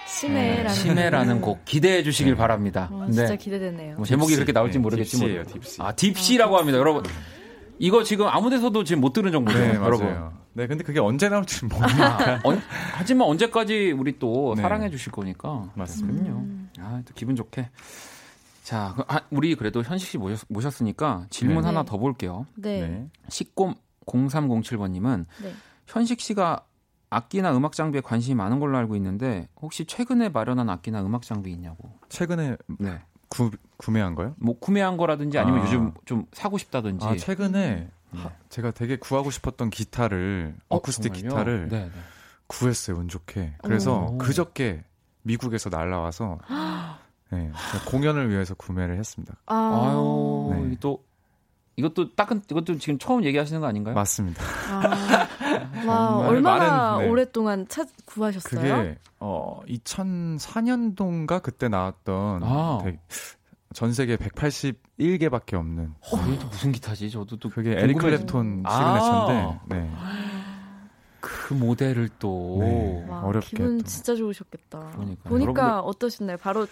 심해라는, 0.08 0.64
네, 0.64 0.70
심해라는 0.70 1.42
곡 1.42 1.66
기대해 1.66 2.02
주시길 2.02 2.34
네. 2.34 2.38
바랍니다. 2.38 2.90
어, 2.92 3.06
진짜 3.12 3.36
기대되네요. 3.36 3.98
뭐 3.98 4.06
제목이 4.06 4.36
그렇게 4.36 4.54
나올지 4.54 4.80
모르겠지 4.80 5.18
뭐. 5.18 5.44
딥시. 5.60 5.82
아 5.82 5.92
딥시라고 5.92 6.58
합니다, 6.58 6.78
여러분. 6.78 7.04
이거 7.80 8.04
지금 8.04 8.28
아무데서도 8.28 8.84
지금 8.84 9.02
못 9.02 9.14
들은 9.14 9.32
정보죠, 9.32 9.60
네, 9.60 9.76
여러분. 9.76 10.32
네, 10.54 10.66
근데 10.66 10.84
그게 10.84 11.00
언제 11.00 11.30
나올지 11.30 11.66
모르니까. 11.66 12.40
아, 12.44 12.58
하지만 12.94 13.28
언제까지 13.28 13.92
우리 13.92 14.18
또 14.18 14.54
네. 14.56 14.64
사랑해 14.64 14.90
주실 14.90 15.12
거니까. 15.12 15.70
맞습니다. 15.76 16.32
음. 16.32 16.67
아, 16.80 17.02
또 17.06 17.14
기분 17.14 17.36
좋게. 17.36 17.70
자, 18.64 18.94
그, 18.98 19.04
아, 19.08 19.22
우리 19.30 19.56
그래도 19.56 19.82
현식 19.82 20.10
씨 20.10 20.18
모셨, 20.18 20.46
모셨 20.50 20.82
으니까 20.82 21.26
질문 21.30 21.62
네. 21.62 21.68
하나 21.68 21.84
더 21.84 21.98
볼게요. 21.98 22.46
네. 22.56 22.82
네. 22.82 23.10
식곰 23.30 23.76
0307번님은 24.06 25.26
네. 25.42 25.54
현식 25.86 26.20
씨가 26.20 26.66
악기나 27.10 27.56
음악 27.56 27.74
장비에 27.74 28.02
관심이 28.02 28.36
많은 28.36 28.60
걸로 28.60 28.78
알고 28.78 28.96
있는데 28.98 29.48
혹시 29.62 29.86
최근에 29.86 30.30
마련한 30.30 30.70
악기나 30.70 31.02
음악 31.02 31.22
장비 31.22 31.52
있냐고? 31.52 31.92
최근에 32.10 32.58
네. 32.80 33.02
구, 33.30 33.52
구매한 33.78 34.16
거요? 34.16 34.36
뭐 34.38 34.58
구매한 34.60 34.98
거라든지 34.98 35.38
아니면 35.38 35.62
아. 35.62 35.66
요즘 35.66 35.94
좀 36.06 36.26
사고 36.34 36.58
싶다든지. 36.58 37.06
아, 37.06 37.16
최근에 37.16 37.90
네. 38.12 38.22
제가 38.50 38.72
되게 38.72 38.98
구하고 38.98 39.32
싶었던 39.32 39.70
기타를 39.70 40.56
어, 40.70 40.80
쿠스틱 40.80 41.14
기타를 41.14 41.68
네, 41.70 41.86
네. 41.86 41.92
구했어요 42.48 42.98
운 42.98 43.08
좋게. 43.08 43.56
그래서 43.64 44.08
오. 44.12 44.18
그저께 44.18 44.84
미국에서 45.28 45.70
날라와서 45.70 46.40
네, 47.32 47.52
공연을 47.88 48.30
위해서 48.30 48.56
구매를 48.56 48.98
했습니다. 48.98 49.36
아. 49.46 49.92
유 49.94 50.66
네. 50.70 50.78
또 50.80 51.04
이것도 51.76 52.16
딱은 52.16 52.42
이것도 52.50 52.78
지금 52.80 52.98
처음 52.98 53.24
얘기하시는 53.24 53.62
거 53.62 53.68
아닌가요? 53.68 53.94
맞습니다. 53.94 54.44
아, 54.72 55.28
와 55.86 56.18
얼마나 56.28 56.70
많은, 56.70 57.04
네. 57.04 57.10
오랫동안 57.12 57.68
찾 57.68 57.88
구하셨어요? 58.06 58.78
그게 58.78 58.98
어 59.20 59.60
2004년도인가 59.68 61.42
그때 61.44 61.68
나왔던 61.68 62.42
아. 62.44 62.80
전 63.74 63.94
세계 63.94 64.16
181개밖에 64.16 65.54
없는. 65.54 65.94
어, 66.00 66.18
이게 66.28 66.40
또 66.40 66.48
무슨 66.48 66.72
기타지? 66.72 67.12
저도 67.12 67.38
또 67.38 67.50
그게 67.50 67.72
에릭 67.78 67.98
클랩톤 67.98 68.68
시그네처인데. 68.68 68.72
아. 68.74 69.60
네. 69.68 69.92
그 71.28 71.54
모델을 71.54 72.10
또 72.20 72.58
네, 72.62 73.06
와, 73.10 73.22
어렵게 73.22 73.50
기분 73.50 73.78
또. 73.80 73.84
진짜 73.86 74.16
좋으셨겠다. 74.16 74.92
그러니까. 74.94 75.30
보니까 75.30 75.52
여러분들... 75.52 75.90
어떠셨나요? 75.90 76.38
바로 76.38 76.68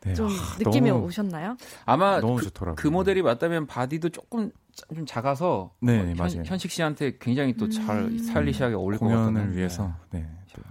네. 0.00 0.14
좀 0.14 0.28
아, 0.28 0.56
느낌이 0.58 0.88
너무, 0.88 1.06
오셨나요? 1.06 1.56
아마 1.84 2.20
너무 2.20 2.36
그, 2.36 2.44
좋더라고요. 2.44 2.76
그 2.76 2.88
모델이 2.88 3.22
맞다면 3.22 3.66
바디도 3.66 4.08
조금 4.08 4.50
좀 4.94 5.04
작아서 5.04 5.72
네, 5.80 6.02
뭐 6.02 6.14
맞아요. 6.26 6.42
현, 6.46 6.58
식 6.58 6.70
씨한테 6.70 7.18
굉장히 7.20 7.54
또잘 7.54 7.98
음. 7.98 8.18
스타일리시하게 8.18 8.74
어울릴 8.74 8.98
것. 8.98 9.06
공연을 9.06 9.54
위해서. 9.54 9.92
네. 10.10 10.26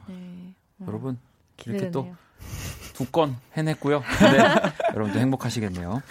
네. 0.07 0.55
여러분 0.87 1.17
이렇게 1.65 1.91
또 1.91 2.11
두 2.99 3.09
건 3.11 3.37
해냈고요. 3.53 3.99
네. 3.99 4.71
여러분도 4.93 5.19
행복하시겠네요. 5.19 6.01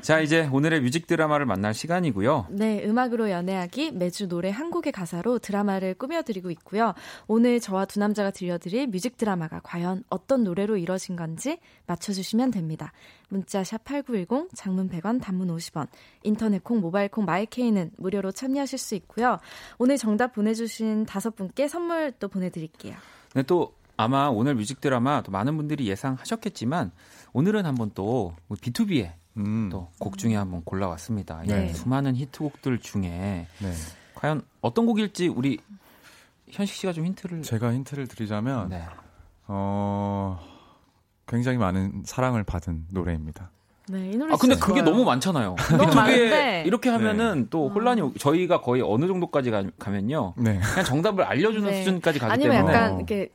자, 0.00 0.20
이제 0.20 0.48
오늘의 0.52 0.80
뮤직 0.80 1.08
드라마를 1.08 1.44
만날 1.44 1.74
시간이고요. 1.74 2.46
네, 2.50 2.84
음악으로 2.84 3.30
연애하기 3.30 3.90
매주 3.92 4.28
노래 4.28 4.50
한 4.50 4.70
곡의 4.70 4.92
가사로 4.92 5.40
드라마를 5.40 5.94
꾸며드리고 5.94 6.52
있고요. 6.52 6.94
오늘 7.26 7.58
저와 7.58 7.86
두 7.86 7.98
남자가 7.98 8.30
들려드릴 8.30 8.86
뮤직 8.86 9.16
드라마가 9.16 9.60
과연 9.64 10.04
어떤 10.08 10.44
노래로 10.44 10.76
이뤄진 10.76 11.16
건지 11.16 11.58
맞춰주시면 11.86 12.52
됩니다. 12.52 12.92
문자 13.28 13.64
샵 13.64 13.82
8910, 13.84 14.50
장문 14.54 14.88
100원, 14.88 15.20
단문 15.20 15.48
50원, 15.48 15.88
인터넷 16.22 16.62
콩, 16.62 16.80
모바일 16.80 17.08
콩, 17.08 17.24
마이케이는 17.24 17.90
무료로 17.96 18.30
참여하실 18.30 18.78
수 18.78 18.94
있고요. 18.94 19.40
오늘 19.78 19.96
정답 19.98 20.32
보내주신 20.32 21.06
다섯 21.06 21.34
분께 21.34 21.66
선물 21.66 22.12
또 22.20 22.28
보내드릴게요. 22.28 22.94
네, 23.34 23.42
또 23.42 23.72
아마 23.96 24.28
오늘 24.28 24.54
뮤직 24.54 24.80
드라마 24.80 25.22
또 25.22 25.32
많은 25.32 25.56
분들이 25.56 25.86
예상하셨겠지만 25.88 26.90
오늘은 27.32 27.64
한번 27.66 27.90
또 27.94 28.34
B2B의 28.50 29.12
음. 29.38 29.68
또곡 29.70 30.18
중에 30.18 30.34
한번 30.34 30.62
골라왔습니다. 30.64 31.42
네. 31.46 31.72
수많은 31.72 32.16
히트곡들 32.16 32.78
중에 32.80 33.46
네. 33.58 33.72
과연 34.14 34.42
어떤 34.60 34.86
곡일지 34.86 35.28
우리 35.28 35.58
현식 36.50 36.76
씨가 36.76 36.92
좀 36.92 37.06
힌트를 37.06 37.42
제가 37.42 37.72
힌트를 37.72 38.06
드리자면 38.08 38.68
네. 38.68 38.84
어 39.46 40.40
굉장히 41.26 41.58
많은 41.58 42.02
사랑을 42.04 42.44
받은 42.44 42.86
노래입니다. 42.90 43.50
네, 43.88 44.10
이 44.10 44.16
노래 44.16 44.32
아 44.32 44.36
근데 44.36 44.56
그게 44.56 44.82
너무 44.82 45.04
많잖아요. 45.04 45.54
너무 45.78 45.94
많은데 45.94 46.64
이렇게 46.66 46.88
하면은 46.90 47.42
네. 47.42 47.46
또 47.50 47.68
혼란이 47.68 48.00
어. 48.00 48.12
저희가 48.18 48.60
거의 48.60 48.82
어느 48.82 49.06
정도까지 49.06 49.50
가, 49.50 49.90
면요 49.90 50.34
네. 50.36 50.58
그냥 50.58 50.84
정답을 50.84 51.24
알려주는 51.24 51.70
네. 51.70 51.78
수준까지 51.78 52.18
가기 52.18 52.32
아니면 52.32 52.56
때문에 52.56 52.74
약간 52.74 52.96
이렇게 52.96 53.30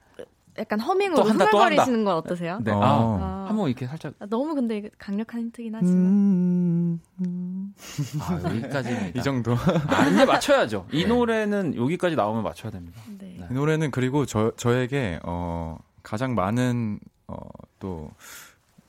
약간 0.57 0.79
허밍으로 0.79 1.23
흥얼거리시는 1.23 2.03
건 2.03 2.15
어떠세요? 2.15 2.59
네. 2.61 2.71
아, 2.71 2.77
아. 2.77 3.45
한번 3.47 3.69
이렇게 3.69 3.87
살짝. 3.87 4.13
아, 4.19 4.25
너무 4.29 4.53
근데 4.53 4.89
강력한 4.97 5.41
힌트긴 5.41 5.73
하지만. 5.75 6.05
음, 6.07 6.99
음. 7.21 7.73
아, 8.21 8.41
여기까지. 8.43 9.13
이 9.15 9.21
정도. 9.23 9.53
아, 9.53 10.05
근데 10.05 10.25
맞춰야죠. 10.25 10.87
이 10.91 11.03
네. 11.03 11.07
노래는 11.07 11.75
여기까지 11.75 12.15
나오면 12.15 12.43
맞춰야 12.43 12.71
됩니다. 12.71 13.01
네. 13.17 13.37
네. 13.39 13.47
이 13.49 13.53
노래는 13.53 13.91
그리고 13.91 14.25
저, 14.25 14.51
저에게, 14.57 15.19
어, 15.23 15.77
가장 16.03 16.35
많은, 16.35 16.99
어, 17.27 17.37
또, 17.79 18.11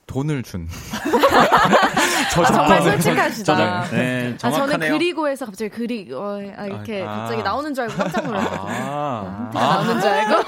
돈을 0.07 0.43
준. 0.43 0.69
아, 2.37 2.53
정말 2.53 2.83
솔직하시다. 2.83 3.45
저장, 3.45 3.91
네, 3.91 4.37
아, 4.43 4.51
저는 4.51 4.79
그리고에서 4.79 5.47
갑자기 5.47 5.71
그리 5.71 6.13
어, 6.13 6.39
아, 6.57 6.67
이렇게 6.67 7.03
아, 7.03 7.19
갑자기 7.19 7.43
나오는 7.43 7.73
줄 7.75 7.85
알고 7.85 7.97
깜짝 7.97 8.25
놀랐어요. 8.25 8.61
아, 8.61 9.51
아, 9.55 9.59
나오는 9.59 10.01
줄 10.01 10.11
알고. 10.11 10.43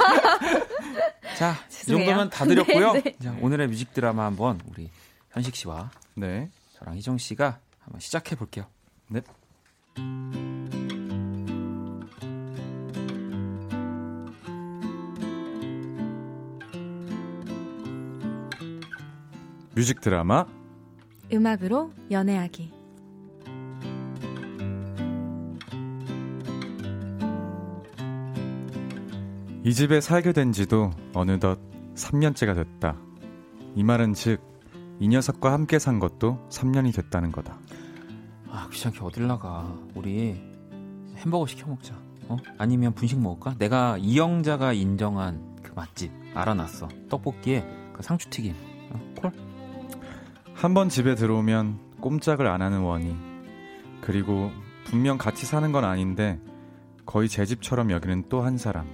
자, 1.36 1.57
이 1.70 1.86
정도면 1.86 2.30
다 2.30 2.44
드렸고요. 2.44 2.92
네, 2.92 3.02
네. 3.02 3.16
자, 3.22 3.34
오늘의 3.40 3.68
뮤직 3.68 3.92
드라마 3.92 4.24
한번 4.24 4.61
우리 4.70 4.90
현식 5.32 5.55
씨와 5.55 5.90
네. 6.14 6.48
저랑 6.78 6.96
희정 6.96 7.18
씨가 7.18 7.59
한번 7.80 8.00
시작해 8.00 8.36
볼게요. 8.36 8.66
네. 9.09 9.20
뮤직 19.74 20.00
드라마 20.00 20.46
음악으로 21.32 21.90
연애하기 22.10 22.72
이 29.64 29.72
집에 29.72 30.00
살게 30.00 30.32
된 30.32 30.52
지도 30.52 30.90
어느덧 31.14 31.58
3년째가 31.94 32.54
됐다. 32.54 32.96
이 33.74 33.82
말은 33.82 34.12
즉, 34.12 34.40
이 35.00 35.08
녀석과 35.08 35.52
함께 35.52 35.78
산 35.78 35.98
것도 35.98 36.46
3년이 36.50 36.94
됐다는 36.94 37.32
거다. 37.32 37.58
아, 38.50 38.68
귀찮게 38.70 38.98
어딜 39.00 39.26
나가. 39.26 39.74
우리 39.94 40.38
햄버거 41.16 41.46
시켜 41.46 41.66
먹자. 41.66 41.94
어? 42.28 42.36
아니면 42.58 42.92
분식 42.92 43.18
먹을까? 43.18 43.56
내가 43.58 43.96
이영자가 43.98 44.74
인정한 44.74 45.56
그 45.62 45.72
맛집 45.74 46.12
알아놨어. 46.34 46.88
떡볶이에 47.08 47.66
그 47.94 48.02
상추튀김. 48.02 48.54
어? 48.90 49.14
콜? 49.18 49.32
한 50.64 50.72
번 50.72 50.88
집에 50.88 51.14
들어오면 51.14 51.78
꼼짝을 52.00 52.46
안 52.46 52.62
하는 52.62 52.80
원이. 52.80 53.14
그리고 54.00 54.50
분명 54.86 55.18
같이 55.18 55.44
사는 55.44 55.70
건 55.72 55.84
아닌데 55.84 56.40
거의 57.04 57.28
제 57.28 57.44
집처럼 57.44 57.90
여기는 57.90 58.30
또 58.30 58.40
한 58.42 58.56
사람. 58.56 58.86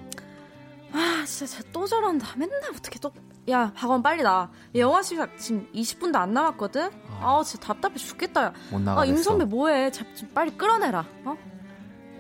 진짜 1.24 1.62
또 1.72 1.86
저런다. 1.86 2.36
맨날 2.36 2.58
어떻게 2.76 2.98
또. 2.98 3.12
야, 3.48 3.72
박원 3.76 4.02
빨리 4.02 4.24
나. 4.24 4.50
영화 4.74 5.00
시작 5.00 5.38
지금 5.38 5.64
20분도 5.72 6.16
안 6.16 6.32
남았거든? 6.34 6.90
아, 7.20 7.38
아 7.38 7.42
진짜 7.44 7.68
답답해 7.68 7.94
죽겠다. 7.94 8.52
못 8.72 8.80
나가. 8.80 9.02
아, 9.02 9.04
임선배 9.04 9.44
뭐해. 9.44 9.92
좀 9.92 10.04
빨리 10.34 10.50
끌어내라. 10.56 11.06
어? 11.24 11.36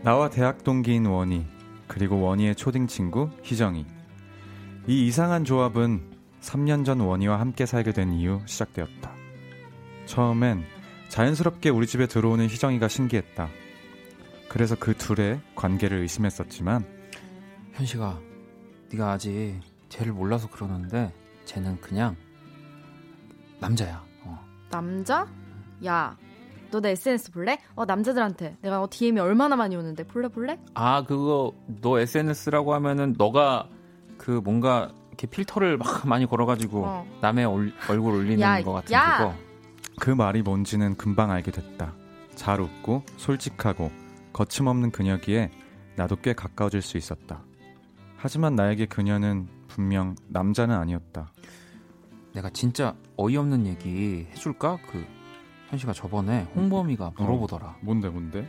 나와 0.02 0.30
대학 0.30 0.62
동기인 0.62 1.06
원희, 1.06 1.44
그리고 1.88 2.20
원희의 2.20 2.54
초딩 2.54 2.86
친구 2.86 3.28
희정이. 3.42 3.84
이 4.86 5.06
이상한 5.08 5.44
조합은 5.44 6.02
3년 6.40 6.84
전 6.86 7.00
원희와 7.00 7.40
함께 7.40 7.66
살게 7.66 7.90
된 7.92 8.12
이후 8.12 8.40
시작되었다. 8.46 9.18
처음엔 10.10 10.64
자연스럽게 11.08 11.70
우리 11.70 11.86
집에 11.86 12.06
들어오는 12.08 12.44
희정이가 12.46 12.88
신기했다. 12.88 13.48
그래서 14.48 14.74
그 14.74 14.96
둘의 14.96 15.40
관계를 15.54 15.98
의심했었지만 15.98 16.84
현식아 17.74 18.18
네가 18.90 19.12
아직 19.12 19.60
쟤를 19.88 20.12
몰라서 20.12 20.48
그러는데 20.50 21.12
쟤는 21.44 21.80
그냥 21.80 22.16
남자야. 23.60 24.02
어. 24.24 24.44
남자? 24.68 25.28
야, 25.86 26.16
너 26.72 26.80
내 26.80 26.90
SNS 26.90 27.30
볼래? 27.30 27.58
어 27.76 27.84
남자들한테 27.84 28.56
내가 28.62 28.82
어, 28.82 28.88
DM이 28.90 29.20
얼마나 29.20 29.54
많이 29.54 29.76
오는데 29.76 30.04
볼래 30.04 30.26
볼래? 30.26 30.58
아 30.74 31.04
그거 31.04 31.52
너 31.80 32.00
SNS라고 32.00 32.74
하면은 32.74 33.14
너가 33.16 33.68
그 34.18 34.40
뭔가 34.42 34.90
이렇게 35.08 35.28
필터를 35.28 35.76
막 35.78 36.06
많이 36.08 36.26
걸어가지고 36.26 36.84
어. 36.84 37.06
남의 37.20 37.44
올, 37.44 37.72
얼굴 37.88 38.14
올리는 38.14 38.40
야, 38.40 38.60
것 38.62 38.72
같은 38.72 38.92
야. 38.92 39.18
그거. 39.18 39.49
그 40.00 40.10
말이 40.10 40.40
뭔지는 40.42 40.96
금방 40.96 41.30
알게 41.30 41.50
됐다. 41.52 41.92
잘 42.34 42.60
웃고 42.60 43.04
솔직하고 43.18 43.92
거침없는 44.32 44.90
그녀기에 44.92 45.50
나도 45.96 46.16
꽤 46.16 46.32
가까워질 46.32 46.80
수 46.80 46.96
있었다. 46.96 47.42
하지만 48.16 48.54
나에게 48.56 48.86
그녀는 48.86 49.46
분명 49.68 50.16
남자는 50.28 50.74
아니었다. 50.74 51.30
내가 52.32 52.48
진짜 52.50 52.94
어이없는 53.16 53.66
얘기 53.66 54.26
해줄까? 54.30 54.78
그 54.90 55.04
현씨가 55.68 55.92
저번에 55.92 56.48
홍범이가 56.56 57.06
어. 57.06 57.14
물어보더라. 57.18 57.66
어, 57.66 57.76
뭔데 57.82 58.08
뭔데? 58.08 58.48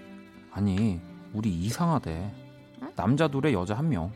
아니 0.51 1.01
우리 1.33 1.49
이상하대. 1.49 2.33
응? 2.81 2.91
남자 2.95 3.27
둘에 3.27 3.51
여자 3.51 3.77
한 3.77 3.89
명. 3.89 4.11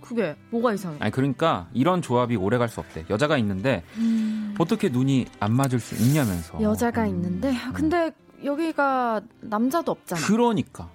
그게 0.00 0.36
뭐가 0.50 0.74
이상해? 0.74 0.96
아니 1.00 1.10
그러니까 1.12 1.68
이런 1.72 2.02
조합이 2.02 2.36
오래 2.36 2.56
갈 2.58 2.68
수 2.68 2.80
없대. 2.80 3.04
여자가 3.10 3.36
있는데 3.38 3.82
음... 3.96 4.31
어떻게 4.58 4.88
눈이 4.88 5.26
안 5.40 5.52
맞을 5.52 5.80
수 5.80 5.94
있냐면서. 5.94 6.60
여자가 6.60 7.04
음... 7.04 7.08
있는데 7.08 7.54
아, 7.54 7.72
근데 7.72 8.06
음. 8.06 8.44
여기가 8.44 9.20
남자도 9.40 9.92
없잖아. 9.92 10.20
그러니까 10.26 10.90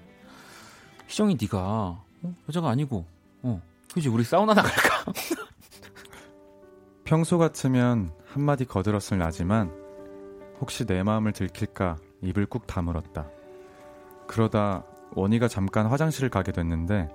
희정이 1.08 1.38
네가 1.40 1.58
어? 1.60 2.36
여자가 2.50 2.70
아니고 2.70 3.06
어 3.44 3.62
그지 3.94 4.10
우리 4.10 4.24
사우나 4.24 4.54
나갈까? 4.54 5.12
평소 7.04 7.38
같으면 7.38 8.12
한마디 8.26 8.66
거들었을 8.66 9.18
나지만 9.18 9.72
혹시 10.60 10.86
내 10.86 11.04
마음을 11.04 11.32
들킬까 11.32 11.98
입을 12.22 12.48
꾹 12.48 12.68
다물었다. 12.68 13.30
그러다 14.28 14.84
원희가 15.12 15.48
잠깐 15.48 15.86
화장실을 15.86 16.30
가게 16.30 16.52
됐는데 16.52 17.10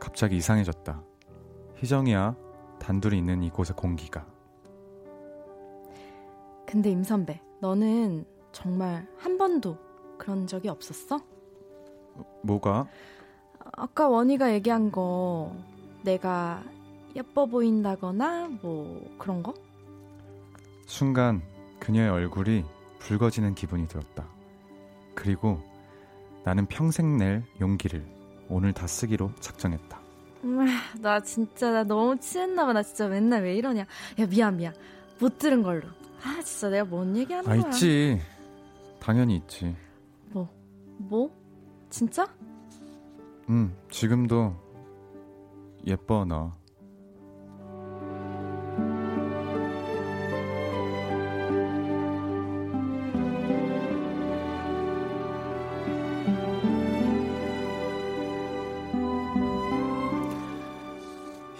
갑자기 0.00 0.36
이상해졌다. 0.36 1.02
희정이야 1.76 2.34
단둘이 2.80 3.18
있는 3.18 3.42
이곳의 3.42 3.76
공기가. 3.76 4.24
근데 6.72 6.90
임 6.90 7.04
선배, 7.04 7.38
너는 7.60 8.24
정말 8.50 9.06
한 9.18 9.36
번도 9.36 9.76
그런 10.16 10.46
적이 10.46 10.70
없었어? 10.70 11.20
뭐가? 12.42 12.88
아까 13.72 14.08
원희가 14.08 14.54
얘기한 14.54 14.90
거 14.90 15.54
내가 16.02 16.62
예뻐 17.14 17.44
보인다거나 17.44 18.48
뭐 18.62 19.06
그런 19.18 19.42
거? 19.42 19.52
순간 20.86 21.42
그녀의 21.78 22.08
얼굴이 22.08 22.64
붉어지는 23.00 23.54
기분이 23.54 23.86
들었다. 23.86 24.26
그리고 25.14 25.60
나는 26.42 26.64
평생 26.64 27.18
낼 27.18 27.44
용기를 27.60 28.02
오늘 28.48 28.72
다 28.72 28.86
쓰기로 28.86 29.30
작정했다. 29.40 30.00
음, 30.44 30.66
나 31.02 31.20
진짜 31.20 31.70
나 31.70 31.84
너무 31.84 32.18
취했나봐. 32.18 32.72
나 32.72 32.82
진짜 32.82 33.08
맨날 33.08 33.42
왜 33.42 33.56
이러냐. 33.56 33.82
야 33.82 34.26
미안 34.26 34.56
미안. 34.56 34.72
못 35.20 35.36
들은 35.36 35.62
걸로. 35.62 35.82
아 36.24 36.40
진짜 36.42 36.68
내가 36.70 36.84
뭔 36.84 37.16
얘기하는 37.16 37.50
아, 37.50 37.56
거야. 37.56 37.66
있지. 37.70 38.20
당연히 39.00 39.36
있지. 39.36 39.74
뭐? 40.30 40.48
뭐? 40.98 41.30
진짜? 41.90 42.26
응. 43.48 43.74
지금도 43.90 44.54
예뻐 45.86 46.24
너. 46.24 46.52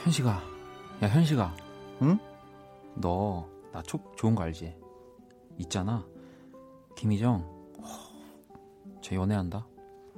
현식아, 0.03 0.43
야 1.03 1.09
현식아, 1.09 1.55
응? 2.03 2.19
너 2.95 3.47
나 3.73 3.83
좋은 3.83 4.35
거 4.35 4.43
알지? 4.43 4.77
있잖아, 5.59 6.07
김희정, 6.97 7.49
쟤 9.01 9.17
연애한다. 9.17 9.67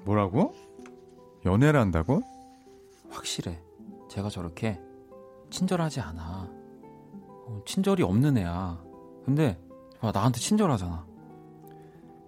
뭐라고? 0.05 0.53
연애를 1.45 1.81
한다고? 1.81 2.23
확실해. 3.11 3.61
제가 4.09 4.29
저렇게 4.29 4.81
친절하지 5.51 6.01
않아. 6.01 6.49
어, 7.23 7.63
친절이 7.67 8.03
없는 8.03 8.39
애야. 8.39 8.83
근데 9.25 9.59
와, 10.01 10.11
나한테 10.13 10.39
친절하잖아. 10.41 11.07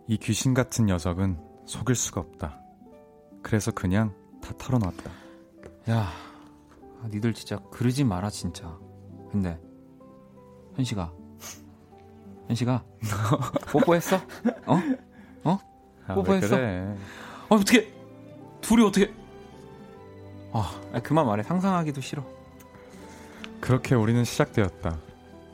이 0.09 0.17
귀신 0.19 0.55
같은 0.55 0.87
녀석은 0.87 1.39
속일 1.67 1.95
수가 1.95 2.21
없다. 2.21 2.61
그래서 3.43 3.71
그냥 3.73 4.15
다 4.41 4.53
털어놨다. 4.57 5.11
야, 5.91 6.09
아, 7.03 7.09
니들 7.09 7.35
진짜 7.35 7.59
그러지 7.71 8.05
마라 8.05 8.31
진짜. 8.31 8.79
근데 9.31 9.61
현식아, 10.77 11.11
현식아, 12.49 12.85
뽀뽀했어? 13.73 14.17
어? 14.67 14.81
어? 15.45 15.59
아, 16.07 16.15
뽀뽀했어? 16.15 16.57
그래? 16.57 16.97
아 17.49 17.55
어떻게 17.55 17.93
둘이 18.61 18.85
어떻게? 18.85 19.13
아, 20.53 20.81
그만 21.03 21.27
말해. 21.27 21.43
상상하기도 21.43 22.01
싫어. 22.01 22.25
그렇게 23.61 23.95
우리는 23.95 24.23
시작되었다. 24.25 24.99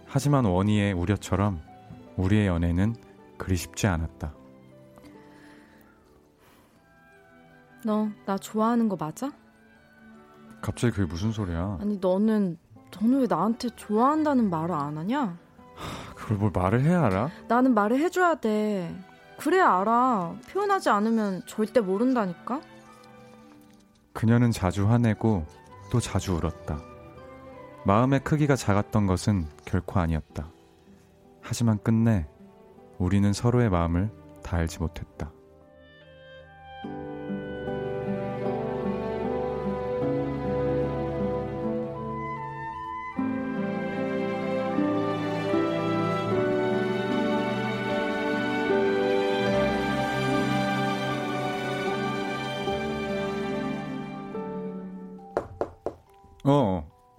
하지만 0.06 0.44
원희의 0.44 0.92
우려처럼 0.92 1.60
우리의 2.16 2.46
연애는 2.46 2.94
그리 3.38 3.56
쉽지 3.56 3.86
않았다. 3.86 4.32
너 7.84 8.08
나 8.26 8.38
좋아하는 8.38 8.88
거 8.88 8.96
맞아? 8.96 9.32
갑자기 10.60 10.94
그게 10.94 11.06
무슨 11.06 11.32
소리야? 11.32 11.78
아니 11.80 11.98
너는 11.98 12.56
너는 13.00 13.20
왜 13.20 13.26
나한테 13.28 13.68
좋아한다는 13.70 14.50
말을 14.50 14.74
안 14.74 14.98
하냐? 14.98 15.36
그걸 16.14 16.36
뭘 16.36 16.50
말을 16.54 16.82
해야 16.82 17.04
알아? 17.06 17.30
나는 17.48 17.74
말을 17.74 17.98
해줘야 17.98 18.34
돼. 18.36 18.94
그래야 19.38 19.80
알아. 19.80 20.34
표현하지 20.50 20.90
않으면 20.90 21.42
절대 21.46 21.80
모른다니까? 21.80 22.60
그녀는 24.12 24.50
자주 24.50 24.88
화내고 24.88 25.44
또 25.90 26.00
자주 26.00 26.34
울었다. 26.34 26.78
마음의 27.84 28.20
크기가 28.20 28.54
작았던 28.54 29.06
것은 29.06 29.46
결코 29.64 29.98
아니었다. 29.98 30.48
하지만 31.40 31.78
끝내 31.82 32.26
우리는 32.98 33.32
서로의 33.32 33.68
마음을 33.70 34.10
다 34.44 34.58
알지 34.58 34.78
못했다. 34.78 35.32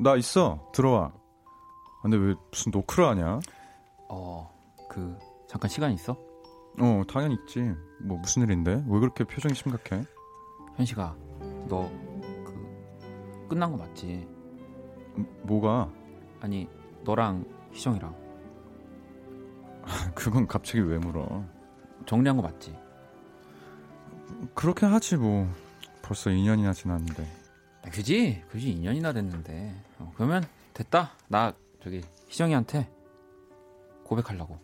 나 0.03 0.15
있어. 0.17 0.69
들어와. 0.73 1.11
근데 2.01 2.17
왜 2.17 2.35
무슨 2.51 2.71
노크를 2.71 3.07
하냐? 3.09 3.39
어, 4.09 4.51
그 4.89 5.17
잠깐 5.47 5.69
시간 5.69 5.91
있어? 5.93 6.17
어, 6.79 7.03
당연히 7.07 7.35
있지. 7.35 7.73
뭐 8.01 8.17
무슨 8.17 8.41
일인데? 8.43 8.83
왜 8.87 8.99
그렇게 8.99 9.23
표정이 9.23 9.55
심각해? 9.55 10.03
현식아, 10.75 11.15
너 11.69 11.89
그 12.43 13.47
끝난 13.49 13.71
거 13.71 13.77
맞지? 13.77 14.27
음, 15.17 15.27
뭐가? 15.43 15.91
아니, 16.41 16.67
너랑 17.03 17.45
희정이랑. 17.71 18.15
그건 20.15 20.47
갑자기 20.47 20.79
왜 20.79 20.97
물어? 20.97 21.43
정리한 22.05 22.35
거 22.35 22.43
맞지? 22.43 22.75
그렇게 24.55 24.85
하지 24.85 25.17
뭐. 25.17 25.47
벌써 26.01 26.29
2년이나 26.31 26.73
지났는데. 26.73 27.23
아, 27.85 27.89
그지? 27.89 28.43
그지 28.49 28.75
2년이나 28.75 29.13
됐는데. 29.13 29.75
어, 30.03 30.11
그러면 30.15 30.43
됐다. 30.73 31.11
나 31.27 31.53
저기 31.81 32.01
희정이한테 32.27 32.89
고백하려고. 34.03 34.59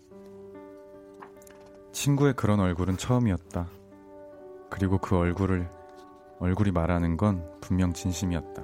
친구의 1.91 2.33
그런 2.33 2.59
얼굴은 2.59 2.97
처음이었다. 2.97 3.67
그리고 4.69 4.97
그 4.97 5.17
얼굴을 5.17 5.69
얼굴이 6.39 6.71
말하는 6.71 7.17
건 7.17 7.49
분명 7.61 7.93
진심이었다. 7.93 8.63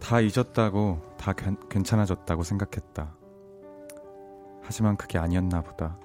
다 0.00 0.20
잊었다고 0.20 1.00
다 1.16 1.32
괜찮아졌다고 1.32 2.42
생각했다. 2.42 3.14
하지만 4.62 4.96
그게 4.96 5.18
아니었나 5.18 5.62
보다. 5.62 5.98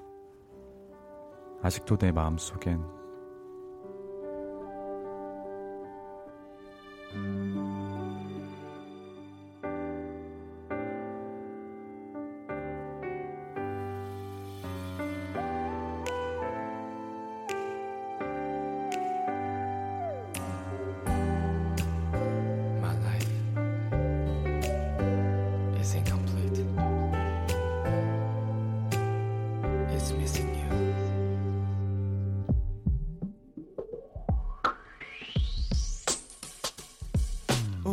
아직도 1.61 1.97
내 1.97 2.11
마음속엔 2.11 3.00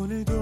오늘도 0.09 0.38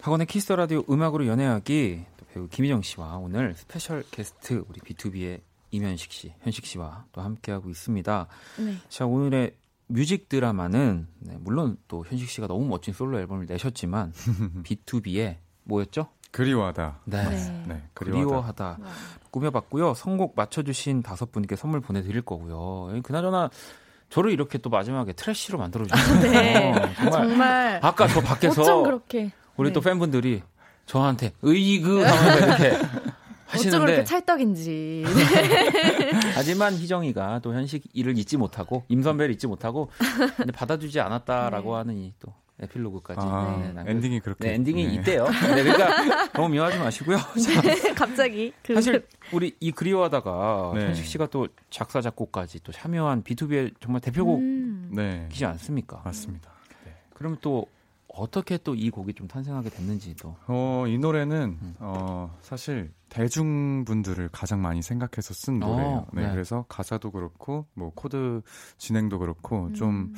박원의 0.00 0.26
키스 0.26 0.52
라디오 0.52 0.82
음악으로 0.90 1.28
연애하기 1.28 2.04
배우 2.32 2.48
김희정 2.48 2.82
씨와 2.82 3.18
오늘 3.18 3.54
스페셜 3.54 4.02
게스트 4.10 4.64
우리 4.68 4.80
B2B의 4.80 5.40
임현식 5.70 6.10
씨, 6.10 6.34
현식 6.40 6.66
씨와 6.66 7.06
또 7.12 7.20
함께하고 7.20 7.70
있습니다. 7.70 8.26
네. 8.58 8.76
자 8.88 9.06
오늘의 9.06 9.54
뮤직 9.86 10.28
드라마는 10.28 11.06
네, 11.20 11.36
물론 11.38 11.76
또 11.86 12.04
현식 12.04 12.28
씨가 12.28 12.46
너무 12.48 12.66
멋진 12.66 12.92
솔로 12.92 13.18
앨범을 13.20 13.46
내셨지만 13.46 14.12
B2B의 14.64 15.36
뭐였죠? 15.64 16.08
그리워하다. 16.32 17.00
네. 17.04 17.28
네. 17.28 17.64
네 17.68 17.82
그리워하다. 17.94 18.78
그리워하다. 18.78 18.78
꾸며봤고요. 19.30 19.94
선곡 19.94 20.34
맞춰주신 20.34 21.02
다섯 21.02 21.30
분께 21.30 21.56
선물 21.56 21.80
보내드릴 21.80 22.22
거고요. 22.22 23.00
그나저나 23.02 23.50
저를 24.12 24.30
이렇게 24.30 24.58
또 24.58 24.68
마지막에 24.68 25.14
trash로 25.14 25.56
만들어주셨어요. 25.58 26.20
네. 26.20 26.72
정말, 26.96 27.10
정말. 27.12 27.80
아까 27.82 28.06
저 28.06 28.20
밖에서. 28.20 29.00
우리 29.56 29.70
네. 29.70 29.72
또 29.72 29.80
팬분들이 29.80 30.42
저한테 30.84 31.32
의그 31.40 32.02
하면서 32.02 32.46
이렇게 32.46 32.86
하시는데 33.46 33.76
어쩜 33.76 33.86
그렇게 33.86 34.04
찰떡인지. 34.04 35.04
하지만 36.34 36.74
희정이가 36.74 37.38
또 37.40 37.54
현식이를 37.54 38.18
잊지 38.18 38.36
못하고 38.36 38.84
임선배를 38.88 39.34
잊지 39.34 39.46
못하고 39.46 39.90
근데 40.36 40.52
받아주지 40.52 41.00
않았다라고 41.00 41.70
네. 41.72 41.76
하는 41.78 41.96
이 41.96 42.12
또 42.20 42.34
에필로그까지 42.62 43.20
아, 43.22 43.72
네, 43.74 43.90
엔딩이 43.90 44.20
그렇게 44.20 44.48
네, 44.48 44.54
엔딩이 44.54 44.86
네. 44.86 44.94
있대요. 44.94 45.24
네, 45.54 45.62
그러니까 45.62 46.32
너무 46.32 46.48
미워하지 46.50 46.78
마시고요. 46.78 47.16
네, 47.64 47.94
갑자기 47.94 48.52
그... 48.62 48.74
사실 48.74 49.06
우리 49.32 49.54
이 49.60 49.72
그리워하다가 49.72 50.72
네. 50.74 50.86
현식 50.86 51.06
씨가 51.06 51.26
또 51.26 51.48
작사 51.70 52.00
작곡까지 52.00 52.60
또 52.62 52.72
참여한 52.72 53.22
B2B의 53.22 53.74
정말 53.80 54.00
대표곡이지 54.00 54.44
음. 54.94 55.28
않습니까? 55.44 56.02
맞습니다. 56.04 56.50
그럼 57.14 57.36
또 57.40 57.66
어떻게 58.14 58.58
또 58.58 58.74
이 58.74 58.90
곡이 58.90 59.14
좀 59.14 59.26
탄생하게 59.26 59.70
됐는지도. 59.70 60.36
어, 60.46 60.84
이 60.86 60.98
노래는 60.98 61.58
음. 61.60 61.74
어, 61.78 62.36
사실 62.42 62.92
대중분들을 63.08 64.28
가장 64.30 64.60
많이 64.60 64.82
생각해서 64.82 65.34
쓴 65.34 65.62
어, 65.62 65.66
노래예요. 65.66 65.90
어, 65.90 66.06
네, 66.12 66.26
네, 66.26 66.30
그래서 66.32 66.64
가사도 66.68 67.10
그렇고 67.10 67.66
뭐 67.74 67.92
코드 67.94 68.42
진행도 68.78 69.18
그렇고 69.18 69.66
음. 69.66 69.74
좀 69.74 70.14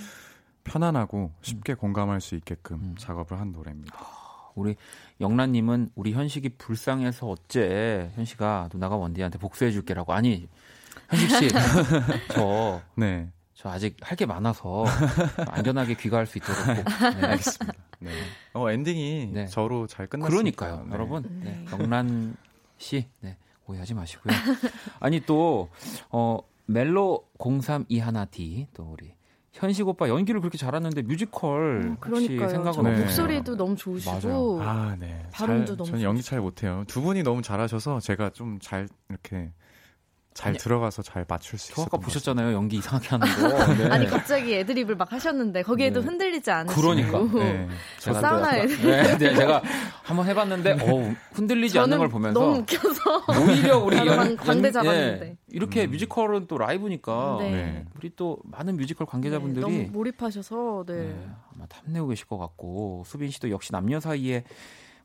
편안하고 0.64 1.32
쉽게 1.42 1.74
음. 1.74 1.76
공감할 1.76 2.20
수 2.20 2.34
있게끔 2.34 2.76
음. 2.76 2.94
작업을 2.98 3.38
한 3.38 3.52
노래입니다. 3.52 3.96
아, 3.98 4.50
우리 4.54 4.76
영란님은 5.20 5.90
우리 5.94 6.12
현식이 6.12 6.50
불쌍해서 6.58 7.28
어째 7.28 8.10
현식아 8.14 8.68
누나가 8.72 8.96
원디한테 8.96 9.38
복수해줄게라고 9.38 10.12
아니 10.12 10.48
현식 11.08 11.30
씨 11.30 11.48
저 12.32 12.80
네. 12.96 13.30
저 13.54 13.68
아직 13.70 13.96
할 14.02 14.16
게 14.16 14.26
많아서 14.26 14.84
안전하게 15.48 15.94
귀가할 15.94 16.26
수 16.26 16.38
있도록 16.38 16.56
꼭. 16.66 16.74
네, 17.20 17.26
알겠습니다. 17.26 17.72
네. 18.00 18.10
어 18.52 18.70
엔딩이 18.70 19.30
네. 19.32 19.46
저로 19.46 19.86
잘 19.86 20.06
끝났어요. 20.06 20.30
그러니까요, 20.30 20.84
네. 20.86 20.92
여러분. 20.92 21.40
네. 21.42 21.64
영란 21.72 22.36
씨, 22.78 23.08
네, 23.20 23.36
오해하지 23.66 23.94
마시고요. 23.94 24.34
아니 25.00 25.20
또 25.20 25.68
어. 26.10 26.38
멜로 26.66 27.28
0321D 27.38 28.68
또 28.72 28.84
우리 28.90 29.13
현식 29.54 29.86
오빠 29.86 30.08
연기를 30.08 30.40
그렇게 30.40 30.58
잘하는데 30.58 31.00
뮤지컬 31.02 31.96
어, 32.02 32.06
혹시 32.08 32.26
생각은 32.36 32.82
네. 32.82 33.00
목소리도 33.00 33.56
너무 33.56 33.76
좋으시고 33.76 34.10
맞아요. 34.12 34.58
아, 34.60 34.96
네. 34.98 35.24
발음도 35.32 35.66
잘, 35.66 35.76
너무 35.76 35.90
저는 35.90 36.02
연기 36.02 36.22
잘 36.22 36.40
못해요. 36.40 36.82
두 36.88 37.00
분이 37.00 37.22
너무 37.22 37.40
잘하셔서 37.40 38.00
제가 38.00 38.30
좀 38.30 38.58
잘 38.60 38.88
이렇게 39.08 39.52
잘 40.34 40.48
아니, 40.50 40.58
들어가서 40.58 41.02
잘 41.02 41.24
맞출 41.28 41.60
수 41.60 41.72
있어요. 41.72 41.86
아까 41.86 41.96
보셨잖아요. 41.96 42.52
연기 42.54 42.76
이상하게 42.78 43.08
하는 43.08 43.26
거. 43.66 43.74
네. 43.74 43.88
아니 43.88 44.06
갑자기 44.06 44.56
애드립을 44.56 44.96
막 44.96 45.12
하셨는데 45.12 45.62
거기에도 45.62 46.00
네. 46.00 46.06
흔들리지 46.06 46.50
않으시고. 46.50 46.80
그러니까. 46.82 47.18
네. 47.38 47.68
제가 48.00 48.20
사우나 48.20 48.58
애드립. 48.58 48.84
네, 48.84 49.16
네, 49.16 49.34
제가 49.36 49.62
한번 50.02 50.26
해봤는데 50.26 50.72
어, 50.82 51.14
흔들리지 51.34 51.78
않는 51.78 51.98
걸 51.98 52.08
보면서 52.08 52.38
너무 52.40 52.58
웃겨서 52.58 53.24
오히려 53.40 53.78
우리 53.78 53.96
연, 53.96 54.36
광대 54.36 54.72
잡았는데 54.72 55.26
예, 55.26 55.36
이렇게 55.50 55.84
음. 55.84 55.90
뮤지컬은 55.92 56.48
또 56.48 56.58
라이브니까 56.58 57.36
네. 57.40 57.84
우리 57.96 58.10
또 58.16 58.38
많은 58.42 58.76
뮤지컬 58.76 59.06
관계자분들이 59.06 59.64
네, 59.64 59.78
너무 59.84 59.88
몰입하셔서 59.92 60.84
네. 60.88 60.94
네. 60.94 61.28
아마 61.54 61.66
탐내고 61.66 62.08
계실 62.08 62.26
것 62.26 62.38
같고 62.38 63.04
수빈 63.06 63.30
씨도 63.30 63.50
역시 63.50 63.70
남녀 63.70 64.00
사이에 64.00 64.42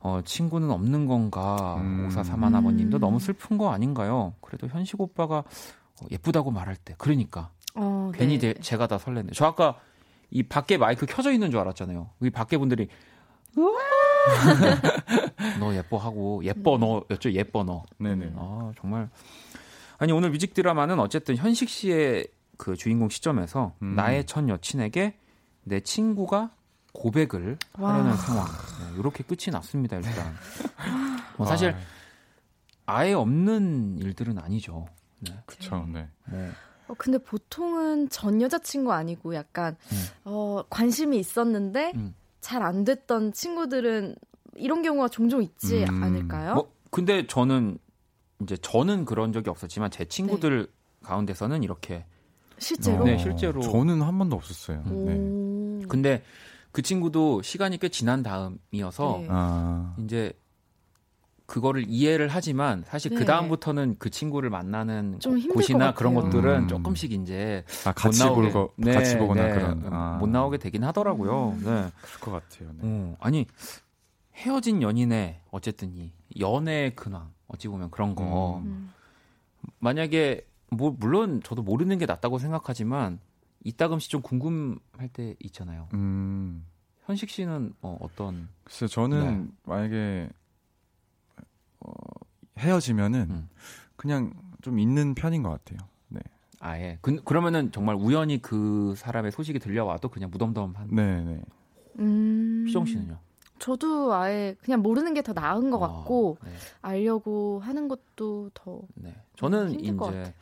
어, 0.02 0.22
친구는 0.24 0.72
없는 0.72 1.08
건가 1.08 1.78
음. 1.82 2.06
오사사만 2.08 2.56
아버님도 2.56 3.00
너무 3.00 3.20
슬픈 3.20 3.58
거 3.58 3.72
아닌가요? 3.72 4.34
그래도 4.42 4.68
현식 4.68 5.00
오빠가 5.02 5.40
어, 5.40 6.06
예쁘다고 6.10 6.52
말할 6.52 6.78
때 6.78 6.96
그러니까 6.98 7.52
어, 7.76 8.12
괜히 8.16 8.40
네. 8.40 8.54
제가 8.54 8.88
다 8.88 8.98
설렜네. 8.98 9.32
저 9.34 9.46
아까 9.46 9.78
이 10.32 10.44
밖에 10.44 10.78
마이크 10.78 11.06
켜져 11.06 11.32
있는 11.32 11.52
줄 11.52 11.60
알았잖아요. 11.60 12.10
이 12.22 12.30
밖에 12.30 12.58
분들이 12.58 12.88
너 15.60 15.76
예뻐하고 15.76 16.44
예뻐 16.44 16.78
너였죠 16.78 17.32
예뻐 17.34 17.64
너. 17.64 17.84
네네. 17.98 18.34
아 18.38 18.72
정말 18.80 19.10
아니 19.98 20.12
오늘 20.12 20.32
뮤직 20.32 20.54
드라마는 20.54 21.00
어쨌든 21.00 21.36
현식 21.36 21.68
씨의 21.68 22.28
그 22.58 22.76
주인공 22.76 23.10
시점에서 23.10 23.74
음. 23.82 23.96
나의 23.96 24.26
첫 24.26 24.48
여친에게 24.48 25.18
내 25.64 25.80
친구가 25.82 26.52
고백을 26.94 27.58
와. 27.78 27.94
하려는 27.94 28.16
상황. 28.18 28.46
네, 28.46 29.00
이렇게 29.00 29.24
끝이 29.24 29.52
났습니다, 29.52 29.98
일단. 29.98 30.34
뭐 31.38 31.46
사실 31.48 31.76
아예 32.86 33.14
없는 33.14 34.00
일들은 34.00 34.40
아니죠. 34.40 34.88
네. 35.20 35.34
그쵸, 35.46 35.86
네. 35.92 36.08
네. 36.32 36.50
어, 36.88 36.94
근데 36.98 37.18
보통은 37.20 38.10
전 38.10 38.42
여자친구 38.42 38.92
아니고 38.92 39.36
약간, 39.36 39.76
음. 39.92 40.06
어, 40.26 40.64
관심이 40.70 41.20
있었는데, 41.20 41.94
음. 41.96 42.16
잘안 42.42 42.84
됐던 42.84 43.34
친구들은 43.34 44.16
이런 44.56 44.82
경우가 44.82 45.10
종종 45.10 45.44
있지 45.44 45.84
음. 45.84 46.04
않을까요? 46.04 46.56
뭐, 46.56 46.74
근데 46.90 47.28
저는, 47.28 47.78
이제 48.42 48.58
저는 48.58 49.06
그런 49.06 49.34
적이 49.34 49.52
없었지만, 49.52 49.92
제 49.92 50.06
친구들 50.06 50.66
네. 50.66 51.08
가운데서는 51.08 51.64
이렇게. 51.64 52.06
실제로? 52.58 53.04
네, 53.04 53.18
실제로. 53.20 53.62
저는 53.62 54.02
한 54.02 54.18
번도 54.18 54.36
없었어요. 54.36 54.84
네. 54.86 55.86
근데 55.88 56.24
그 56.72 56.82
친구도 56.82 57.42
시간이 57.42 57.78
꽤 57.80 57.90
지난 57.90 58.24
다음이어서 58.24 59.18
네. 59.22 59.28
아. 59.30 59.96
이제 60.00 60.34
그거를 61.46 61.86
이해를 61.88 62.28
하지만 62.28 62.84
사실 62.86 63.10
그 63.10 63.16
네. 63.16 63.20
그 63.22 63.26
다음부터는 63.26 63.96
그 63.98 64.12
친구를 64.12 64.52
만나는 64.52 65.20
곳이나 65.52 65.96
그런 65.96 66.14
것들은 66.14 66.64
음. 66.64 66.68
조금씩 66.68 67.12
이제 67.12 67.66
아, 67.86 67.92
같이 67.92 68.20
못 68.20 68.28
나오게 68.28 68.52
보고 68.52 68.74
네, 68.78 68.94
같이 68.94 69.18
보거나 69.18 69.48
네, 69.48 69.54
그런 69.54 69.84
아. 69.92 70.18
못 70.20 70.30
나오게 70.30 70.58
되긴 70.58 70.84
하더라고요. 70.84 71.58
음. 71.58 71.64
네. 71.64 71.92
그럴 72.02 72.20
것 72.22 72.32
같아요. 72.32 72.70
네. 72.74 72.80
어, 72.84 73.18
아니 73.20 73.48
헤어진 74.36 74.84
연인의 74.84 75.42
어쨌든 75.50 75.92
이 75.96 76.12
연애의 76.40 76.96
근황 76.96 77.32
어찌 77.48 77.68
보면 77.68 77.90
그런 77.90 78.14
거 78.14 78.62
음. 78.64 78.94
만약에 79.80 80.46
뭐 80.70 80.96
물론 80.98 81.42
저도 81.44 81.64
모르는 81.64 81.98
게 81.98 82.06
낫다고 82.06 82.38
생각하지만 82.38 83.20
이따금씩 83.64 84.10
좀 84.10 84.22
궁금할 84.22 85.10
때 85.12 85.36
있잖아요. 85.40 85.90
음. 85.94 86.66
현식 87.06 87.30
씨는 87.30 87.74
어, 87.82 87.98
어떤? 88.02 88.48
글쎄 88.64 88.88
저는 88.88 89.44
네. 89.46 89.52
만약에 89.64 90.30
어, 91.80 91.92
헤어지면은 92.58 93.28
음. 93.30 93.50
그냥 93.96 94.34
좀 94.62 94.80
있는 94.80 95.16
편인 95.16 95.44
것 95.44 95.50
같아요. 95.50 95.80
네. 96.10 96.20
아예. 96.60 96.98
그, 97.02 97.16
그러면은 97.24 97.72
정말 97.72 97.96
우연히 97.96 98.42
그 98.42 98.94
사람의 98.98 99.32
소식이 99.32 99.60
들려와도 99.60 100.10
그냥 100.10 100.30
무덤덤한. 100.32 100.90
네네. 100.96 101.24
네. 101.36 101.42
음. 102.00 102.66
희정 102.68 102.86
씨는요? 102.86 103.18
저도 103.60 104.14
아예 104.14 104.56
그냥 104.62 104.82
모르는 104.82 105.14
게 105.14 105.22
더 105.22 105.34
나은 105.34 105.70
것 105.70 105.84
아, 105.84 105.88
같고 105.88 106.38
네. 106.44 106.52
알려고 106.82 107.60
하는 107.60 107.88
것도 107.90 108.52
더. 108.54 108.82
네. 108.96 109.14
저는 109.36 109.80
이제 109.82 110.34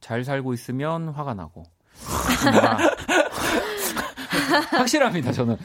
잘 0.00 0.24
살고 0.24 0.52
있으면 0.52 1.08
화가 1.10 1.34
나고 1.34 1.62
확실합니다. 4.70 5.32
저는 5.32 5.56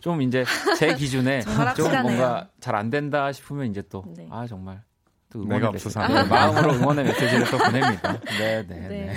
좀 0.00 0.22
이제 0.22 0.44
제 0.78 0.94
기준에 0.94 1.40
좀 1.76 1.90
뭔가 2.02 2.48
잘 2.60 2.74
안 2.74 2.90
된다 2.90 3.32
싶으면 3.32 3.70
이제 3.70 3.82
또아 3.82 4.04
네. 4.16 4.28
정말 4.48 4.82
또 5.30 5.42
응원의 5.42 5.72
메시지, 5.72 5.98
네, 5.98 6.22
마음으로 6.24 6.74
응원의 6.74 7.04
메시지를 7.04 7.44
또 7.50 7.58
보냅니다. 7.64 8.20
네, 8.38 8.66
네, 8.66 8.66
네. 8.66 8.88
네. 8.88 9.14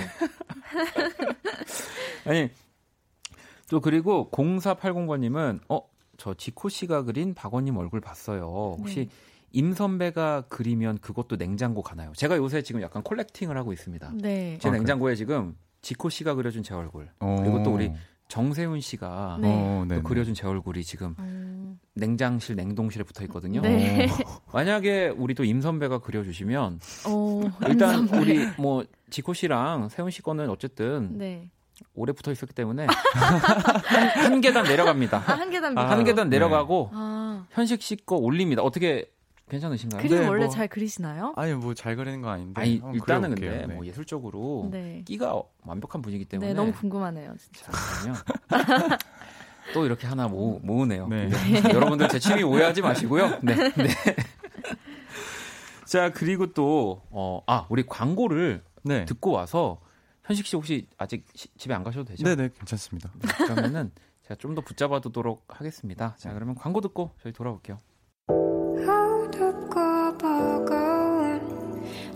아니 2.26 2.50
또 3.70 3.80
그리고 3.80 4.28
0480번님은 4.32 5.60
어저 5.68 6.34
지코 6.34 6.68
씨가 6.68 7.04
그린 7.04 7.34
박원님 7.34 7.76
얼굴 7.76 8.00
봤어요. 8.00 8.76
혹시 8.78 8.96
네. 8.96 9.08
임 9.52 9.72
선배가 9.74 10.44
그리면 10.48 10.98
그것도 10.98 11.36
냉장고 11.36 11.82
가나요? 11.82 12.12
제가 12.16 12.36
요새 12.36 12.62
지금 12.62 12.82
약간 12.82 13.02
콜렉팅을 13.02 13.56
하고 13.56 13.72
있습니다. 13.72 14.12
네. 14.16 14.58
제 14.60 14.68
아, 14.68 14.72
냉장고에 14.72 15.10
그래. 15.10 15.16
지금 15.16 15.56
지코 15.82 16.08
씨가 16.08 16.34
그려준 16.34 16.62
제 16.62 16.74
얼굴 16.74 17.08
오. 17.20 17.36
그리고 17.36 17.62
또 17.62 17.72
우리 17.74 17.92
정세훈 18.28 18.80
씨가 18.80 19.38
네. 19.42 19.84
또 19.88 20.02
그려준 20.02 20.32
제 20.32 20.46
얼굴이 20.46 20.82
지금 20.84 21.14
음. 21.18 21.78
냉장실 21.94 22.56
냉동실에 22.56 23.04
붙어 23.04 23.22
있거든요. 23.24 23.60
네. 23.60 24.08
만약에 24.54 25.08
우리 25.16 25.34
또 25.34 25.44
임 25.44 25.60
선배가 25.60 25.98
그려주시면 25.98 26.80
오, 27.10 27.42
일단 27.68 28.08
우리 28.08 28.46
뭐 28.56 28.84
지코 29.10 29.34
씨랑 29.34 29.90
세훈 29.90 30.10
씨 30.10 30.22
거는 30.22 30.48
어쨌든 30.48 31.18
네. 31.18 31.50
오래 31.94 32.12
붙어 32.12 32.30
있었기 32.32 32.54
때문에 32.54 32.86
한, 32.86 34.08
한, 34.24 34.40
계단 34.40 34.64
내려갑니다. 34.64 35.18
아, 35.18 35.34
한 35.34 35.50
계단 35.50 35.76
아, 35.76 35.90
한 35.90 36.04
계단 36.04 36.28
내려가고 36.30 36.88
네. 36.92 36.96
아. 36.98 37.46
현식 37.50 37.82
씨 37.82 37.96
거 37.96 38.16
올립니다. 38.16 38.62
어떻게 38.62 39.10
괜찮으신가요? 39.52 40.02
그림 40.02 40.20
네, 40.20 40.26
원래 40.26 40.46
뭐, 40.46 40.54
잘 40.54 40.66
그리시나요? 40.66 41.34
아니 41.36 41.52
뭐 41.52 41.74
잘 41.74 41.94
그리는 41.96 42.22
거 42.22 42.30
아닌데. 42.30 42.60
아니 42.60 42.72
일단은 42.94 43.34
그려볼게요. 43.34 43.50
근데 43.50 43.66
네. 43.66 43.74
뭐 43.74 43.86
예술적으로 43.86 44.68
네. 44.70 45.02
끼가 45.04 45.42
완벽한 45.62 46.00
분이기 46.00 46.24
때문에. 46.24 46.48
네, 46.48 46.54
너무 46.54 46.72
궁금하네요. 46.72 47.34
그러면 48.00 48.16
또 49.74 49.84
이렇게 49.84 50.06
하나 50.06 50.26
모, 50.28 50.58
모으네요. 50.62 51.06
네. 51.08 51.28
네. 51.28 51.62
여러분들 51.74 52.08
제 52.08 52.18
취미 52.18 52.42
오해하지 52.42 52.80
마시고요. 52.80 53.40
네. 53.42 53.54
네. 53.54 53.88
자 55.86 56.10
그리고 56.10 56.52
또 56.54 57.02
어, 57.10 57.42
아 57.46 57.66
우리 57.68 57.84
광고를 57.86 58.62
네. 58.82 59.04
듣고 59.04 59.32
와서 59.32 59.80
현식 60.24 60.46
씨 60.46 60.56
혹시 60.56 60.86
아직 60.96 61.26
시, 61.34 61.48
집에 61.58 61.74
안 61.74 61.84
가셔도 61.84 62.06
되죠? 62.06 62.24
네네 62.24 62.50
괜찮습니다. 62.56 63.10
네, 63.20 63.28
그러면은 63.46 63.90
제가 64.22 64.36
좀 64.36 64.54
더 64.54 64.62
붙잡아두도록 64.62 65.44
하겠습니다. 65.48 66.14
자 66.18 66.32
그러면 66.32 66.54
광고 66.54 66.80
듣고 66.80 67.10
저희 67.22 67.32
돌아올게요. 67.34 67.78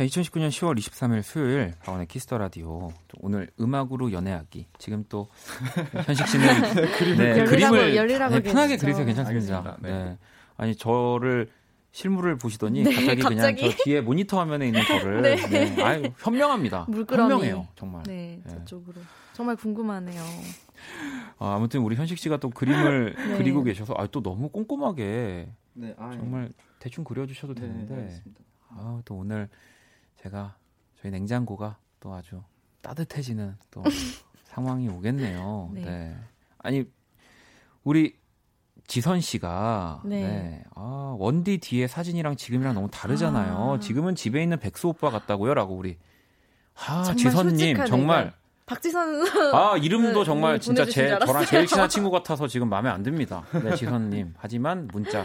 자, 0.00 0.06
2019년 0.06 0.48
10월 0.48 0.78
23일 0.78 1.22
수요일 1.22 1.74
박원의 1.80 2.06
키스 2.06 2.26
더 2.26 2.38
라디오 2.38 2.90
오늘 3.18 3.50
음악으로 3.60 4.12
연애하기 4.12 4.68
지금 4.78 5.04
또 5.10 5.28
현식 6.06 6.26
씨는 6.26 6.46
네, 6.74 6.90
그림을, 6.96 7.34
네, 7.34 7.44
그림을 7.44 7.96
열리라고 7.96 8.36
네, 8.36 8.40
편하게 8.40 8.78
그리세요 8.78 9.04
괜찮습니다. 9.04 9.76
네. 9.82 9.90
네. 9.90 10.18
아니 10.56 10.74
저를 10.74 11.50
실물을 11.90 12.38
보시더니 12.38 12.82
네, 12.84 12.94
갑자기, 12.94 13.20
갑자기, 13.20 13.60
그냥 13.60 13.74
저 13.76 13.84
뒤에 13.84 14.00
모니터 14.00 14.38
화면에 14.38 14.68
있는 14.68 14.82
저를 14.84 15.20
네. 15.20 15.36
네. 15.36 15.82
아유 15.82 16.04
현명합니다. 16.16 16.86
물끄러미. 16.88 17.34
현명해요 17.34 17.68
정말. 17.76 18.02
네, 18.04 18.40
네. 18.42 18.50
저쪽으로 18.50 19.02
정말 19.34 19.54
궁금하네요. 19.56 20.22
아, 21.38 21.56
아무튼 21.56 21.80
우리 21.80 21.94
현식 21.96 22.16
씨가 22.16 22.38
또 22.38 22.48
그림을 22.48 23.16
네. 23.18 23.36
그리고 23.36 23.62
계셔서 23.62 23.92
아, 23.98 24.06
또 24.06 24.22
너무 24.22 24.48
꼼꼼하게 24.48 25.52
네, 25.74 25.94
아, 25.98 26.10
정말 26.14 26.48
대충 26.78 27.04
그려주셔도 27.04 27.52
되는데 27.52 28.22
아, 28.70 29.02
또 29.04 29.16
오늘 29.16 29.50
제가 30.22 30.56
저희 31.00 31.10
냉장고가 31.10 31.78
또 31.98 32.12
아주 32.14 32.42
따뜻해지는 32.82 33.56
또 33.70 33.82
상황이 34.44 34.88
오겠네요. 34.88 35.70
네. 35.72 35.84
네. 35.84 36.16
아니 36.58 36.84
우리 37.84 38.16
지선 38.86 39.20
씨가 39.20 40.02
네. 40.04 40.22
네. 40.22 40.64
아, 40.74 41.14
원디 41.18 41.58
뒤에 41.58 41.86
사진이랑 41.86 42.36
지금이랑 42.36 42.74
너무 42.74 42.88
다르잖아요. 42.90 43.74
아. 43.74 43.78
지금은 43.78 44.14
집에 44.14 44.42
있는 44.42 44.58
백수 44.58 44.88
오빠 44.88 45.10
같다고요라고 45.10 45.76
우리 45.76 45.96
아, 46.74 47.14
지선 47.14 47.54
님 47.54 47.84
정말 47.86 48.32
박지선 48.66 49.24
아 49.54 49.76
이름도 49.76 50.20
네, 50.20 50.24
정말 50.24 50.60
진짜 50.60 50.84
제 50.84 51.18
저랑 51.18 51.44
제일 51.46 51.66
친한 51.66 51.88
친구 51.88 52.10
같아서 52.10 52.46
지금 52.46 52.68
마음에 52.68 52.88
안 52.88 53.02
듭니다. 53.02 53.44
네 53.62 53.74
지선 53.76 54.10
님 54.10 54.34
하지만 54.38 54.88
문자 54.92 55.24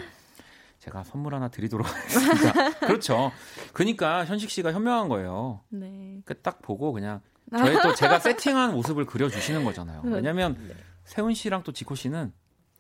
제가 0.85 1.03
선물 1.03 1.33
하나 1.33 1.47
드리도록 1.47 1.87
하겠습니다. 1.87 2.79
그렇죠. 2.85 3.31
그러니까 3.73 4.23
현식 4.25 4.51
씨가 4.51 4.71
현명한 4.71 5.09
거예요. 5.09 5.61
네. 5.69 6.21
딱 6.43 6.61
보고 6.61 6.91
그냥 6.91 7.21
저희 7.57 7.81
또 7.81 7.93
제가 7.95 8.19
세팅한 8.19 8.73
모습을 8.73 9.05
그려주시는 9.05 9.65
거잖아요. 9.65 10.01
왜냐면 10.05 10.55
네. 10.67 10.75
세훈 11.03 11.33
씨랑 11.33 11.63
또 11.63 11.71
지코 11.71 11.95
씨는 11.95 12.31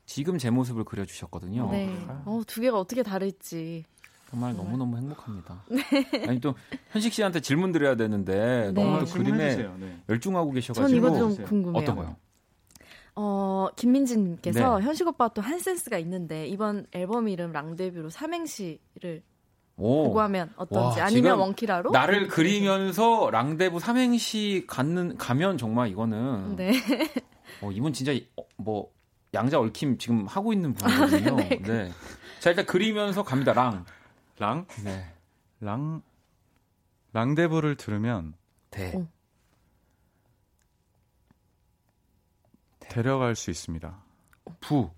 지금 0.05 0.37
제 0.37 0.51
모습을 0.51 0.83
그려주셨거든요. 0.83 1.71
네. 1.71 2.05
아. 2.07 2.21
어, 2.25 2.41
두 2.45 2.61
개가 2.61 2.79
어떻게 2.79 3.01
다를지. 3.01 3.85
정말 4.29 4.51
네. 4.51 4.57
너무 4.57 4.77
너무 4.77 4.97
행복합니다. 4.97 5.63
네. 5.69 6.27
아니 6.27 6.39
또 6.39 6.53
현식 6.91 7.11
씨한테 7.11 7.39
질문 7.39 7.71
드려야 7.71 7.95
되는데 7.95 8.71
네. 8.71 8.71
너무 8.71 8.99
또 8.99 9.05
그림에 9.05 9.55
네. 9.55 9.99
열중하고 10.09 10.51
계셔가지고 10.51 10.87
전 10.87 10.97
이거 10.97 11.35
좀 11.35 11.45
궁금해요. 11.45 11.81
어떤 11.81 11.95
거요? 11.95 12.15
어 13.15 13.67
김민진님께서 13.75 14.79
네. 14.79 14.85
현식 14.85 15.07
오빠 15.07 15.29
또 15.29 15.41
한 15.41 15.59
센스가 15.59 15.97
있는데 15.99 16.47
이번 16.47 16.85
앨범 16.91 17.27
이름 17.29 17.51
랑데뷰로 17.51 18.09
삼행시를 18.09 19.23
오. 19.77 20.05
보고 20.05 20.21
하면 20.21 20.51
어떤지 20.55 20.99
와, 20.99 21.05
아니면 21.07 21.37
원키라로 21.39 21.91
나를 21.91 22.27
그리면서 22.27 23.29
랑데부 23.31 23.79
삼행시 23.79 24.65
갖는 24.67 25.17
가면 25.17 25.57
정말 25.57 25.89
이거는 25.89 26.55
네. 26.55 26.73
어, 27.61 27.71
이분 27.71 27.93
진짜 27.93 28.13
어, 28.37 28.43
뭐 28.57 28.91
양자 29.33 29.59
얽힘 29.59 29.97
지금 29.97 30.25
하고 30.27 30.53
있는 30.53 30.73
분이거든요. 30.75 31.35
네. 31.35 31.49
네. 31.61 31.91
자 32.39 32.49
일단 32.51 32.65
그리면서 32.65 33.23
갑니다. 33.23 33.53
랑. 33.53 33.85
랑? 34.39 34.65
네. 34.83 35.05
랑 35.61 36.01
랑데부를 37.13 37.75
들으면 37.75 38.33
대. 38.71 38.91
어. 38.95 39.07
데려갈 42.95 43.35
수 43.35 43.51
있습니다. 43.51 43.93
부. 44.61 44.89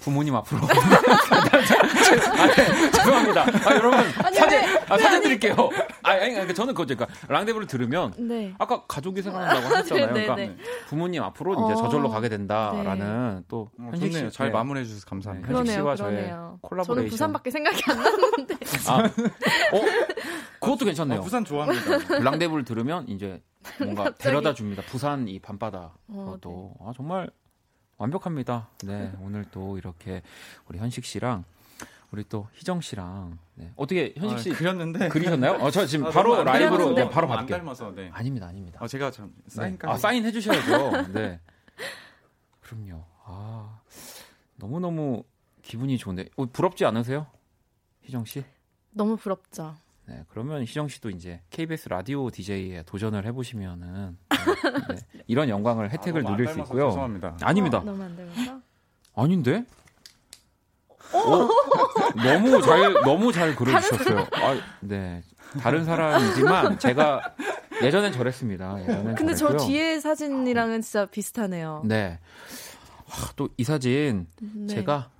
부모님 0.00 0.34
앞으로. 0.34 0.62
아, 2.12 2.46
네, 2.46 2.90
죄송합니다. 2.90 3.42
아, 3.42 3.74
여러분 3.74 3.98
아니, 3.98 4.36
사진 4.36 4.60
네. 4.60 4.84
아, 4.88 4.98
사진 4.98 5.22
드릴게요. 5.22 5.54
아, 6.02 6.10
아니, 6.10 6.32
그러니까 6.32 6.54
저는 6.54 6.74
그거 6.74 6.86
그러니까 6.86 7.06
랑데부를 7.28 7.66
들으면 7.66 8.12
네. 8.16 8.54
아까 8.58 8.84
가족이 8.86 9.22
생각난다고 9.22 9.74
하셨잖아요. 9.74 10.06
네, 10.12 10.20
네, 10.20 10.26
그러니까 10.26 10.62
부모님 10.88 11.22
앞으로 11.22 11.54
이제 11.54 11.72
어... 11.72 11.76
저절로 11.76 12.08
가게 12.10 12.28
된다라는 12.28 13.44
또 13.48 13.70
어, 13.78 13.90
현식 13.90 14.12
씨잘 14.12 14.50
마무리해 14.50 14.84
주셔서 14.84 15.06
감사합니다. 15.06 15.52
현식 15.52 15.72
씨와 15.74 15.96
저의 15.96 16.32
콜라보레이션. 16.60 16.84
저는 16.84 17.08
부산밖에 17.08 17.50
생각이 17.50 17.82
안 17.88 18.02
났는데. 18.02 18.56
아, 18.88 18.98
어? 19.02 19.82
그것도 20.60 20.84
괜찮네요. 20.84 21.20
아, 21.20 21.22
부산 21.22 21.44
좋아합니다. 21.44 22.18
랑데부를 22.20 22.64
들으면 22.64 23.08
이제 23.08 23.42
뭔가 23.78 24.10
데려다 24.14 24.54
줍니다. 24.54 24.82
부산 24.86 25.28
이 25.28 25.38
밤바다. 25.38 25.92
어, 26.08 26.36
또 26.40 26.74
아, 26.80 26.92
정말 26.96 27.28
완벽합니다. 27.98 28.68
네, 28.84 29.12
오늘 29.22 29.44
또 29.50 29.78
이렇게 29.78 30.22
우리 30.68 30.78
현식 30.78 31.04
씨랑 31.04 31.44
우리 32.12 32.24
또 32.28 32.48
희정 32.54 32.80
씨랑 32.80 33.38
네. 33.54 33.72
어떻게 33.76 34.14
현식 34.16 34.38
씨 34.38 34.52
아, 34.52 34.56
그렸는데 34.56 35.08
그리셨나요? 35.08 35.52
어, 35.54 35.70
저 35.70 35.84
지금 35.86 36.06
아, 36.06 36.10
바로 36.10 36.42
라이브로 36.44 36.92
네, 36.94 37.08
바로 37.10 37.26
받을게요. 37.26 37.58
닮아서, 37.58 37.92
네. 37.94 38.10
아닙니다, 38.12 38.46
아닙니다. 38.46 38.78
아, 38.80 38.86
제가 38.86 39.10
참 39.10 39.32
사인 39.48 39.76
네. 39.78 39.88
아, 39.88 39.96
사인 39.96 40.24
해주셔야죠. 40.24 41.12
네. 41.12 41.40
그럼요. 42.60 43.04
아 43.24 43.80
너무 44.56 44.80
너무 44.80 45.24
기분이 45.62 45.98
좋은데 45.98 46.28
어, 46.36 46.46
부럽지 46.46 46.84
않으세요, 46.84 47.26
희정 48.02 48.24
씨? 48.24 48.44
너무 48.92 49.16
부럽죠. 49.16 49.76
네, 50.06 50.22
그러면 50.28 50.62
희정 50.62 50.86
씨도 50.86 51.10
이제 51.10 51.40
KBS 51.50 51.88
라디오 51.88 52.30
DJ에 52.30 52.84
도전을 52.86 53.26
해보시면은 53.26 54.16
네, 54.30 54.94
네, 54.94 55.22
이런 55.26 55.48
영광을 55.48 55.90
혜택을 55.90 56.24
아, 56.26 56.30
누릴 56.30 56.46
수 56.46 56.60
있고요. 56.60 56.90
죄송합니다. 56.90 57.38
아닙니다. 57.42 57.78
어, 57.78 57.84
너무 57.84 58.02
안 58.04 58.16
닮았어? 58.16 58.60
아닌데? 59.16 59.64
어? 61.12 61.48
너무 62.16 62.62
잘 62.62 62.92
너무 63.04 63.32
잘 63.32 63.54
그려주셨어요. 63.56 64.26
아, 64.32 64.60
네, 64.80 65.22
다른 65.60 65.84
사람이지만 65.84 66.78
제가 66.78 67.34
예전엔 67.82 68.12
저랬습니다. 68.12 68.80
예전엔 68.82 69.14
근데 69.14 69.34
저랬고요. 69.34 69.58
저 69.58 69.66
뒤에 69.66 70.00
사진이랑은 70.00 70.82
진짜 70.82 71.06
비슷하네요. 71.06 71.82
네. 71.84 72.18
아, 73.08 73.30
또이 73.36 73.64
사진 73.64 74.26
네. 74.40 74.74
제가 74.74 75.10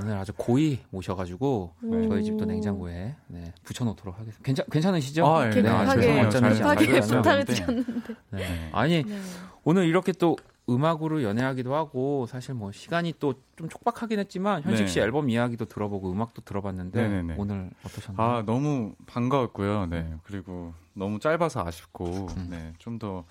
오늘 0.00 0.16
아주 0.16 0.32
고이 0.36 0.78
모셔가지고 0.90 1.74
네. 1.82 2.08
저희 2.08 2.24
집도 2.24 2.44
냉장고에 2.44 3.14
네, 3.26 3.52
붙여놓도록 3.64 4.14
하겠습니다. 4.14 4.42
괜찮 4.42 4.64
괜찮으시죠? 4.70 5.26
아, 5.26 5.48
네. 5.48 5.62
급하게 5.62 6.22
급하게 6.28 7.00
부탁을 7.00 7.44
드렸는데. 7.44 8.14
네. 8.30 8.70
아니 8.72 9.02
네. 9.02 9.20
오늘 9.64 9.86
이렇게 9.86 10.12
또 10.12 10.36
음악으로 10.68 11.22
연애하기도 11.22 11.74
하고 11.74 12.26
사실 12.26 12.54
뭐 12.54 12.72
시간이 12.72 13.14
또 13.18 13.34
좀 13.56 13.68
촉박하긴 13.68 14.20
했지만 14.20 14.62
현식 14.62 14.86
씨 14.88 15.00
네. 15.00 15.04
앨범 15.04 15.28
이야기도 15.30 15.64
들어보고 15.64 16.12
음악도 16.12 16.42
들어봤는데 16.42 17.02
네네네. 17.08 17.34
오늘 17.38 17.70
어떠셨나요? 17.82 18.28
아 18.36 18.42
너무 18.42 18.94
반가웠고요. 19.06 19.86
네 19.86 20.14
그리고 20.22 20.74
너무 20.94 21.18
짧아서 21.18 21.66
아쉽고 21.66 22.28
음. 22.36 22.46
네좀 22.50 23.00
더 23.00 23.24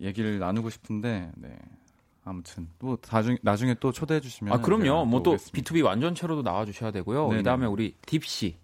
얘기를 0.00 0.38
나누고 0.38 0.70
싶은데 0.70 1.30
네 1.36 1.58
아무튼 2.24 2.68
또 2.78 2.96
나중 2.96 3.36
나중에 3.42 3.74
또 3.78 3.92
초대해 3.92 4.20
주시면 4.20 4.54
아 4.54 4.58
그럼요. 4.62 5.04
뭐 5.04 5.22
또 5.22 5.36
B2B 5.36 5.84
완전체로도 5.84 6.42
나와 6.42 6.64
주셔야 6.64 6.90
되고요. 6.90 7.28
그 7.28 7.42
다음에 7.42 7.66
우리 7.66 7.94
딥시 8.06 8.56
네, 8.56 8.58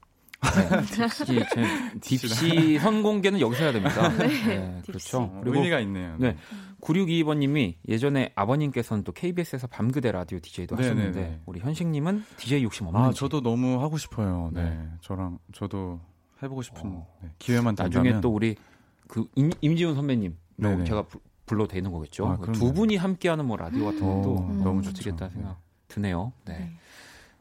딥시, 2.01 2.29
딥시 2.29 2.79
선공개는 2.79 3.41
여기서 3.41 3.63
해야 3.63 3.73
됩니다. 3.73 4.09
네, 4.17 4.27
네 4.27 4.83
그렇죠. 4.87 5.19
어, 5.19 5.41
그리고 5.43 5.57
의미가 5.59 5.81
있네요. 5.81 6.17
네. 6.19 6.37
9622번님이 6.81 7.77
예전에 7.89 8.33
아버님께서는 8.35 9.05
또 9.05 9.13
KBS에서 9.13 9.67
밤그대 9.67 10.13
라디오 10.13 10.39
DJ도 10.39 10.77
네네네. 10.77 10.91
하셨는데 10.91 11.21
네, 11.21 11.27
네. 11.29 11.41
우리 11.47 11.61
현식님은 11.61 12.25
DJ 12.37 12.63
욕심 12.63 12.87
없는지. 12.87 13.09
아 13.09 13.13
저도 13.13 13.41
너무 13.41 13.83
하고 13.83 13.97
싶어요. 13.97 14.51
네, 14.53 14.63
네. 14.63 14.89
저랑 15.01 15.39
저도 15.53 16.01
해보고 16.43 16.63
싶은 16.63 16.81
어. 16.85 17.07
네, 17.23 17.31
기회만 17.39 17.75
된다면. 17.75 18.05
나중에 18.05 18.21
또 18.21 18.31
우리 18.31 18.57
그 19.09 19.27
임, 19.35 19.51
임지훈 19.61 19.95
선배님 19.95 20.37
제가 20.87 21.07
불러도 21.47 21.69
되는 21.69 21.91
거겠죠. 21.91 22.27
아, 22.27 22.53
두 22.53 22.73
분이 22.73 22.97
함께하는 22.97 23.45
뭐 23.47 23.57
라디오 23.57 23.87
같은 23.87 24.01
것도 24.01 24.39
음. 24.39 24.63
너무 24.63 24.83
좋겠다 24.83 25.29
생각 25.29 25.61
드네요. 25.89 26.33
네. 26.45 26.59
네. 26.59 26.73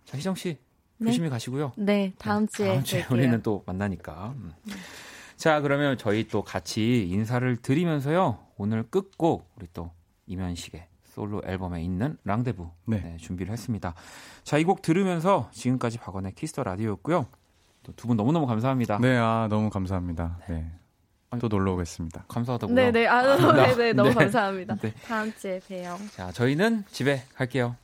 자 0.06 0.18
희정 0.18 0.36
씨 0.36 0.58
네. 0.98 1.08
조심히 1.08 1.30
가시고요. 1.30 1.74
네, 1.78 2.14
다음 2.18 2.48
주에 2.48 2.68
다음 2.74 2.84
주에 2.84 3.06
우리는 3.10 3.42
또 3.42 3.64
만나니까. 3.66 4.34
음. 4.38 4.54
자 5.36 5.60
그러면 5.62 5.98
저희 5.98 6.28
또 6.28 6.44
같이 6.44 7.08
인사를 7.10 7.58
드리면서요. 7.58 8.40
오늘 8.58 8.84
끝곡 8.84 9.50
우리 9.58 9.68
또 9.74 9.92
이면식의 10.28 10.88
솔로 11.06 11.42
앨범에 11.46 11.84
있는 11.84 12.18
랑데부 12.24 12.70
네. 12.86 12.98
네, 13.02 13.18
준비를 13.18 13.52
했습니다. 13.52 13.94
자 14.44 14.58
이 14.58 14.64
곡 14.64 14.82
들으면서 14.82 15.50
지금까지 15.52 15.98
박원의 16.00 16.34
키스 16.36 16.53
더 16.53 16.64
라디오였고요. 16.64 17.26
또 17.84 17.92
두 17.94 18.08
분 18.08 18.16
너무너무 18.16 18.48
감사합니다. 18.48 19.00
네, 19.00 19.18
아 19.18 19.48
너무 19.50 19.70
감사합니다. 19.70 20.40
네. 20.50 20.72
또 21.40 21.48
놀러 21.48 21.74
오겠습니다. 21.74 22.26
감사하다고요. 22.28 22.76
네네, 22.76 23.08
아, 23.08 23.18
아 23.18 23.36
네네, 23.54 23.76
네, 23.76 23.94
너무 23.94 24.10
네. 24.10 24.16
감사합니다. 24.16 24.76
네. 24.76 24.94
다음 25.06 25.34
주에 25.34 25.60
봬요. 25.68 25.98
자, 26.12 26.32
저희는 26.32 26.86
집에 26.92 27.24
갈게요. 27.34 27.76